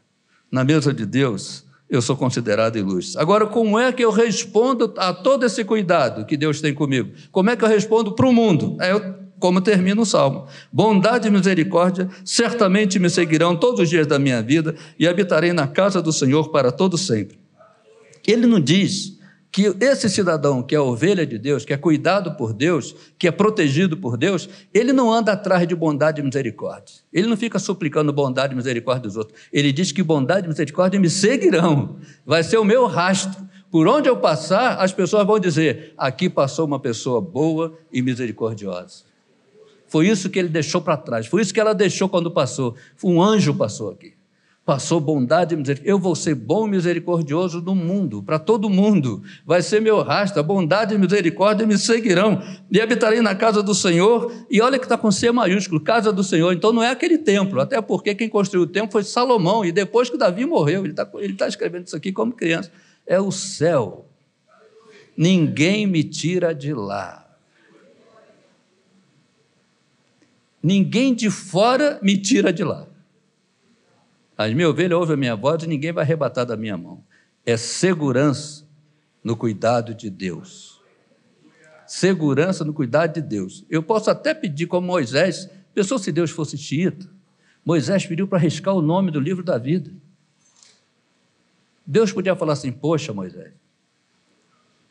Na 0.51 0.63
mesa 0.63 0.93
de 0.93 1.05
Deus, 1.05 1.65
eu 1.91 2.01
sou 2.01 2.15
considerado 2.15 2.77
ilustre. 2.77 3.21
Agora, 3.21 3.45
como 3.45 3.77
é 3.77 3.91
que 3.91 4.01
eu 4.01 4.11
respondo 4.11 4.93
a 4.95 5.13
todo 5.13 5.45
esse 5.45 5.65
cuidado 5.65 6.25
que 6.25 6.37
Deus 6.37 6.61
tem 6.61 6.73
comigo? 6.73 7.11
Como 7.33 7.49
é 7.49 7.55
que 7.57 7.65
eu 7.65 7.67
respondo 7.67 8.13
para 8.13 8.25
o 8.25 8.31
mundo? 8.31 8.77
É 8.79 8.93
eu, 8.93 9.13
como 9.37 9.59
termina 9.59 10.01
o 10.01 10.05
salmo: 10.05 10.47
Bondade 10.71 11.27
e 11.27 11.31
misericórdia 11.31 12.07
certamente 12.23 12.97
me 12.97 13.09
seguirão 13.09 13.57
todos 13.57 13.81
os 13.81 13.89
dias 13.89 14.07
da 14.07 14.17
minha 14.17 14.41
vida 14.41 14.73
e 14.97 15.05
habitarei 15.05 15.51
na 15.51 15.67
casa 15.67 16.01
do 16.01 16.13
Senhor 16.13 16.49
para 16.49 16.71
todo 16.71 16.97
sempre. 16.97 17.37
Ele 18.25 18.47
não 18.47 18.61
diz 18.61 19.19
que 19.51 19.75
esse 19.81 20.09
cidadão 20.09 20.63
que 20.63 20.73
é 20.73 20.79
ovelha 20.79 21.25
de 21.25 21.37
Deus, 21.37 21.65
que 21.65 21.73
é 21.73 21.77
cuidado 21.77 22.35
por 22.37 22.53
Deus, 22.53 22.95
que 23.19 23.27
é 23.27 23.31
protegido 23.31 23.97
por 23.97 24.15
Deus, 24.15 24.47
ele 24.73 24.93
não 24.93 25.11
anda 25.11 25.33
atrás 25.33 25.67
de 25.67 25.75
bondade 25.75 26.21
e 26.21 26.23
misericórdia. 26.23 26.95
Ele 27.11 27.27
não 27.27 27.35
fica 27.35 27.59
suplicando 27.59 28.13
bondade 28.13 28.53
e 28.53 28.55
misericórdia 28.55 29.03
dos 29.03 29.17
outros. 29.17 29.37
Ele 29.51 29.73
diz 29.73 29.91
que 29.91 30.01
bondade 30.01 30.45
e 30.45 30.49
misericórdia 30.49 30.99
me 30.99 31.09
seguirão. 31.09 31.97
Vai 32.25 32.43
ser 32.43 32.57
o 32.57 32.63
meu 32.63 32.85
rastro. 32.85 33.45
Por 33.69 33.87
onde 33.87 34.07
eu 34.07 34.17
passar, 34.17 34.77
as 34.79 34.93
pessoas 34.93 35.25
vão 35.27 35.39
dizer: 35.39 35.93
aqui 35.97 36.29
passou 36.29 36.65
uma 36.65 36.79
pessoa 36.79 37.19
boa 37.19 37.77
e 37.91 38.01
misericordiosa. 38.01 39.03
Foi 39.87 40.07
isso 40.07 40.29
que 40.29 40.39
ele 40.39 40.47
deixou 40.47 40.79
para 40.81 40.95
trás. 40.95 41.27
Foi 41.27 41.41
isso 41.41 41.53
que 41.53 41.59
ela 41.59 41.73
deixou 41.73 42.07
quando 42.07 42.31
passou. 42.31 42.75
Um 43.03 43.21
anjo 43.21 43.53
passou 43.53 43.91
aqui 43.91 44.13
passou 44.71 45.01
bondade 45.01 45.53
e 45.53 45.57
misericórdia. 45.57 45.91
Eu 45.91 45.99
vou 45.99 46.15
ser 46.15 46.33
bom 46.33 46.65
e 46.65 46.71
misericordioso 46.71 47.59
no 47.59 47.75
mundo, 47.75 48.23
para 48.23 48.39
todo 48.39 48.69
mundo. 48.69 49.21
Vai 49.45 49.61
ser 49.61 49.81
meu 49.81 50.01
rastro, 50.01 50.39
a 50.39 50.43
bondade 50.43 50.95
e 50.95 50.97
misericórdia 50.97 51.67
me 51.67 51.77
seguirão. 51.77 52.41
E 52.71 52.79
habitarei 52.79 53.19
na 53.19 53.35
casa 53.35 53.61
do 53.61 53.75
Senhor. 53.75 54.31
E 54.49 54.61
olha 54.61 54.79
que 54.79 54.85
está 54.85 54.97
com 54.97 55.11
C 55.11 55.29
maiúsculo, 55.29 55.81
casa 55.81 56.13
do 56.13 56.23
Senhor. 56.23 56.53
Então 56.53 56.71
não 56.71 56.81
é 56.81 56.89
aquele 56.89 57.17
templo, 57.17 57.59
até 57.59 57.81
porque 57.81 58.15
quem 58.15 58.29
construiu 58.29 58.63
o 58.63 58.65
templo 58.67 58.93
foi 58.93 59.03
Salomão. 59.03 59.65
E 59.65 59.73
depois 59.73 60.09
que 60.09 60.15
Davi 60.15 60.45
morreu, 60.45 60.85
ele 60.85 60.93
está 60.93 61.05
tá 61.05 61.47
escrevendo 61.49 61.87
isso 61.87 61.97
aqui 61.97 62.13
como 62.13 62.31
criança. 62.31 62.71
É 63.05 63.19
o 63.19 63.29
céu. 63.29 64.05
Ninguém 65.17 65.85
me 65.85 66.01
tira 66.01 66.55
de 66.55 66.73
lá. 66.73 67.27
Ninguém 70.63 71.13
de 71.13 71.29
fora 71.29 71.99
me 72.01 72.17
tira 72.17 72.53
de 72.53 72.63
lá. 72.63 72.87
As 74.37 74.53
minhas 74.53 74.69
ovelhas 74.69 74.97
ouvem 74.97 75.13
a 75.13 75.17
minha 75.17 75.35
voz 75.35 75.63
e 75.63 75.67
ninguém 75.67 75.91
vai 75.91 76.03
arrebatar 76.03 76.45
da 76.45 76.57
minha 76.57 76.77
mão. 76.77 77.03
É 77.45 77.57
segurança 77.57 78.65
no 79.23 79.35
cuidado 79.35 79.93
de 79.93 80.09
Deus. 80.09 80.81
Segurança 81.85 82.63
no 82.63 82.73
cuidado 82.73 83.13
de 83.13 83.21
Deus. 83.21 83.65
Eu 83.69 83.83
posso 83.83 84.09
até 84.09 84.33
pedir, 84.33 84.67
como 84.67 84.87
Moisés, 84.87 85.49
pensou 85.73 85.99
se 85.99 86.11
Deus 86.11 86.31
fosse 86.31 86.57
xiita. 86.57 87.09
Moisés 87.65 88.05
pediu 88.05 88.27
para 88.27 88.37
arriscar 88.37 88.73
o 88.73 88.81
nome 88.81 89.11
do 89.11 89.19
livro 89.19 89.43
da 89.43 89.57
vida. 89.57 89.91
Deus 91.85 92.11
podia 92.11 92.35
falar 92.35 92.53
assim: 92.53 92.71
Poxa, 92.71 93.13
Moisés, 93.13 93.53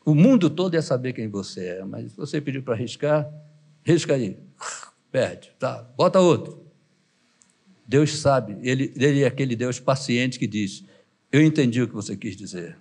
o 0.05 0.15
mundo 0.15 0.49
todo 0.49 0.75
ia 0.75 0.81
saber 0.81 1.13
quem 1.13 1.27
você 1.27 1.67
é, 1.67 1.83
mas 1.83 2.13
você 2.15 2.39
pediu 2.39 2.63
para 2.63 2.73
arriscar, 2.73 3.29
risca 3.83 4.13
aí, 4.13 4.37
perde, 5.11 5.51
tá, 5.59 5.83
bota 5.97 6.19
outro. 6.19 6.70
Deus 7.91 8.19
sabe, 8.19 8.55
ele, 8.63 8.93
ele 8.95 9.21
é 9.21 9.27
aquele 9.27 9.53
Deus 9.53 9.77
paciente 9.77 10.39
que 10.39 10.47
diz: 10.47 10.81
Eu 11.29 11.43
entendi 11.43 11.81
o 11.81 11.87
que 11.89 11.93
você 11.93 12.15
quis 12.15 12.37
dizer, 12.37 12.77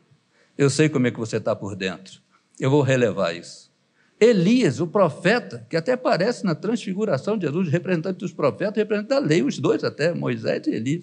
eu 0.56 0.70
sei 0.70 0.88
como 0.88 1.08
é 1.08 1.11
que 1.11 1.18
você 1.18 1.38
está 1.38 1.56
por 1.56 1.74
dentro, 1.74 2.20
eu 2.61 2.70
vou 2.70 2.80
relevar 2.80 3.34
isso. 3.34 3.72
Elias, 4.20 4.78
o 4.78 4.86
profeta, 4.86 5.66
que 5.68 5.76
até 5.76 5.94
aparece 5.94 6.44
na 6.44 6.54
transfiguração 6.54 7.36
de 7.36 7.44
Jesus, 7.44 7.68
representante 7.68 8.18
dos 8.18 8.32
profetas, 8.32 8.76
representante 8.76 9.08
da 9.08 9.18
lei, 9.18 9.42
os 9.42 9.58
dois 9.58 9.82
até, 9.82 10.14
Moisés 10.14 10.64
e 10.68 10.76
Elias. 10.76 11.02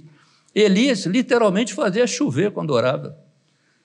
Elias 0.55 1.05
literalmente 1.05 1.73
fazia 1.73 2.07
chover 2.07 2.51
quando 2.51 2.71
orava. 2.71 3.17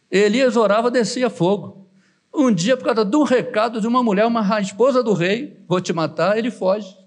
Elias 0.08 0.54
orava, 0.54 0.88
descia 0.88 1.30
fogo. 1.30 1.88
Um 2.32 2.52
dia, 2.52 2.76
por 2.76 2.84
causa 2.84 3.04
de 3.04 3.16
um 3.16 3.24
recado 3.24 3.80
de 3.80 3.88
uma 3.88 4.04
mulher, 4.04 4.24
uma 4.26 4.60
esposa 4.60 5.02
do 5.02 5.14
rei, 5.14 5.58
vou 5.66 5.80
te 5.80 5.92
matar, 5.92 6.38
ele 6.38 6.52
foge. 6.52 7.01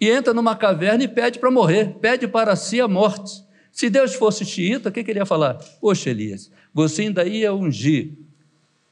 E 0.00 0.10
entra 0.10 0.34
numa 0.34 0.56
caverna 0.56 1.04
e 1.04 1.08
pede 1.08 1.38
para 1.38 1.50
morrer, 1.50 1.96
pede 2.00 2.26
para 2.26 2.56
si 2.56 2.80
a 2.80 2.88
morte. 2.88 3.44
Se 3.70 3.90
Deus 3.90 4.14
fosse 4.14 4.44
xiita, 4.44 4.88
o 4.88 4.92
que, 4.92 5.02
que 5.02 5.10
ele 5.10 5.20
ia 5.20 5.26
falar? 5.26 5.54
Poxa, 5.80 6.10
Elias, 6.10 6.50
você 6.72 7.02
ainda 7.02 7.24
ia 7.24 7.52
ungir 7.52 8.12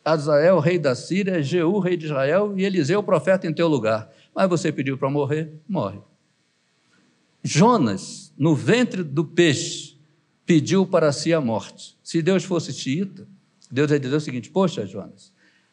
Azael, 0.04 0.58
rei 0.58 0.78
da 0.78 0.94
Síria, 0.94 1.42
Jeú, 1.42 1.78
rei 1.78 1.96
de 1.96 2.06
Israel, 2.06 2.54
e 2.56 2.64
Eliseu, 2.64 3.02
profeta, 3.02 3.46
em 3.46 3.54
teu 3.54 3.68
lugar. 3.68 4.10
Mas 4.34 4.48
você 4.48 4.72
pediu 4.72 4.98
para 4.98 5.08
morrer, 5.08 5.52
morre. 5.68 6.00
Jonas, 7.42 8.32
no 8.36 8.54
ventre 8.54 9.02
do 9.02 9.24
peixe, 9.24 9.96
pediu 10.44 10.86
para 10.86 11.12
si 11.12 11.32
a 11.32 11.40
morte. 11.40 11.96
Se 12.02 12.20
Deus 12.20 12.44
fosse 12.44 12.72
xiita, 12.72 13.26
Deus 13.70 13.90
ia 13.90 14.00
dizer 14.00 14.16
o 14.16 14.20
seguinte: 14.20 14.50
Poxa, 14.50 14.86
Jonas, 14.86 15.32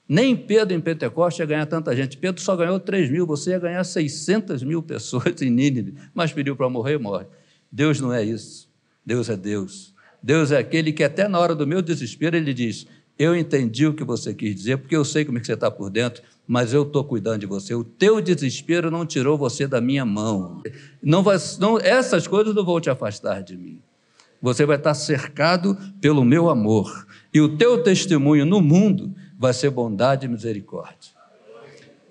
nem 0.10 0.36
Pedro 0.36 0.76
em 0.76 0.82
Pentecostes 0.82 1.39
ia 1.39 1.45
ganhar 1.45 1.68
tanta 1.68 1.95
gente. 1.95 2.18
Pedro 2.18 2.41
só 2.41 2.55
ganhou 2.55 2.80
3 2.80 3.12
mil, 3.12 3.28
você 3.28 3.51
ia 3.51 3.60
ganhar 3.60 3.84
600 3.84 4.64
mil 4.64 4.82
pessoas 4.82 5.39
em 5.43 5.51
Nínive, 5.51 5.93
mas 6.16 6.34
pediu 6.34 6.55
para 6.55 6.68
morrer, 6.68 6.97
morre. 6.97 7.28
Deus 7.72 8.01
não 8.01 8.12
é 8.12 8.24
isso. 8.24 8.68
Deus 9.05 9.30
é 9.30 9.38
Deus. 9.38 9.93
Deus 10.22 10.51
é 10.51 10.57
aquele 10.57 10.91
que 10.91 11.03
até 11.03 11.28
na 11.28 11.39
hora 11.39 11.53
do 11.53 11.68
meu 11.68 11.80
desespero 11.80 12.36
ele 12.36 12.55
diz: 12.55 12.88
Eu 13.20 13.36
entendi 13.36 13.86
o 13.86 13.93
que 13.93 14.03
você 14.03 14.34
quis 14.34 14.55
dizer, 14.55 14.78
porque 14.78 14.95
eu 14.95 15.05
sei 15.05 15.24
como 15.24 15.38
é 15.38 15.41
que 15.41 15.45
você 15.45 15.53
está 15.53 15.70
por 15.70 15.91
dentro, 15.91 16.24
mas 16.47 16.74
eu 16.74 16.82
estou 16.82 17.03
cuidando 17.03 17.41
de 17.41 17.45
você. 17.45 17.76
O 17.76 17.84
teu 17.84 18.20
desespero 18.20 18.89
não 18.89 19.05
tirou 19.05 19.38
você 19.38 19.68
da 19.68 19.80
minha 19.80 20.05
mão. 20.05 20.64
Não 21.03 21.22
vai, 21.22 21.38
não, 21.60 21.78
essas 21.78 22.28
coisas 22.28 22.55
não 22.55 22.66
vão 22.66 22.82
te 22.82 22.89
afastar 22.89 23.43
de 23.43 23.55
mim. 23.55 23.80
Você 24.41 24.66
vai 24.66 24.78
estar 24.78 24.95
cercado 24.95 25.78
pelo 26.01 26.26
meu 26.26 26.49
amor. 26.49 27.05
E 27.32 27.39
o 27.39 27.57
teu 27.57 27.84
testemunho 27.84 28.45
no 28.45 28.60
mundo 28.60 29.14
vai 29.40 29.54
ser 29.54 29.70
bondade 29.70 30.26
e 30.26 30.30
misericórdia. 30.30 31.14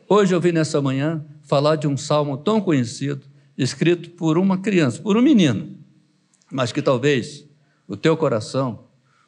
Hoje 0.09 0.35
eu 0.35 0.41
vim 0.41 0.53
nessa 0.53 0.81
manhã 0.81 1.23
falar 1.43 1.77
de 1.77 1.87
um 1.87 1.95
salmo 1.95 2.39
tão 2.39 2.59
conhecido, 2.59 3.27
escrito 3.57 4.11
por 4.13 4.39
uma 4.39 4.57
criança, 4.57 5.03
por 5.03 5.15
um 5.15 5.21
menino, 5.21 5.77
mas 6.51 6.73
que 6.73 6.81
talvez 6.81 7.47
o 7.87 7.99
teu 7.99 8.17
coração, 8.17 8.87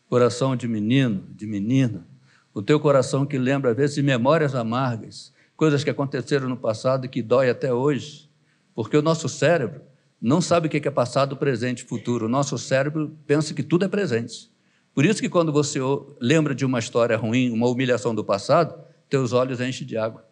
coração 0.08 0.56
de 0.56 0.66
menino, 0.66 1.26
de 1.36 1.46
menina, 1.46 2.06
o 2.54 2.62
teu 2.62 2.80
coração 2.80 3.26
que 3.26 3.36
lembra 3.36 3.72
às 3.72 3.76
vezes 3.76 4.02
memórias 4.02 4.54
amargas, 4.54 5.30
coisas 5.54 5.84
que 5.84 5.90
aconteceram 5.90 6.48
no 6.48 6.56
passado 6.56 7.04
e 7.04 7.08
que 7.08 7.20
dói 7.20 7.50
até 7.50 7.70
hoje, 7.70 8.30
porque 8.74 8.96
o 8.96 9.02
nosso 9.02 9.28
cérebro 9.28 9.82
não 10.18 10.40
sabe 10.40 10.68
o 10.68 10.70
que 10.70 10.88
é 10.88 10.90
passado, 10.90 11.36
presente 11.36 11.80
e 11.80 11.86
futuro. 11.86 12.26
O 12.26 12.28
nosso 12.28 12.56
cérebro 12.56 13.14
pensa 13.26 13.52
que 13.52 13.62
tudo 13.62 13.84
é 13.84 13.88
presente. 13.88 14.49
Por 14.94 15.04
isso 15.04 15.20
que 15.20 15.28
quando 15.28 15.52
você 15.52 15.78
lembra 16.20 16.54
de 16.54 16.64
uma 16.64 16.78
história 16.78 17.16
ruim, 17.16 17.50
uma 17.50 17.68
humilhação 17.68 18.14
do 18.14 18.24
passado, 18.24 18.82
teus 19.08 19.32
olhos 19.32 19.60
enchem 19.60 19.86
de 19.86 19.96
água, 19.96 20.24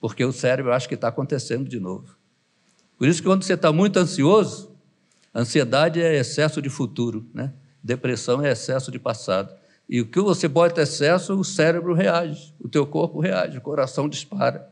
porque 0.00 0.24
o 0.24 0.32
cérebro 0.32 0.72
acha 0.72 0.88
que 0.88 0.94
está 0.94 1.08
acontecendo 1.08 1.68
de 1.68 1.78
novo. 1.78 2.16
Por 2.98 3.08
isso 3.08 3.20
que 3.20 3.28
quando 3.28 3.42
você 3.42 3.54
está 3.54 3.72
muito 3.72 3.98
ansioso, 3.98 4.76
ansiedade 5.34 6.00
é 6.00 6.18
excesso 6.18 6.60
de 6.60 6.68
futuro, 6.68 7.28
né? 7.32 7.52
depressão 7.82 8.44
é 8.44 8.52
excesso 8.52 8.90
de 8.90 8.98
passado. 8.98 9.54
E 9.88 10.00
o 10.00 10.06
que 10.06 10.20
você 10.20 10.46
bota 10.46 10.82
excesso, 10.82 11.34
o 11.34 11.44
cérebro 11.44 11.94
reage, 11.94 12.54
o 12.60 12.68
teu 12.68 12.86
corpo 12.86 13.20
reage, 13.20 13.58
o 13.58 13.60
coração 13.60 14.08
dispara. 14.08 14.70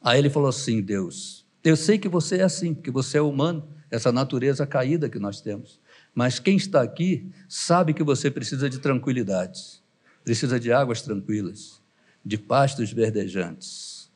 Aí 0.00 0.18
ele 0.18 0.30
falou 0.30 0.48
assim: 0.48 0.80
Deus, 0.80 1.44
eu 1.64 1.76
sei 1.76 1.98
que 1.98 2.08
você 2.08 2.38
é 2.38 2.42
assim, 2.44 2.72
que 2.72 2.90
você 2.90 3.18
é 3.18 3.20
humano, 3.20 3.68
essa 3.90 4.12
natureza 4.12 4.66
caída 4.66 5.08
que 5.08 5.18
nós 5.18 5.40
temos. 5.40 5.80
Mas 6.18 6.40
quem 6.40 6.56
está 6.56 6.82
aqui 6.82 7.30
sabe 7.48 7.94
que 7.94 8.02
você 8.02 8.28
precisa 8.28 8.68
de 8.68 8.80
tranquilidade, 8.80 9.80
precisa 10.24 10.58
de 10.58 10.72
águas 10.72 11.00
tranquilas, 11.00 11.80
de 12.24 12.36
pastos 12.36 12.92
verdejantes. 12.92 14.10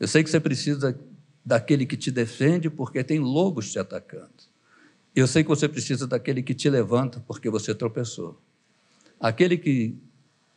Eu 0.00 0.08
sei 0.08 0.24
que 0.24 0.30
você 0.30 0.40
precisa 0.40 0.98
daquele 1.44 1.84
que 1.84 1.98
te 1.98 2.10
defende 2.10 2.70
porque 2.70 3.04
tem 3.04 3.18
lobos 3.18 3.70
te 3.70 3.78
atacando. 3.78 4.32
Eu 5.14 5.26
sei 5.26 5.42
que 5.42 5.50
você 5.50 5.68
precisa 5.68 6.06
daquele 6.06 6.42
que 6.42 6.54
te 6.54 6.70
levanta 6.70 7.22
porque 7.26 7.50
você 7.50 7.74
tropeçou. 7.74 8.40
Aquele 9.20 9.58
que 9.58 9.94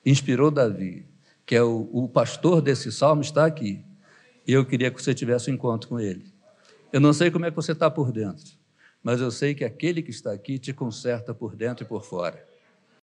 inspirou 0.05 0.49
Davi, 0.49 1.05
que 1.45 1.53
é 1.53 1.61
o, 1.61 1.89
o 1.91 2.07
pastor 2.07 2.61
desse 2.61 2.93
salmo, 2.93 3.21
está 3.21 3.45
aqui. 3.45 3.83
E 4.47 4.53
eu 4.53 4.65
queria 4.65 4.89
que 4.89 5.03
você 5.03 5.13
tivesse 5.13 5.51
um 5.51 5.55
encontro 5.55 5.89
com 5.89 5.99
ele. 5.99 6.31
Eu 6.93 7.01
não 7.01 7.11
sei 7.11 7.29
como 7.29 7.43
é 7.43 7.49
que 7.49 7.57
você 7.57 7.73
está 7.73 7.91
por 7.91 8.09
dentro 8.13 8.60
mas 9.03 9.21
eu 9.21 9.31
sei 9.31 9.55
que 9.55 9.63
aquele 9.63 10.01
que 10.01 10.11
está 10.11 10.31
aqui 10.31 10.59
te 10.59 10.73
conserta 10.73 11.33
por 11.33 11.55
dentro 11.55 11.85
e 11.85 11.87
por 11.87 12.03
fora. 12.03 12.50